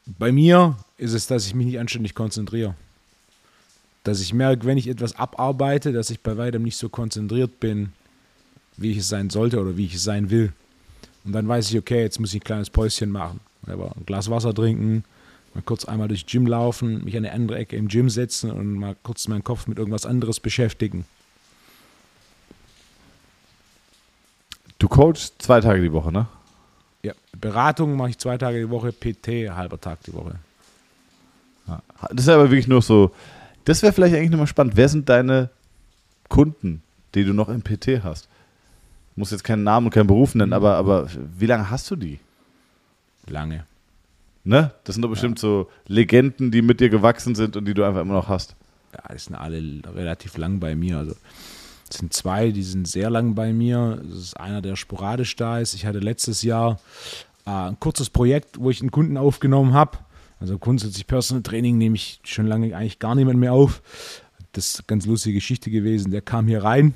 bei 0.05 0.32
mir 0.32 0.78
ist 0.97 1.14
es, 1.14 1.28
dass 1.28 1.45
ich 1.45 1.55
mich 1.55 1.66
nicht 1.66 1.80
anständig 1.80 2.16
konzentriere. 2.16 2.76
Dass 4.03 4.22
ich 4.22 4.34
merke, 4.34 4.66
wenn 4.66 4.78
ich 4.78 4.88
etwas 4.88 5.16
abarbeite, 5.16 5.91
dass 5.93 6.09
ich 6.09 6.22
bei 6.22 6.38
weitem 6.38 6.64
nicht 6.64 6.78
so 6.78 6.89
konzentriert 6.89 7.59
bin, 7.59 7.91
wie 8.78 8.91
ich 8.91 8.97
es 8.99 9.09
sein 9.09 9.30
sollte 9.30 9.59
oder 9.59 9.78
wie 9.78 9.86
ich 9.86 9.95
es 9.95 10.03
sein 10.03 10.30
will. 10.30 10.53
Und 11.24 11.34
dann 11.34 11.47
weiß 11.47 11.70
ich, 11.70 11.78
okay, 11.78 12.01
jetzt 12.01 12.20
muss 12.20 12.34
ich 12.34 12.41
ein 12.41 12.45
kleines 12.45 12.70
Päuschen 12.70 13.12
machen. 13.12 13.41
Aber 13.68 13.95
ein 13.95 14.05
Glas 14.05 14.30
Wasser 14.30 14.55
trinken, 14.55 15.03
mal 15.53 15.62
kurz 15.62 15.86
einmal 15.86 16.07
durchs 16.07 16.26
Gym 16.26 16.47
laufen, 16.47 17.03
mich 17.03 17.16
an 17.16 17.26
eine 17.26 17.34
andere 17.34 17.59
Ecke 17.59 17.76
im 17.76 17.89
Gym 17.89 18.09
setzen 18.09 18.49
und 18.51 18.74
mal 18.74 18.95
kurz 19.03 19.28
meinen 19.28 19.43
Kopf 19.43 19.68
mit 19.68 19.78
irgendwas 19.78 20.05
anderes 20.05 20.39
beschäftigen. 20.39 21.05
Du 24.82 24.88
coachst 24.88 25.39
zwei 25.39 25.61
Tage 25.61 25.79
die 25.79 25.91
Woche, 25.91 26.11
ne? 26.11 26.25
Ja, 27.03 27.13
Beratung 27.39 27.95
mache 27.95 28.09
ich 28.09 28.17
zwei 28.17 28.39
Tage 28.39 28.57
die 28.57 28.69
Woche, 28.71 28.91
PT 28.91 29.51
halber 29.55 29.79
Tag 29.79 29.99
die 30.07 30.13
Woche. 30.13 30.39
Das 32.09 32.21
ist 32.21 32.29
aber 32.29 32.49
wirklich 32.49 32.67
nur 32.67 32.82
so. 32.82 33.11
Das 33.65 33.84
wäre 33.84 33.93
vielleicht 33.93 34.15
eigentlich 34.15 34.32
nochmal 34.32 34.47
spannend. 34.47 34.75
Wer 34.75 34.89
sind 34.89 35.07
deine 35.07 35.51
Kunden, 36.29 36.82
die 37.13 37.23
du 37.23 37.32
noch 37.32 37.47
im 37.49 37.61
PT 37.61 38.03
hast? 38.03 38.25
Du 39.13 39.19
musst 39.19 39.32
jetzt 39.32 39.43
keinen 39.43 39.63
Namen 39.63 39.86
und 39.86 39.93
keinen 39.93 40.07
Beruf 40.07 40.34
nennen, 40.34 40.51
aber, 40.51 40.77
aber 40.77 41.07
wie 41.38 41.45
lange 41.45 41.69
hast 41.69 41.91
du 41.91 41.95
die? 41.95 42.19
Lange. 43.27 43.65
Ne? 44.43 44.71
Das 44.84 44.95
sind 44.95 45.03
doch 45.03 45.09
bestimmt 45.09 45.38
so 45.38 45.69
Legenden, 45.86 46.49
die 46.49 46.63
mit 46.63 46.79
dir 46.79 46.89
gewachsen 46.89 47.36
sind 47.36 47.55
und 47.55 47.65
die 47.65 47.75
du 47.75 47.84
einfach 47.84 48.01
immer 48.01 48.15
noch 48.15 48.29
hast. 48.29 48.55
Ja, 48.95 49.13
die 49.13 49.19
sind 49.19 49.36
alle 49.36 49.61
relativ 49.93 50.38
lang 50.38 50.59
bei 50.59 50.73
mir. 50.73 50.97
Also 50.97 51.15
es 51.91 51.97
sind 51.97 52.13
zwei, 52.13 52.51
die 52.51 52.63
sind 52.63 52.87
sehr 52.87 53.09
lang 53.09 53.35
bei 53.35 53.51
mir. 53.51 54.01
Das 54.09 54.17
ist 54.17 54.39
einer, 54.39 54.61
der 54.61 54.77
sporadisch 54.77 55.35
da 55.35 55.59
ist. 55.59 55.73
Ich 55.73 55.85
hatte 55.85 55.99
letztes 55.99 56.41
Jahr 56.41 56.79
äh, 57.45 57.49
ein 57.49 57.79
kurzes 57.79 58.09
Projekt, 58.09 58.59
wo 58.59 58.69
ich 58.69 58.81
einen 58.81 58.91
Kunden 58.91 59.17
aufgenommen 59.17 59.73
habe. 59.73 59.97
Also 60.39 60.57
grundsätzlich 60.57 61.05
Personal 61.05 61.43
Training 61.43 61.77
nehme 61.77 61.95
ich 61.95 62.21
schon 62.23 62.47
lange 62.47 62.75
eigentlich 62.75 62.99
gar 62.99 63.13
niemand 63.13 63.39
mehr 63.39 63.53
auf. 63.53 63.81
Das 64.53 64.67
ist 64.67 64.79
eine 64.79 64.85
ganz 64.87 65.05
lustige 65.05 65.35
Geschichte 65.35 65.69
gewesen. 65.69 66.11
Der 66.11 66.21
kam 66.21 66.47
hier 66.47 66.63
rein, 66.63 66.93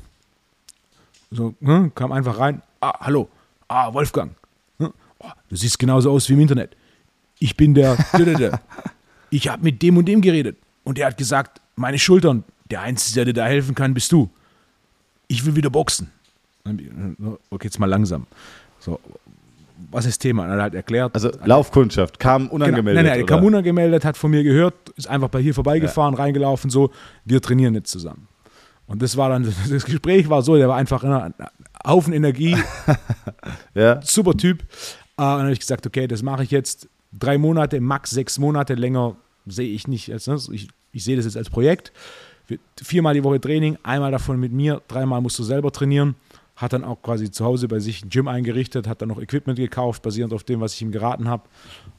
so, 1.29 1.53
hm, 1.61 1.93
kam 1.93 2.11
einfach 2.13 2.39
rein. 2.39 2.61
Ah, 2.79 2.97
hallo. 3.01 3.27
Ah, 3.67 3.93
Wolfgang. 3.93 4.31
Hm, 4.79 4.93
oh, 5.19 5.29
du 5.49 5.55
siehst 5.55 5.77
genauso 5.77 6.11
aus 6.11 6.29
wie 6.29 6.33
im 6.33 6.39
Internet. 6.39 6.75
Ich 7.39 7.57
bin 7.57 7.73
der. 7.73 7.97
ich 9.29 9.47
habe 9.49 9.63
mit 9.63 9.81
dem 9.81 9.97
und 9.97 10.05
dem 10.05 10.21
geredet. 10.21 10.57
Und 10.85 10.97
der 10.97 11.07
hat 11.07 11.17
gesagt, 11.17 11.59
meine 11.75 11.99
Schultern, 11.99 12.45
der 12.71 12.81
Einzige, 12.81 13.15
der 13.15 13.25
dir 13.25 13.33
da 13.33 13.45
helfen 13.45 13.75
kann, 13.75 13.93
bist 13.93 14.11
du. 14.11 14.29
Ich 15.28 15.45
will 15.45 15.55
wieder 15.55 15.69
boxen. 15.69 16.11
Okay, 17.49 17.65
jetzt 17.65 17.80
mal 17.80 17.86
langsam. 17.86 18.26
So, 18.80 18.99
was 19.91 20.05
ist 20.05 20.19
Thema? 20.19 20.45
Und 20.45 20.51
er 20.51 20.63
hat 20.63 20.73
erklärt. 20.76 21.13
Also 21.13 21.32
Laufkundschaft, 21.43 22.19
kam 22.19 22.43
Genau. 22.43 22.55
unangemeldet. 22.55 22.95
Nein, 22.95 23.05
nein, 23.05 23.13
der 23.19 23.23
oder? 23.26 23.36
kam 23.36 23.45
unangemeldet, 23.45 24.05
hat 24.05 24.17
von 24.17 24.32
mir 24.32 24.43
gehört, 24.43 24.73
ist 24.95 25.07
einfach 25.07 25.30
bei 25.30 25.41
hier 25.41 25.53
vorbeigefahren, 25.53 26.15
reingelaufen, 26.15 26.69
so, 26.69 26.91
wir 27.26 27.41
trainieren 27.41 27.73
jetzt 27.76 27.91
zusammen. 27.91 28.28
Und 28.88 29.01
das 29.01 29.17
war 29.17 29.30
dann, 29.30 29.43
das 29.69 29.86
Gespräch 29.86 30.30
war 30.30 30.41
so, 30.41 30.55
der 30.55 30.67
war 30.69 30.78
einfach 30.78 31.03
ein 31.03 31.34
Haufen 31.86 32.13
Energie, 32.13 32.55
Ja. 33.76 34.01
super 34.01 34.36
Typ. 34.36 34.61
Äh, 34.61 34.63
und 34.63 34.67
dann 35.17 35.39
habe 35.41 35.51
ich 35.53 35.59
gesagt, 35.59 35.86
okay, 35.86 36.07
das 36.07 36.23
mache 36.23 36.43
ich 36.43 36.51
jetzt 36.51 36.88
drei 37.17 37.38
Monate, 37.38 37.80
max 37.82 38.11
sechs 38.11 38.39
Monate 38.39 38.73
länger 38.76 39.15
sehe 39.45 39.69
ich 39.69 39.88
nicht. 39.88 40.11
Als, 40.11 40.28
ne? 40.28 40.38
ich, 40.51 40.67
ich 40.91 41.03
sehe 41.03 41.15
das 41.15 41.26
jetzt 41.26 41.38
als 41.38 41.49
Projekt. 41.49 41.91
Viermal 42.81 43.13
die 43.13 43.23
Woche 43.23 43.41
Training, 43.41 43.77
einmal 43.83 44.11
davon 44.11 44.39
mit 44.39 44.51
mir, 44.51 44.81
dreimal 44.87 45.21
musst 45.21 45.39
du 45.39 45.43
selber 45.43 45.71
trainieren. 45.71 46.15
Hat 46.55 46.71
dann 46.71 46.83
auch 46.83 47.01
quasi 47.01 47.31
zu 47.31 47.43
Hause 47.43 47.67
bei 47.67 47.79
sich 47.79 48.03
ein 48.03 48.09
Gym 48.09 48.27
eingerichtet, 48.27 48.87
hat 48.87 49.01
dann 49.01 49.09
noch 49.09 49.21
Equipment 49.21 49.57
gekauft, 49.59 50.03
basierend 50.03 50.33
auf 50.33 50.43
dem, 50.43 50.61
was 50.61 50.73
ich 50.73 50.81
ihm 50.81 50.91
geraten 50.91 51.27
habe. 51.27 51.43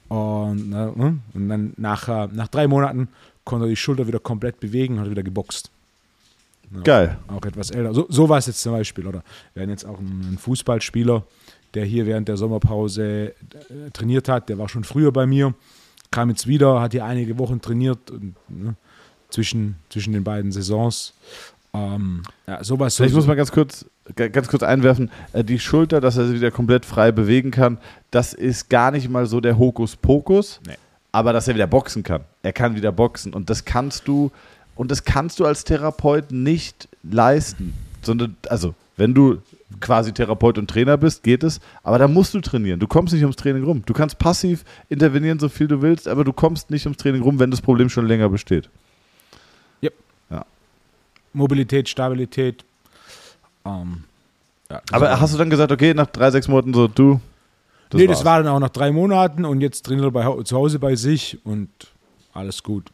Und, 0.08 0.70
ne? 0.70 1.18
und 1.34 1.48
dann 1.48 1.74
nach, 1.76 2.08
äh, 2.08 2.28
nach 2.32 2.48
drei 2.48 2.66
Monaten 2.66 3.08
konnte 3.44 3.66
er 3.66 3.68
die 3.68 3.76
Schulter 3.76 4.06
wieder 4.06 4.18
komplett 4.18 4.60
bewegen 4.60 4.94
und 4.94 5.00
hat 5.00 5.10
wieder 5.10 5.22
geboxt 5.22 5.70
Geil. 6.84 7.18
auch 7.28 7.44
etwas 7.44 7.70
älter. 7.70 7.94
So, 7.94 8.06
so 8.08 8.28
war 8.28 8.38
es 8.38 8.46
jetzt 8.46 8.60
zum 8.60 8.72
Beispiel. 8.72 9.06
Oder 9.06 9.22
wir 9.54 9.62
hatten 9.62 9.70
jetzt 9.70 9.84
auch 9.84 9.98
einen 9.98 10.38
Fußballspieler, 10.38 11.22
der 11.74 11.84
hier 11.84 12.06
während 12.06 12.28
der 12.28 12.36
Sommerpause 12.36 13.34
äh, 13.34 13.90
trainiert 13.92 14.28
hat. 14.28 14.48
Der 14.48 14.58
war 14.58 14.68
schon 14.68 14.84
früher 14.84 15.12
bei 15.12 15.26
mir, 15.26 15.54
kam 16.10 16.30
jetzt 16.30 16.46
wieder, 16.46 16.80
hat 16.80 16.92
hier 16.92 17.04
einige 17.04 17.38
Wochen 17.38 17.60
trainiert 17.60 18.10
und, 18.10 18.34
ne, 18.48 18.74
zwischen, 19.30 19.76
zwischen 19.90 20.12
den 20.12 20.24
beiden 20.24 20.52
Saisons. 20.52 21.12
Ähm, 21.74 22.22
ja, 22.46 22.62
sowas. 22.64 22.96
Vielleicht 22.96 23.12
so, 23.12 23.18
muss 23.18 23.26
man 23.26 23.36
ganz 23.36 23.52
kurz, 23.52 23.84
ga- 24.14 24.28
ganz 24.28 24.48
kurz 24.48 24.62
einwerfen, 24.62 25.10
äh, 25.32 25.44
die 25.44 25.58
Schulter, 25.58 26.00
dass 26.00 26.16
er 26.16 26.26
sie 26.28 26.34
wieder 26.34 26.50
komplett 26.50 26.84
frei 26.86 27.12
bewegen 27.12 27.50
kann, 27.50 27.78
das 28.10 28.32
ist 28.32 28.70
gar 28.70 28.90
nicht 28.90 29.08
mal 29.10 29.26
so 29.26 29.40
der 29.40 29.58
Hokuspokus, 29.58 30.60
Nee. 30.66 30.74
aber 31.12 31.32
dass 31.32 31.48
er 31.48 31.54
wieder 31.54 31.66
boxen 31.66 32.02
kann. 32.02 32.22
Er 32.42 32.52
kann 32.52 32.76
wieder 32.76 32.92
boxen 32.92 33.34
und 33.34 33.50
das 33.50 33.64
kannst 33.64 34.08
du, 34.08 34.30
und 34.74 34.90
das 34.90 35.04
kannst 35.04 35.38
du 35.38 35.44
als 35.44 35.64
Therapeut 35.64 36.30
nicht 36.30 36.88
leisten, 37.02 37.74
sondern, 38.02 38.36
also, 38.48 38.74
wenn 38.96 39.12
du 39.12 39.38
quasi 39.80 40.12
Therapeut 40.12 40.56
und 40.56 40.70
Trainer 40.70 40.96
bist, 40.96 41.22
geht 41.22 41.42
es, 41.42 41.60
aber 41.82 41.98
da 41.98 42.08
musst 42.08 42.32
du 42.32 42.40
trainieren. 42.40 42.80
Du 42.80 42.86
kommst 42.86 43.12
nicht 43.12 43.22
ums 43.24 43.36
Training 43.36 43.64
rum. 43.64 43.82
Du 43.84 43.92
kannst 43.92 44.18
passiv 44.18 44.64
intervenieren, 44.88 45.38
so 45.38 45.50
viel 45.50 45.66
du 45.68 45.82
willst, 45.82 46.08
aber 46.08 46.24
du 46.24 46.32
kommst 46.32 46.70
nicht 46.70 46.86
ums 46.86 46.96
Training 46.96 47.20
rum, 47.20 47.38
wenn 47.38 47.50
das 47.50 47.60
Problem 47.60 47.90
schon 47.90 48.06
länger 48.06 48.30
besteht. 48.30 48.70
Mobilität, 51.36 51.88
Stabilität. 51.88 52.64
Ähm, 53.64 54.04
ja, 54.70 54.80
das 54.86 54.92
Aber 54.92 55.20
hast 55.20 55.34
du 55.34 55.38
dann 55.38 55.50
gesagt, 55.50 55.70
okay, 55.70 55.94
nach 55.94 56.06
drei, 56.06 56.30
sechs 56.30 56.48
Monaten 56.48 56.74
so, 56.74 56.88
du, 56.88 57.20
nee, 57.92 58.06
das 58.06 58.18
war's. 58.18 58.24
war 58.24 58.42
dann 58.42 58.52
auch 58.52 58.58
nach 58.58 58.70
drei 58.70 58.90
Monaten 58.90 59.44
und 59.44 59.60
jetzt 59.60 59.84
trainiert 59.86 60.06
er 60.06 60.10
bei, 60.10 60.42
zu 60.42 60.56
Hause 60.56 60.78
bei 60.78 60.96
sich 60.96 61.38
und 61.44 61.68
alles 62.32 62.62
gut. 62.62 62.90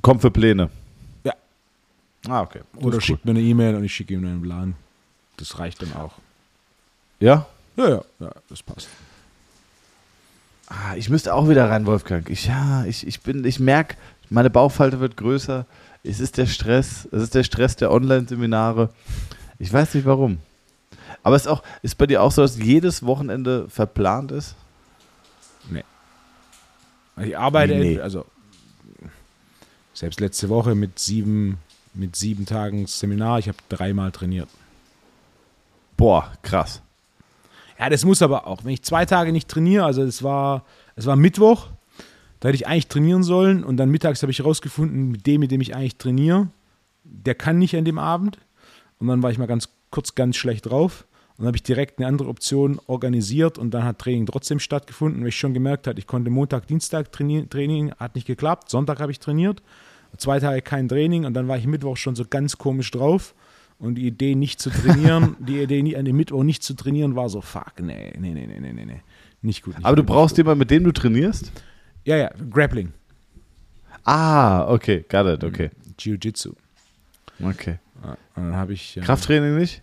Kommt 0.00 0.20
für 0.22 0.30
Pläne. 0.30 0.70
Ja. 1.24 1.34
Ah, 2.28 2.42
okay. 2.42 2.60
Das 2.74 2.84
Oder 2.84 3.00
schickt 3.00 3.24
mir 3.24 3.32
eine 3.32 3.40
E-Mail 3.40 3.74
und 3.76 3.84
ich 3.84 3.94
schicke 3.94 4.14
ihm 4.14 4.24
einen 4.24 4.42
Plan. 4.42 4.74
Das 5.36 5.58
reicht 5.58 5.82
dann 5.82 5.92
auch. 5.94 6.12
Ja? 7.20 7.46
Ja, 7.76 7.88
ja, 7.88 8.02
ja, 8.20 8.30
das 8.48 8.62
passt. 8.62 8.88
Ah, 10.68 10.96
ich 10.96 11.08
müsste 11.08 11.34
auch 11.34 11.48
wieder 11.48 11.68
rein, 11.70 11.86
Wolfgang. 11.86 12.28
Ich, 12.30 12.46
ja, 12.46 12.84
ich, 12.84 13.06
ich 13.06 13.20
bin, 13.20 13.44
ich 13.44 13.60
merke, 13.60 13.96
meine 14.30 14.50
Bauchfalte 14.50 15.00
wird 15.00 15.16
größer. 15.16 15.66
Es 16.04 16.20
ist 16.20 16.36
der 16.36 16.46
Stress. 16.46 17.08
Es 17.12 17.22
ist 17.22 17.34
der 17.34 17.44
Stress 17.44 17.76
der 17.76 17.90
Online-Seminare. 17.92 18.90
Ich 19.58 19.72
weiß 19.72 19.94
nicht 19.94 20.04
warum. 20.04 20.38
Aber 21.22 21.36
es 21.36 21.42
ist 21.42 21.48
auch, 21.48 21.62
ist 21.82 21.96
bei 21.98 22.06
dir 22.06 22.22
auch 22.22 22.32
so, 22.32 22.42
dass 22.42 22.58
jedes 22.58 23.04
Wochenende 23.04 23.68
verplant 23.68 24.32
ist? 24.32 24.56
Ich 27.20 27.36
arbeite, 27.36 27.74
Nee. 27.74 28.00
also 28.00 28.24
selbst 29.92 30.18
letzte 30.18 30.48
Woche 30.48 30.74
mit 30.74 30.98
sieben, 30.98 31.58
mit 31.92 32.16
sieben 32.16 32.46
Tagen 32.46 32.86
Seminar, 32.86 33.38
ich 33.38 33.48
habe 33.48 33.58
dreimal 33.68 34.10
trainiert. 34.10 34.48
Boah, 35.98 36.32
krass. 36.42 36.80
Ja, 37.78 37.90
das 37.90 38.04
muss 38.06 38.22
aber 38.22 38.46
auch. 38.46 38.64
Wenn 38.64 38.72
ich 38.72 38.82
zwei 38.82 39.04
Tage 39.04 39.30
nicht 39.30 39.46
trainiere, 39.48 39.84
also 39.84 40.02
es 40.02 40.22
war, 40.22 40.64
es 40.96 41.04
war 41.04 41.16
Mittwoch, 41.16 41.68
da 42.42 42.48
hätte 42.48 42.56
ich 42.56 42.66
eigentlich 42.66 42.88
trainieren 42.88 43.22
sollen 43.22 43.62
und 43.62 43.76
dann 43.76 43.88
mittags 43.88 44.20
habe 44.22 44.32
ich 44.32 44.44
rausgefunden, 44.44 45.12
mit 45.12 45.28
dem, 45.28 45.40
mit 45.42 45.52
dem 45.52 45.60
ich 45.60 45.76
eigentlich 45.76 45.96
trainiere, 45.96 46.48
der 47.04 47.36
kann 47.36 47.56
nicht 47.56 47.76
an 47.76 47.84
dem 47.84 48.00
Abend. 48.00 48.36
Und 48.98 49.06
dann 49.06 49.22
war 49.22 49.30
ich 49.30 49.38
mal 49.38 49.46
ganz 49.46 49.68
kurz 49.90 50.16
ganz 50.16 50.36
schlecht 50.36 50.66
drauf. 50.66 51.06
Und 51.30 51.42
dann 51.42 51.46
habe 51.46 51.56
ich 51.56 51.62
direkt 51.62 52.00
eine 52.00 52.08
andere 52.08 52.28
Option 52.28 52.80
organisiert 52.88 53.58
und 53.58 53.72
dann 53.72 53.84
hat 53.84 54.00
Training 54.00 54.26
trotzdem 54.26 54.58
stattgefunden, 54.58 55.20
weil 55.20 55.28
ich 55.28 55.36
schon 55.36 55.54
gemerkt 55.54 55.86
habe, 55.86 56.00
ich 56.00 56.08
konnte 56.08 56.32
Montag, 56.32 56.66
Dienstag 56.66 57.12
trainieren, 57.12 57.48
Training, 57.48 57.92
hat 57.92 58.16
nicht 58.16 58.26
geklappt. 58.26 58.70
Sonntag 58.70 58.98
habe 58.98 59.12
ich 59.12 59.20
trainiert, 59.20 59.62
zwei 60.16 60.40
Tage 60.40 60.62
kein 60.62 60.88
Training 60.88 61.24
und 61.26 61.34
dann 61.34 61.46
war 61.46 61.56
ich 61.58 61.66
Mittwoch 61.68 61.96
schon 61.96 62.16
so 62.16 62.24
ganz 62.28 62.58
komisch 62.58 62.90
drauf. 62.90 63.36
Und 63.78 63.94
die 63.94 64.06
Idee 64.08 64.34
nicht 64.34 64.58
zu 64.60 64.70
trainieren, 64.70 65.36
die 65.40 65.62
Idee 65.62 65.96
an 65.96 66.06
dem 66.06 66.16
Mittwoch 66.16 66.42
nicht 66.42 66.64
zu 66.64 66.74
trainieren, 66.74 67.14
war 67.14 67.28
so, 67.28 67.40
fuck, 67.40 67.74
nee, 67.80 68.12
nee, 68.18 68.34
nee, 68.34 68.48
nee, 68.48 68.58
nee, 68.58 68.72
nee, 68.72 68.84
nee. 68.84 69.00
Nicht 69.42 69.62
gut. 69.62 69.76
Nicht 69.76 69.86
Aber 69.86 69.94
du 69.94 70.02
gut, 70.02 70.08
nicht 70.08 70.16
brauchst 70.16 70.36
jemanden, 70.38 70.58
mit 70.58 70.72
dem 70.72 70.82
du 70.82 70.92
trainierst? 70.92 71.52
Ja, 72.04 72.16
ja, 72.16 72.30
Grappling, 72.50 72.92
Ah, 74.04 74.66
okay, 74.68 75.04
got 75.08 75.26
it, 75.26 75.44
okay. 75.44 75.70
Jiu-Jitsu. 75.98 76.54
Okay. 77.42 77.78
Ja, 78.02 78.10
Und 78.34 78.44
dann 78.46 78.56
habe 78.56 78.72
ich. 78.72 78.96
äh, 78.96 79.00
Krafttraining 79.00 79.56
nicht? 79.56 79.82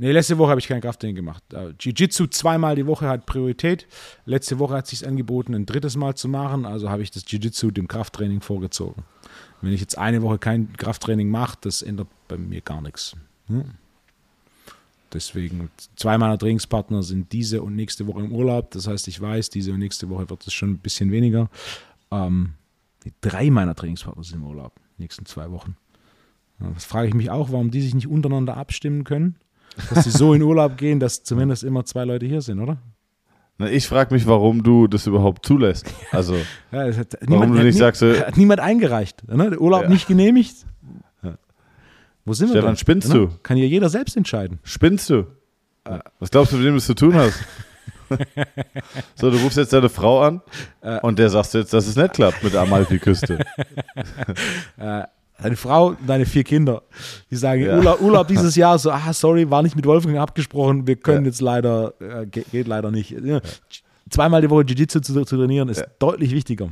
Nee, 0.00 0.12
letzte 0.12 0.38
Woche 0.38 0.50
habe 0.50 0.60
ich 0.60 0.68
kein 0.68 0.80
Krafttraining 0.80 1.16
gemacht. 1.16 1.42
Äh, 1.52 1.70
Jiu-Jitsu 1.80 2.28
zweimal 2.28 2.76
die 2.76 2.86
Woche 2.86 3.08
hat 3.08 3.26
Priorität. 3.26 3.88
Letzte 4.26 4.60
Woche 4.60 4.74
hat 4.74 4.84
es 4.84 4.90
sich 4.90 5.08
angeboten, 5.08 5.54
ein 5.54 5.66
drittes 5.66 5.96
Mal 5.96 6.14
zu 6.14 6.28
machen. 6.28 6.66
Also 6.66 6.88
habe 6.88 7.02
ich 7.02 7.10
das 7.10 7.24
Jiu-Jitsu 7.26 7.72
dem 7.72 7.88
Krafttraining 7.88 8.40
vorgezogen. 8.40 9.02
Wenn 9.60 9.72
ich 9.72 9.80
jetzt 9.80 9.98
eine 9.98 10.22
Woche 10.22 10.38
kein 10.38 10.72
Krafttraining 10.76 11.28
mache, 11.28 11.58
das 11.62 11.82
ändert 11.82 12.06
bei 12.28 12.36
mir 12.36 12.60
gar 12.60 12.80
nichts. 12.80 13.16
Hm? 13.48 13.64
Deswegen, 15.12 15.70
zwei 15.96 16.18
meiner 16.18 16.36
Trainingspartner 16.38 17.02
sind 17.02 17.32
diese 17.32 17.62
und 17.62 17.74
nächste 17.76 18.06
Woche 18.06 18.20
im 18.20 18.32
Urlaub. 18.32 18.70
Das 18.72 18.86
heißt, 18.86 19.08
ich 19.08 19.20
weiß, 19.20 19.48
diese 19.50 19.72
und 19.72 19.78
nächste 19.78 20.08
Woche 20.10 20.28
wird 20.28 20.46
es 20.46 20.52
schon 20.52 20.70
ein 20.70 20.78
bisschen 20.78 21.10
weniger. 21.10 21.48
Ähm, 22.10 22.54
drei 23.20 23.50
meiner 23.50 23.74
Trainingspartner 23.74 24.22
sind 24.24 24.40
im 24.40 24.46
Urlaub, 24.46 24.72
nächsten 24.98 25.24
zwei 25.26 25.50
Wochen. 25.50 25.76
Ja, 26.60 26.70
das 26.74 26.84
frage 26.84 27.08
ich 27.08 27.14
mich 27.14 27.30
auch, 27.30 27.52
warum 27.52 27.70
die 27.70 27.80
sich 27.80 27.94
nicht 27.94 28.08
untereinander 28.08 28.56
abstimmen 28.56 29.04
können 29.04 29.36
dass 29.90 30.04
sie 30.04 30.10
so 30.10 30.34
in 30.34 30.42
Urlaub 30.42 30.76
gehen, 30.76 30.98
dass 30.98 31.22
zumindest 31.22 31.62
immer 31.62 31.84
zwei 31.84 32.04
Leute 32.04 32.26
hier 32.26 32.40
sind, 32.40 32.58
oder? 32.58 32.78
Na, 33.58 33.70
ich 33.70 33.86
frage 33.86 34.12
mich, 34.12 34.26
warum 34.26 34.64
du 34.64 34.88
das 34.88 35.06
überhaupt 35.06 35.46
zulässt. 35.46 35.86
Also, 36.10 36.34
Ja, 36.72 36.88
Warum 37.28 37.52
du 37.52 37.58
hat 37.58 37.64
nicht 37.64 37.74
nie- 37.74 37.78
sagst, 37.78 38.02
äh, 38.02 38.22
hat 38.22 38.36
niemand 38.36 38.58
eingereicht, 38.58 39.28
ne? 39.28 39.50
Der 39.50 39.60
Urlaub 39.60 39.82
Ja. 39.84 39.88
nicht 39.88 40.08
genehmigt. 40.08 40.66
Wo 42.28 42.32
sind 42.34 42.48
wir 42.48 42.52
Stefan, 42.56 42.70
denn? 42.70 42.76
spinnst 42.76 43.08
Ne? 43.08 43.14
du? 43.14 43.28
Kann 43.42 43.56
ja 43.56 43.64
jeder 43.64 43.88
selbst 43.88 44.16
entscheiden. 44.16 44.58
spinnst 44.62 45.10
du? 45.10 45.26
Was 46.20 46.30
glaubst 46.30 46.52
du, 46.52 46.56
mit 46.56 46.66
wem 46.66 46.72
du 46.74 46.78
es 46.78 46.86
zu 46.86 46.94
tun 46.94 47.14
hast? 47.14 47.40
so, 49.16 49.30
du 49.30 49.36
rufst 49.38 49.56
jetzt 49.58 49.72
deine 49.72 49.88
Frau 49.88 50.20
an 50.22 50.40
und 51.02 51.18
der 51.18 51.28
sagst 51.30 51.54
jetzt, 51.54 51.72
dass 51.72 51.86
es 51.86 51.96
nicht 51.96 52.12
klappt 52.14 52.42
mit 52.44 52.52
der 52.54 52.60
Amalfi-Küste. 52.62 53.38
Deine 55.40 55.54
Frau 55.56 55.88
und 55.90 55.98
deine 56.06 56.26
vier 56.26 56.42
Kinder. 56.42 56.82
Die 57.30 57.36
sagen, 57.36 57.62
Ja. 57.64 57.76
Urlaub, 57.76 58.00
Urlaub 58.00 58.26
dieses 58.26 58.56
Jahr, 58.56 58.76
so, 58.78 58.90
ah, 58.90 59.12
sorry, 59.12 59.48
war 59.48 59.62
nicht 59.62 59.76
mit 59.76 59.86
Wolfgang 59.86 60.18
abgesprochen, 60.18 60.86
wir 60.88 60.96
können 60.96 61.24
Ja. 61.24 61.28
jetzt 61.30 61.40
leider, 61.40 61.94
äh, 62.00 62.26
ge- 62.26 62.44
geht 62.50 62.66
leider 62.66 62.90
nicht. 62.90 63.12
Ja. 63.12 63.40
Zweimal 64.10 64.40
die 64.42 64.50
Woche 64.50 64.62
Jiu-Jitsu 64.64 64.98
zu, 65.00 65.24
zu 65.24 65.36
trainieren 65.36 65.68
ist 65.68 65.84
deutlich 66.00 66.32
wichtiger. 66.32 66.70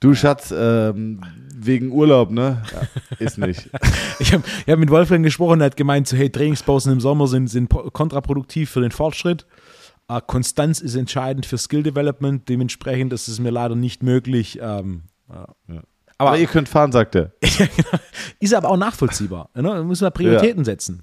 Du 0.00 0.14
Schatz, 0.14 0.52
ähm, 0.56 1.20
wegen 1.56 1.90
Urlaub, 1.92 2.30
ne? 2.30 2.62
Ja, 2.72 3.16
ist 3.18 3.38
nicht. 3.38 3.70
Ich 4.20 4.32
habe 4.32 4.44
hab 4.68 4.78
mit 4.78 4.90
Wolfgang 4.90 5.24
gesprochen, 5.24 5.58
der 5.58 5.66
hat 5.66 5.76
gemeint, 5.76 6.06
so, 6.06 6.16
hey, 6.16 6.30
Trainingspausen 6.30 6.92
im 6.92 7.00
Sommer 7.00 7.26
sind, 7.26 7.48
sind 7.48 7.68
kontraproduktiv 7.92 8.70
für 8.70 8.80
den 8.80 8.90
Fortschritt. 8.92 9.46
Äh, 10.08 10.20
Konstanz 10.26 10.80
ist 10.80 10.94
entscheidend 10.94 11.46
für 11.46 11.58
Skill 11.58 11.82
Development, 11.82 12.48
dementsprechend 12.48 13.12
ist 13.12 13.26
es 13.28 13.40
mir 13.40 13.50
leider 13.50 13.74
nicht 13.74 14.02
möglich. 14.02 14.58
Ähm, 14.60 15.02
äh, 15.30 15.32
Aber, 15.34 15.82
Aber- 16.18 16.38
ihr 16.38 16.46
könnt 16.46 16.68
fahren, 16.68 16.92
sagt 16.92 17.16
er. 17.16 17.32
ist 18.40 18.54
aber 18.54 18.68
auch 18.70 18.76
nachvollziehbar. 18.76 19.50
Ne? 19.54 19.62
Da 19.62 19.82
muss 19.82 20.00
man 20.00 20.12
Prioritäten 20.12 20.64
setzen. 20.64 21.02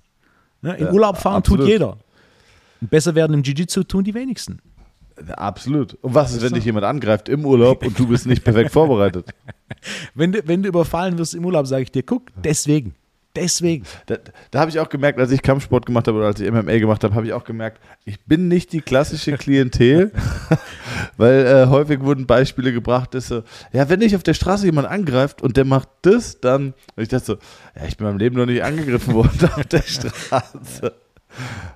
Ne? 0.62 0.76
In 0.78 0.86
Ja, 0.86 0.92
Urlaub 0.94 1.18
fahren 1.18 1.38
absolut. 1.38 1.62
tut 1.62 1.70
jeder. 1.70 1.98
Und 2.80 2.90
besser 2.90 3.14
werden 3.16 3.34
im 3.34 3.44
Jiu-Jitsu 3.44 3.84
tun 3.84 4.04
die 4.04 4.14
wenigsten. 4.14 4.60
Absolut. 5.30 5.96
Und 6.02 6.14
was 6.14 6.34
ist, 6.34 6.42
wenn 6.42 6.54
dich 6.54 6.66
jemand 6.66 6.86
angreift 6.86 7.30
im 7.30 7.46
Urlaub 7.46 7.86
und 7.86 7.98
du 7.98 8.08
bist 8.08 8.26
nicht 8.26 8.44
perfekt 8.44 8.72
vorbereitet? 8.72 9.28
Wenn 10.14 10.32
du, 10.34 10.46
wenn 10.46 10.62
du 10.62 10.70
überfallen 10.70 11.18
wirst 11.18 11.34
im 11.34 11.46
Urlaub, 11.46 11.66
sage 11.66 11.84
ich 11.84 11.92
dir, 11.92 12.04
guck, 12.04 12.28
deswegen. 12.44 12.94
Deswegen. 13.36 13.86
Da, 14.08 14.18
da 14.52 14.60
habe 14.60 14.70
ich 14.70 14.80
auch 14.80 14.90
gemerkt, 14.90 15.18
als 15.18 15.32
ich 15.32 15.42
Kampfsport 15.42 15.86
gemacht 15.86 16.08
habe 16.08 16.18
oder 16.18 16.28
als 16.28 16.40
ich 16.42 16.52
MMA 16.52 16.80
gemacht 16.80 17.04
habe, 17.04 17.16
habe 17.16 17.26
ich 17.26 17.34
auch 17.34 17.46
gemerkt, 17.46 17.80
ich 18.04 18.20
bin 18.26 18.50
nicht 18.50 18.74
die 18.74 18.82
klassische 18.82 19.38
Klientel, 19.38 20.12
weil 21.18 21.46
äh, 21.46 21.68
häufig 21.68 22.02
wurden 22.02 22.26
Beispiele 22.26 22.74
gebracht, 22.74 23.14
dass 23.14 23.28
so, 23.28 23.44
ja, 23.72 23.88
wenn 23.88 24.02
dich 24.02 24.16
auf 24.18 24.24
der 24.24 24.34
Straße 24.34 24.66
jemand 24.66 24.90
angreift 24.90 25.42
und 25.42 25.56
der 25.56 25.64
macht 25.64 25.88
das, 26.02 26.42
dann, 26.42 26.74
und 26.96 27.04
ich 27.04 27.08
dachte 27.08 27.26
so, 27.26 27.34
ja, 27.76 27.88
ich 27.88 27.96
bin 27.96 28.06
in 28.06 28.14
meinem 28.14 28.20
Leben 28.20 28.36
noch 28.36 28.46
nicht 28.46 28.64
angegriffen 28.64 29.14
worden 29.14 29.50
auf 29.56 29.66
der 29.66 29.84
Straße. 29.84 30.94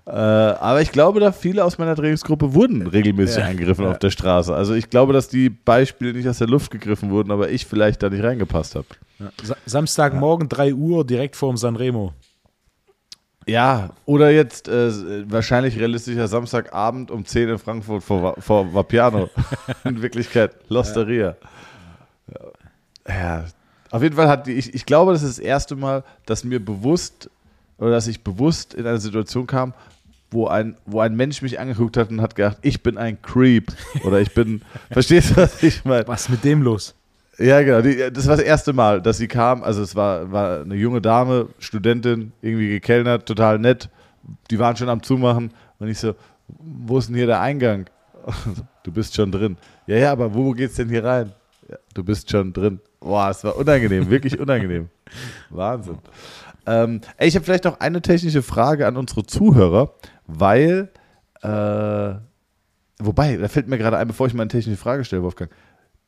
Äh, 0.05 0.11
aber 0.11 0.81
ich 0.81 0.91
glaube, 0.91 1.19
da 1.19 1.31
viele 1.31 1.63
aus 1.63 1.77
meiner 1.77 1.95
Trainingsgruppe 1.95 2.53
wurden 2.53 2.85
regelmäßig 2.87 3.37
Ja, 3.37 3.49
angegriffen 3.49 3.85
ja. 3.85 3.91
auf 3.91 3.99
der 3.99 4.11
Straße. 4.11 4.53
Also 4.53 4.73
ich 4.73 4.89
glaube, 4.89 5.13
dass 5.13 5.27
die 5.27 5.49
Beispiele 5.49 6.13
nicht 6.13 6.27
aus 6.27 6.37
der 6.37 6.47
Luft 6.47 6.71
gegriffen 6.71 7.09
wurden, 7.09 7.31
aber 7.31 7.49
ich 7.49 7.65
vielleicht 7.65 8.03
da 8.03 8.09
nicht 8.09 8.23
reingepasst 8.23 8.75
habe. 8.75 8.87
Ja. 9.19 9.31
Sa 9.43 9.55
Samstagmorgen, 9.65 10.49
3 10.49 10.73
Uhr, 10.73 11.05
direkt 11.05 11.35
vorm 11.35 11.57
Sanremo. 11.57 12.13
Ja, 13.47 13.91
oder 14.05 14.31
jetzt 14.31 14.67
äh, 14.67 15.29
wahrscheinlich 15.29 15.79
realistischer 15.79 16.27
Samstagabend 16.27 17.11
um 17.11 17.25
10 17.25 17.49
in 17.49 17.57
Frankfurt 17.59 18.03
vor, 18.03 18.35
vor 18.39 18.73
Vapiano. 18.73 19.29
in 19.83 20.01
Wirklichkeit 20.01 20.55
Losteria. 20.67 21.35
Ja. 23.07 23.13
ja. 23.13 23.45
Auf 23.91 24.01
jeden 24.01 24.15
Fall 24.15 24.27
hat 24.27 24.47
die, 24.47 24.53
ich, 24.53 24.73
ich 24.73 24.85
glaube, 24.85 25.13
das 25.13 25.21
ist 25.21 25.37
das 25.37 25.45
erste 25.45 25.75
Mal, 25.75 26.03
dass 26.25 26.43
mir 26.43 26.63
bewusst 26.63 27.29
oder 27.77 27.91
dass 27.91 28.07
ich 28.07 28.23
bewusst 28.23 28.73
in 28.73 28.85
eine 28.85 28.99
Situation 28.99 29.47
kam, 29.47 29.73
wo 30.31 30.47
ein, 30.47 30.75
wo 30.85 30.99
ein 30.99 31.15
Mensch 31.15 31.41
mich 31.41 31.59
angeguckt 31.59 31.97
hat 31.97 32.09
und 32.09 32.21
hat 32.21 32.35
gedacht, 32.35 32.57
ich 32.61 32.83
bin 32.83 32.97
ein 32.97 33.21
Creep. 33.21 33.71
Oder 34.03 34.19
ich 34.19 34.33
bin, 34.33 34.61
verstehst 34.91 35.31
du, 35.31 35.37
was 35.37 35.61
ich 35.63 35.85
meine? 35.85 36.07
Was 36.07 36.23
ist 36.23 36.29
mit 36.29 36.43
dem 36.43 36.61
los? 36.61 36.95
Ja, 37.37 37.61
genau. 37.61 37.81
Die, 37.81 38.11
das 38.11 38.27
war 38.27 38.37
das 38.37 38.45
erste 38.45 38.73
Mal, 38.73 39.01
dass 39.01 39.17
sie 39.17 39.27
kam. 39.27 39.63
Also 39.63 39.81
es 39.81 39.95
war, 39.95 40.31
war 40.31 40.61
eine 40.61 40.75
junge 40.75 41.01
Dame, 41.01 41.49
Studentin, 41.59 42.31
irgendwie 42.41 42.69
gekellnert, 42.69 43.25
total 43.25 43.59
nett. 43.59 43.89
Die 44.49 44.59
waren 44.59 44.75
schon 44.75 44.89
am 44.89 45.03
Zumachen. 45.03 45.51
Und 45.79 45.87
ich 45.89 45.99
so, 45.99 46.15
wo 46.47 46.97
ist 46.97 47.07
denn 47.07 47.15
hier 47.15 47.27
der 47.27 47.41
Eingang? 47.41 47.85
Du 48.83 48.91
bist 48.91 49.15
schon 49.15 49.31
drin. 49.31 49.57
Ja, 49.87 49.97
ja, 49.97 50.11
aber 50.11 50.31
wo 50.31 50.51
geht's 50.51 50.75
denn 50.75 50.89
hier 50.89 51.03
rein? 51.03 51.31
Ja, 51.67 51.77
du 51.95 52.03
bist 52.03 52.29
schon 52.29 52.53
drin. 52.53 52.79
Boah, 52.99 53.31
es 53.31 53.43
war 53.43 53.55
unangenehm, 53.55 54.11
wirklich 54.11 54.39
unangenehm. 54.39 54.89
Wahnsinn. 55.49 55.97
Ähm, 56.65 57.01
ey, 57.17 57.27
ich 57.27 57.35
habe 57.35 57.45
vielleicht 57.45 57.65
noch 57.65 57.79
eine 57.79 58.01
technische 58.01 58.41
Frage 58.41 58.87
an 58.87 58.97
unsere 58.97 59.25
Zuhörer, 59.25 59.93
weil, 60.25 60.89
äh, 61.41 62.15
wobei, 62.99 63.37
da 63.37 63.47
fällt 63.47 63.67
mir 63.67 63.77
gerade 63.77 63.97
ein, 63.97 64.07
bevor 64.07 64.27
ich 64.27 64.33
mal 64.33 64.43
eine 64.43 64.49
technische 64.49 64.77
Frage 64.77 65.03
stelle, 65.05 65.21
Wolfgang. 65.23 65.51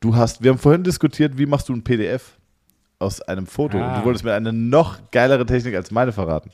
Du 0.00 0.16
hast, 0.16 0.42
wir 0.42 0.50
haben 0.50 0.58
vorhin 0.58 0.84
diskutiert, 0.84 1.38
wie 1.38 1.46
machst 1.46 1.68
du 1.68 1.72
ein 1.74 1.82
PDF 1.84 2.38
aus 2.98 3.20
einem 3.22 3.46
Foto? 3.46 3.76
Und 3.78 3.84
Ah. 3.84 3.98
du 4.00 4.04
wolltest 4.04 4.24
mir 4.24 4.34
eine 4.34 4.52
noch 4.52 5.10
geilere 5.10 5.46
Technik 5.46 5.74
als 5.76 5.90
meine 5.90 6.12
verraten. 6.12 6.50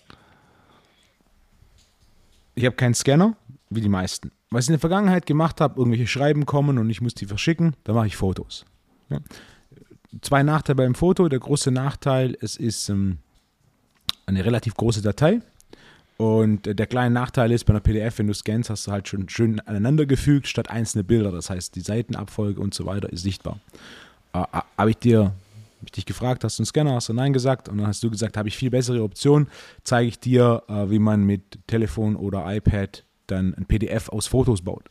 Ich 2.55 2.65
habe 2.65 2.77
keinen 2.77 2.95
Scanner, 2.95 3.37
wie 3.71 3.81
die 3.81 3.89
meisten. 3.89 4.31
Was 4.51 4.65
ich 4.65 4.69
in 4.69 4.75
der 4.75 4.81
Vergangenheit 4.81 5.27
gemacht 5.27 5.61
habe, 5.61 5.81
irgendwelche 5.81 6.07
Schreiben 6.07 6.47
kommen 6.47 6.79
und 6.79 6.89
ich 6.91 7.01
muss 7.01 7.15
die 7.15 7.27
verschicken, 7.27 7.75
dann 7.85 7.97
mache 7.97 8.07
ich 8.07 8.17
Fotos. 8.17 8.65
Ja. 9.11 9.19
Zwei 10.23 10.43
Nachteile 10.45 10.77
beim 10.77 10.95
Foto. 10.95 11.29
Der 11.29 11.41
große 11.41 11.73
Nachteil, 11.73 12.37
es 12.41 12.57
ist 12.57 12.89
ähm, 12.89 13.19
eine 14.27 14.45
relativ 14.45 14.75
große 14.75 15.03
Datei. 15.03 15.41
Und 16.17 16.67
äh, 16.67 16.75
der 16.75 16.87
kleine 16.87 17.13
Nachteil 17.13 17.51
ist, 17.53 17.65
bei 17.65 17.73
einer 17.73 17.81
PDF, 17.81 18.19
wenn 18.19 18.29
du 18.29 18.35
scannst, 18.35 18.71
hast 18.71 18.87
du 18.87 18.93
halt 18.93 19.09
schon 19.09 19.29
schön 19.29 19.61
aneinandergefügt, 19.61 20.47
statt 20.47 20.71
einzelne 20.71 21.05
Bilder. 21.05 21.33
Das 21.33 21.51
heißt, 21.51 21.75
die 21.75 21.81
Seitenabfolge 21.81 22.61
und 22.61 22.75
so 22.75 22.87
weiter 22.87 23.13
ist 23.13 23.23
sichtbar. 23.23 23.59
Äh, 24.33 24.45
habe 24.79 24.91
ich 24.91 24.99
dir 24.99 25.33
hab 25.85 25.89
ich 25.89 25.93
dich 25.93 26.07
gefragt, 26.07 26.45
hast 26.45 26.59
du 26.59 26.63
einen 26.63 26.67
Scanner, 26.67 26.95
hast 26.95 27.11
du 27.11 27.13
Nein 27.13 27.35
gesagt 27.35 27.69
und 27.69 27.77
dann 27.77 27.87
hast 27.87 28.03
du 28.03 28.11
gesagt, 28.11 28.39
habe 28.39 28.49
ich 28.49 28.57
viel 28.57 28.71
bessere 28.71 29.03
Option, 29.03 29.49
zeige 29.83 30.09
ich 30.09 30.19
dir, 30.19 30.63
äh, 30.67 30.89
wie 30.89 30.99
man 30.99 31.25
mit 31.25 31.59
Telefon 31.67 32.17
oder 32.17 32.45
iPad 32.47 33.05
dann 33.27 33.55
ein 33.55 33.67
PDF 33.67 34.09
aus 34.09 34.27
Fotos 34.27 34.63
baut. 34.63 34.85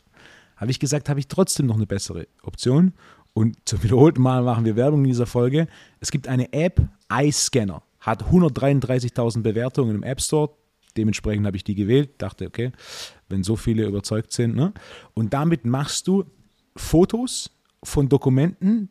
Habe 0.56 0.70
ich 0.70 0.78
gesagt, 0.78 1.08
habe 1.08 1.18
ich 1.18 1.26
trotzdem 1.26 1.66
noch 1.66 1.74
eine 1.74 1.86
bessere 1.86 2.28
Option 2.42 2.92
und 3.32 3.56
zum 3.64 3.82
wiederholten 3.82 4.22
Mal 4.22 4.42
machen 4.42 4.64
wir 4.64 4.76
Werbung 4.76 5.00
in 5.00 5.08
dieser 5.08 5.26
Folge. 5.26 5.66
Es 5.98 6.12
gibt 6.12 6.28
eine 6.28 6.52
App, 6.52 6.80
iScanner, 7.12 7.82
hat 8.04 8.24
133.000 8.24 9.42
Bewertungen 9.42 9.96
im 9.96 10.02
App 10.02 10.20
Store, 10.20 10.50
dementsprechend 10.96 11.46
habe 11.46 11.56
ich 11.56 11.64
die 11.64 11.74
gewählt, 11.74 12.10
dachte, 12.18 12.46
okay, 12.46 12.70
wenn 13.28 13.42
so 13.42 13.56
viele 13.56 13.86
überzeugt 13.86 14.32
sind. 14.32 14.54
Ne? 14.54 14.72
Und 15.14 15.32
damit 15.32 15.64
machst 15.64 16.06
du 16.06 16.24
Fotos 16.76 17.50
von 17.82 18.08
Dokumenten, 18.08 18.90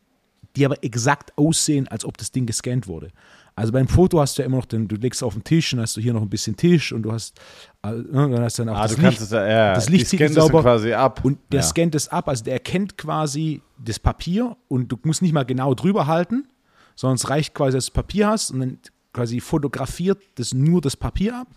die 0.56 0.64
aber 0.64 0.82
exakt 0.82 1.36
aussehen, 1.36 1.88
als 1.88 2.04
ob 2.04 2.16
das 2.16 2.32
Ding 2.32 2.46
gescannt 2.46 2.86
wurde. 2.86 3.10
Also 3.56 3.72
beim 3.72 3.86
Foto 3.86 4.20
hast 4.20 4.36
du 4.36 4.42
ja 4.42 4.46
immer 4.46 4.56
noch, 4.56 4.64
den, 4.64 4.88
du 4.88 4.96
legst 4.96 5.22
auf 5.22 5.34
den 5.34 5.44
Tisch 5.44 5.72
und 5.72 5.80
hast 5.80 5.96
du 5.96 6.00
hier 6.00 6.12
noch 6.12 6.22
ein 6.22 6.28
bisschen 6.28 6.56
Tisch 6.56 6.92
und 6.92 7.02
du 7.02 7.12
hast, 7.12 7.38
äh, 7.84 7.92
ne, 7.92 8.04
dann 8.10 8.42
hast 8.42 8.58
du 8.58 8.64
dann 8.64 8.74
auch 8.74 8.80
Ah, 8.80 8.88
das 8.88 8.96
Licht, 8.96 9.20
es 9.20 9.30
ja, 9.30 9.74
das 9.74 9.88
Licht 9.88 10.20
dann 10.20 10.32
sauber 10.32 10.62
quasi 10.62 10.92
ab. 10.92 11.24
und 11.24 11.38
der 11.52 11.60
ja. 11.60 11.66
scannt 11.66 11.94
es 11.94 12.08
ab, 12.08 12.28
also 12.28 12.42
der 12.42 12.54
erkennt 12.54 12.98
quasi 12.98 13.62
das 13.78 14.00
Papier 14.00 14.56
und 14.66 14.88
du 14.88 14.98
musst 15.04 15.22
nicht 15.22 15.32
mal 15.32 15.44
genau 15.44 15.74
drüber 15.74 16.08
halten, 16.08 16.48
sondern 16.96 17.14
es 17.14 17.30
reicht 17.30 17.54
quasi, 17.54 17.76
dass 17.76 17.86
du 17.86 17.90
das 17.90 17.94
Papier 17.94 18.28
hast 18.28 18.50
und 18.50 18.60
dann 18.60 18.78
quasi 19.14 19.40
fotografiert 19.40 20.22
das 20.34 20.52
nur 20.52 20.82
das 20.82 20.96
Papier 20.96 21.40
ab 21.40 21.48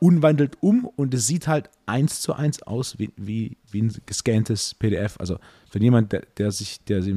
und 0.00 0.22
wandelt 0.22 0.58
um 0.60 0.84
und 0.84 1.14
es 1.14 1.26
sieht 1.26 1.48
halt 1.48 1.70
eins 1.86 2.20
zu 2.20 2.34
eins 2.34 2.62
aus 2.62 2.98
wie, 2.98 3.10
wie, 3.16 3.56
wie 3.70 3.82
ein 3.82 3.96
gescanntes 4.04 4.74
PDF. 4.74 5.16
Also 5.18 5.38
für 5.70 5.78
jemand, 5.78 6.12
der, 6.12 6.24
der 6.36 6.50
sich, 6.50 6.84
der 6.84 7.00
sich 7.00 7.14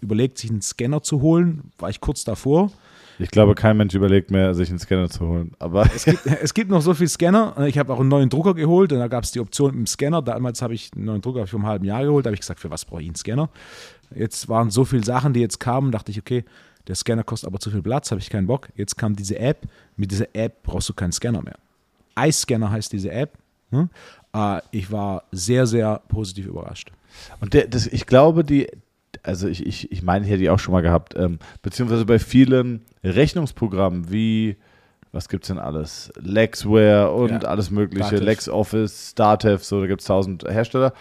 überlegt, 0.00 0.38
sich 0.38 0.50
einen 0.50 0.62
Scanner 0.62 1.02
zu 1.02 1.20
holen, 1.20 1.70
war 1.78 1.90
ich 1.90 2.00
kurz 2.00 2.24
davor. 2.24 2.72
Ich 3.18 3.30
glaube, 3.30 3.54
kein 3.54 3.76
Mensch 3.76 3.94
überlegt 3.94 4.30
mehr, 4.30 4.54
sich 4.54 4.70
einen 4.70 4.78
Scanner 4.78 5.10
zu 5.10 5.26
holen. 5.26 5.52
Aber 5.58 5.84
Es 5.94 6.06
gibt, 6.06 6.24
es 6.42 6.54
gibt 6.54 6.70
noch 6.70 6.80
so 6.80 6.94
viel 6.94 7.08
Scanner. 7.08 7.54
Ich 7.66 7.78
habe 7.78 7.92
auch 7.92 8.00
einen 8.00 8.08
neuen 8.08 8.30
Drucker 8.30 8.54
geholt 8.54 8.92
und 8.92 8.98
da 8.98 9.08
gab 9.08 9.24
es 9.24 9.30
die 9.30 9.40
Option 9.40 9.72
mit 9.72 9.80
dem 9.80 9.86
Scanner. 9.86 10.22
Damals 10.22 10.62
habe 10.62 10.72
ich 10.74 10.90
einen 10.96 11.04
neuen 11.04 11.20
Drucker 11.20 11.46
vor 11.46 11.60
einem 11.60 11.68
halben 11.68 11.84
Jahr 11.84 12.02
geholt. 12.02 12.24
Da 12.24 12.28
habe 12.28 12.34
ich 12.34 12.40
gesagt, 12.40 12.60
für 12.60 12.70
was 12.70 12.86
brauche 12.86 13.02
ich 13.02 13.08
einen 13.08 13.16
Scanner? 13.16 13.50
Jetzt 14.14 14.48
waren 14.48 14.70
so 14.70 14.86
viele 14.86 15.04
Sachen, 15.04 15.34
die 15.34 15.40
jetzt 15.40 15.60
kamen, 15.60 15.92
dachte 15.92 16.10
ich, 16.10 16.18
okay, 16.18 16.44
der 16.88 16.94
Scanner 16.94 17.22
kostet 17.24 17.46
aber 17.48 17.58
zu 17.60 17.70
viel 17.70 17.82
Platz, 17.82 18.10
habe 18.10 18.20
ich 18.20 18.30
keinen 18.30 18.46
Bock. 18.46 18.68
Jetzt 18.76 18.96
kam 18.96 19.14
diese 19.16 19.38
App. 19.38 19.58
Mit 19.96 20.10
dieser 20.10 20.26
App 20.34 20.62
brauchst 20.62 20.88
du 20.88 20.94
keinen 20.94 21.12
Scanner 21.12 21.42
mehr. 21.42 21.56
iScanner 22.18 22.70
heißt 22.70 22.92
diese 22.92 23.10
App. 23.12 23.32
Hm? 23.70 23.88
Äh, 24.34 24.60
Ich 24.72 24.90
war 24.90 25.24
sehr, 25.32 25.66
sehr 25.66 26.00
positiv 26.08 26.46
überrascht. 26.46 26.90
Und 27.40 27.54
der, 27.54 27.66
das, 27.68 27.86
ich 27.86 28.06
glaube, 28.06 28.44
die, 28.44 28.68
also 29.22 29.48
ich, 29.48 29.66
ich, 29.66 29.92
ich 29.92 30.02
meine, 30.02 30.24
ich 30.24 30.30
hätte 30.30 30.40
die 30.40 30.50
auch 30.50 30.58
schon 30.58 30.72
mal 30.72 30.80
gehabt, 30.82 31.14
ähm, 31.16 31.38
beziehungsweise 31.62 32.04
bei 32.06 32.18
vielen 32.18 32.82
Rechnungsprogrammen 33.04 34.10
wie, 34.10 34.56
was 35.12 35.28
gibt 35.28 35.44
es 35.44 35.48
denn 35.48 35.58
alles? 35.58 36.12
Lexware 36.20 37.10
und 37.12 37.30
Ja. 37.30 37.38
alles 37.48 37.70
mögliche, 37.70 38.10
Datev. 38.10 38.24
LexOffice, 38.24 39.14
Datev, 39.14 39.62
so, 39.64 39.80
da 39.80 39.86
gibt 39.86 40.00
es 40.00 40.06
tausend 40.06 40.44
Hersteller. 40.44 40.92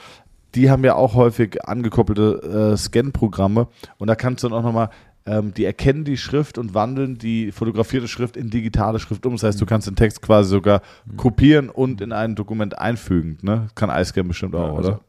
Die 0.56 0.72
haben 0.72 0.84
ja 0.84 0.96
auch 0.96 1.14
häufig 1.14 1.64
angekoppelte 1.68 2.72
äh, 2.74 2.78
Scan-Programme 2.78 3.68
und 4.00 4.08
da 4.08 4.16
kannst 4.16 4.44
du 4.44 4.50
dann 4.50 4.58
auch 4.58 4.64
nochmal, 4.64 4.90
ähm, 5.30 5.54
die 5.54 5.64
erkennen 5.64 6.06
die 6.06 6.18
Schrift 6.18 6.58
und 6.58 6.74
wandeln 6.74 7.20
die 7.20 7.52
fotografierte 7.52 8.08
Schrift 8.08 8.36
in 8.36 8.50
digitale 8.50 9.00
Schrift 9.00 9.26
um. 9.28 9.34
Das 9.34 9.44
heißt, 9.44 9.62
du 9.62 9.66
kannst 9.68 9.88
den 9.88 9.96
Text 9.96 10.24
quasi 10.24 10.50
sogar 10.50 10.82
kopieren 11.18 11.70
und 11.70 12.02
in 12.02 12.12
ein 12.12 12.36
Dokument 12.36 12.78
einfügen. 12.80 13.38
Ne? 13.42 13.68
Kann 13.76 13.92
iScan 13.92 14.28
bestimmt 14.28 14.56
auch, 14.56 14.76
also, 14.76 14.90
oder? 14.90 15.02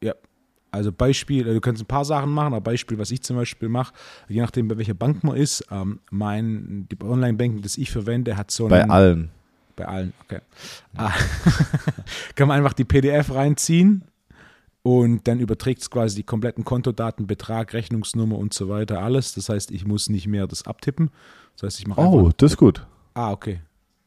Ja. 0.00 0.14
Also 0.70 0.92
Beispiel, 0.92 1.48
äh, 1.48 1.54
du 1.54 1.60
kannst 1.60 1.82
ein 1.82 1.86
paar 1.86 2.04
Sachen 2.04 2.30
machen, 2.30 2.54
aber 2.54 2.60
Beispiel, 2.60 2.98
was 2.98 3.10
ich 3.10 3.22
zum 3.22 3.36
Beispiel 3.36 3.68
mache, 3.68 3.92
je 4.28 4.40
nachdem, 4.40 4.68
bei 4.68 4.78
welcher 4.78 4.94
Bank 4.94 5.24
man 5.24 5.36
ist, 5.36 5.66
ähm, 5.72 5.98
mein 6.10 6.86
die 6.92 6.96
Online-Banking, 7.02 7.62
das 7.62 7.78
ich 7.78 7.90
verwende, 7.90 8.36
hat 8.36 8.52
so 8.52 8.68
Bei 8.68 8.82
einen, 8.82 8.90
allen. 8.92 9.30
Bei 9.74 9.86
allen, 9.86 10.12
okay. 10.24 10.40
Ah, 10.96 11.12
kann 12.36 12.46
man 12.46 12.58
einfach 12.58 12.74
die 12.74 12.84
PDF 12.84 13.34
reinziehen 13.34 14.04
Und 14.88 15.28
dann 15.28 15.38
überträgt 15.38 15.82
es 15.82 15.90
quasi 15.90 16.16
die 16.16 16.22
kompletten 16.22 16.64
Kontodaten, 16.64 17.26
Betrag, 17.26 17.74
Rechnungsnummer 17.74 18.38
und 18.38 18.54
so 18.54 18.70
weiter, 18.70 19.02
alles. 19.02 19.34
Das 19.34 19.50
heißt, 19.50 19.70
ich 19.70 19.84
muss 19.84 20.08
nicht 20.08 20.26
mehr 20.26 20.46
das 20.46 20.66
abtippen. 20.66 21.10
Das 21.56 21.64
heißt, 21.64 21.80
ich 21.80 21.86
mache 21.86 22.00
Oh, 22.00 22.30
das 22.34 22.52
ist 22.52 22.56
gut. 22.56 22.86
Ah, 23.12 23.30
okay. 23.30 23.60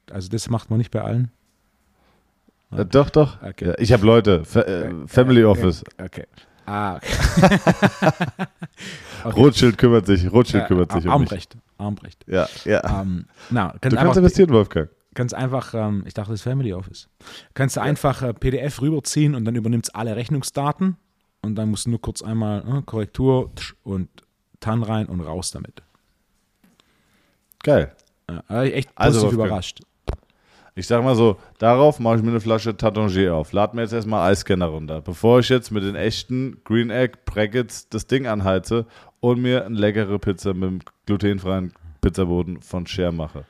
Also 0.09 0.29
das 0.29 0.49
macht 0.49 0.71
man 0.71 0.79
nicht 0.79 0.89
bei 0.89 1.03
allen. 1.03 1.29
Äh, 2.71 2.84
doch, 2.86 3.11
doch. 3.11 3.39
Okay. 3.43 3.67
Ja, 3.67 3.75
ich 3.77 3.93
habe 3.93 4.03
Leute. 4.07 4.43
Fa 4.43 4.61
äh, 4.61 4.91
Family 5.05 5.43
Office. 5.43 5.84
Okay. 6.03 6.25
Ah, 6.65 6.95
okay. 6.95 7.13
okay. 9.23 9.39
Rothschild 9.39 9.77
kümmert 9.77 10.07
sich. 10.07 10.32
Rothschild 10.32 10.65
kümmert 10.65 10.93
sich 10.93 11.05
um 11.05 11.11
mich. 11.21 11.29
Armbrecht. 11.29 11.57
Armbrecht. 11.77 12.25
Ja, 12.25 12.49
ja. 12.65 13.01
Ähm, 13.03 13.25
na, 13.51 13.75
du 13.79 13.89
kannst 13.95 14.17
investieren, 14.17 14.49
Wolfgang. 14.49 14.89
Kannst 15.14 15.34
einfach 15.34 15.74
ähm, 15.74 16.03
ich 16.05 16.14
dachte, 16.14 16.32
das 16.32 16.39
ist 16.39 16.43
Family 16.43 16.74
Office. 16.74 17.09
Kannst 17.53 17.78
du 17.78 17.82
einfach 17.82 18.22
äh, 18.22 18.34
PDF 18.34 18.82
rüberziehen 18.82 19.36
und 19.36 19.45
dann 19.45 19.55
übernimmt 19.55 19.86
es 19.86 19.95
alle 19.95 20.16
Rechnungsdaten 20.16 20.97
und 21.41 21.55
dann 21.55 21.70
musst 21.70 21.86
du 21.86 21.91
nur 21.91 22.01
kurz 22.01 22.22
einmal 22.22 22.64
äh, 22.68 22.82
Korrektur 22.84 23.51
tsch, 23.55 23.76
und 23.84 24.09
TAN 24.59 24.84
rein 24.84 25.07
und 25.07 25.22
raus 25.22 25.51
damit. 25.51 25.82
Geil. 27.64 27.93
Ja, 28.49 28.64
echt 28.64 28.89
Also, 28.95 29.30
überrascht. 29.30 29.82
Ich 30.74 30.88
sag 30.88 31.03
mal 31.03 31.16
so, 31.16 31.38
darauf 31.59 31.99
mache 31.99 32.16
ich 32.16 32.22
mir 32.24 32.30
eine 32.30 32.39
Flasche 32.39 32.76
Tatangier 32.78 33.36
auf. 33.36 33.51
Lad 33.51 33.74
mir 33.74 33.82
jetzt 33.82 33.91
erstmal 33.91 34.32
Eiscanner 34.32 34.68
runter, 34.68 35.01
bevor 35.01 35.39
ich 35.39 35.49
jetzt 35.49 35.70
mit 35.70 35.84
den 35.84 35.95
echten 35.95 36.62
Green 36.64 36.89
Egg 36.89 37.18
Brackets 37.26 37.89
das 37.89 38.07
Ding 38.07 38.26
anheize 38.26 38.86
und 39.20 39.41
mir 39.41 39.66
eine 39.66 39.76
leckere 39.76 40.18
Pizza 40.18 40.53
mit 40.53 40.64
dem 40.64 40.80
glutenfreien 41.05 41.74
Pizzaboden 41.99 42.62
von 42.62 42.88
Share 42.88 43.12
mache. 43.12 43.43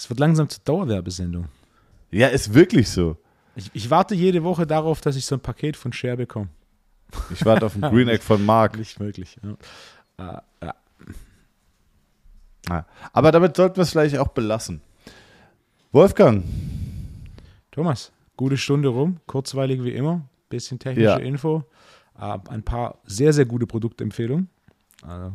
Das 0.00 0.08
wird 0.08 0.18
langsam 0.18 0.48
zur 0.48 0.64
Dauerwerbesendung. 0.64 1.44
Ja, 2.10 2.28
ist 2.28 2.54
wirklich 2.54 2.88
so. 2.88 3.18
Ich, 3.54 3.70
ich 3.74 3.90
warte 3.90 4.14
jede 4.14 4.42
Woche 4.42 4.66
darauf, 4.66 5.02
dass 5.02 5.14
ich 5.14 5.26
so 5.26 5.34
ein 5.34 5.40
Paket 5.42 5.76
von 5.76 5.92
Share 5.92 6.16
bekomme. 6.16 6.48
Ich 7.30 7.44
warte 7.44 7.66
auf 7.66 7.74
den 7.74 7.82
Green 7.82 8.08
Egg 8.08 8.22
von 8.24 8.42
Mark. 8.46 8.78
Nicht 8.78 8.98
möglich. 8.98 9.36
Ja. 10.16 10.38
Äh, 10.62 10.64
ja. 10.64 10.74
Ja. 12.70 12.86
Aber 13.12 13.30
damit 13.30 13.56
sollten 13.56 13.76
wir 13.76 13.82
es 13.82 13.90
vielleicht 13.90 14.16
auch 14.16 14.28
belassen. 14.28 14.80
Wolfgang, 15.92 16.44
Thomas, 17.70 18.10
gute 18.38 18.56
Stunde 18.56 18.88
rum, 18.88 19.18
kurzweilig 19.26 19.84
wie 19.84 19.92
immer, 19.92 20.22
bisschen 20.48 20.78
technische 20.78 21.08
Ja. 21.08 21.16
Info, 21.18 21.64
äh, 22.18 22.38
ein 22.48 22.62
paar 22.62 23.00
sehr, 23.04 23.34
sehr 23.34 23.44
gute 23.44 23.66
Produktempfehlungen. 23.66 24.48
Also 25.02 25.34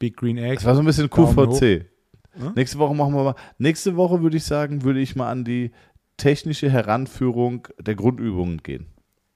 Big 0.00 0.16
Green 0.16 0.38
Egg. 0.38 0.56
das 0.56 0.64
war 0.64 0.74
so 0.74 0.80
ein 0.82 0.86
bisschen 0.86 1.08
QVC. 1.08 1.91
Ja? 2.38 2.52
Nächste 2.54 2.78
Woche 2.78 2.94
machen 2.94 3.14
wir 3.14 3.24
mal. 3.24 3.34
Nächste 3.58 3.96
Woche 3.96 4.22
würde 4.22 4.36
ich 4.36 4.44
sagen, 4.44 4.82
würde 4.82 5.00
ich 5.00 5.16
mal 5.16 5.30
an 5.30 5.44
die 5.44 5.70
technische 6.16 6.70
Heranführung 6.70 7.68
der 7.78 7.94
Grundübungen 7.94 8.62
gehen. 8.62 8.86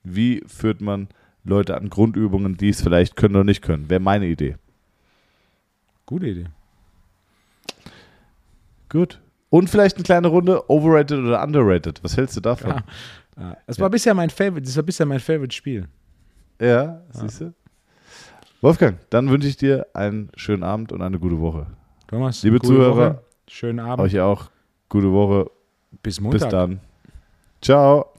Wie 0.03 0.43
führt 0.47 0.81
man 0.81 1.09
Leute 1.43 1.75
an 1.75 1.89
Grundübungen, 1.89 2.57
die 2.57 2.69
es 2.69 2.81
vielleicht 2.81 3.15
können 3.15 3.35
oder 3.35 3.43
nicht 3.43 3.61
können? 3.61 3.89
Wäre 3.89 3.99
meine 3.99 4.27
Idee. 4.27 4.55
Gute 6.05 6.27
Idee. 6.27 6.45
Gut. 8.89 9.21
Und 9.49 9.69
vielleicht 9.69 9.97
eine 9.97 10.03
kleine 10.03 10.27
Runde 10.27 10.69
overrated 10.69 11.19
oder 11.19 11.43
underrated. 11.43 12.03
Was 12.03 12.17
hältst 12.17 12.35
du 12.37 12.41
davon? 12.41 12.83
Ja. 13.37 13.57
Das 13.67 13.79
war 13.79 13.89
bisher 13.89 14.13
mein 14.13 14.29
Favorite, 14.29 14.63
das 14.63 14.75
war 14.75 14.83
bisher 14.83 15.05
mein 15.05 15.19
Favorite 15.19 15.53
Spiel. 15.53 15.87
Ja, 16.59 17.03
siehst 17.11 17.41
du? 17.41 17.53
Wolfgang, 18.61 18.97
dann 19.11 19.29
wünsche 19.29 19.47
ich 19.47 19.57
dir 19.57 19.85
einen 19.93 20.31
schönen 20.35 20.63
Abend 20.63 20.91
und 20.91 21.01
eine 21.01 21.19
gute 21.19 21.39
Woche. 21.39 21.67
Thomas, 22.07 22.43
Liebe 22.43 22.59
Zuhörer, 22.59 22.95
Woche, 22.95 23.23
schönen 23.47 23.79
Abend. 23.79 24.05
Euch 24.05 24.19
auch 24.19 24.49
gute 24.89 25.11
Woche. 25.11 25.51
Bis 26.03 26.19
Montag. 26.21 26.41
Bis 26.41 26.49
dann. 26.49 26.79
Ciao. 27.61 28.13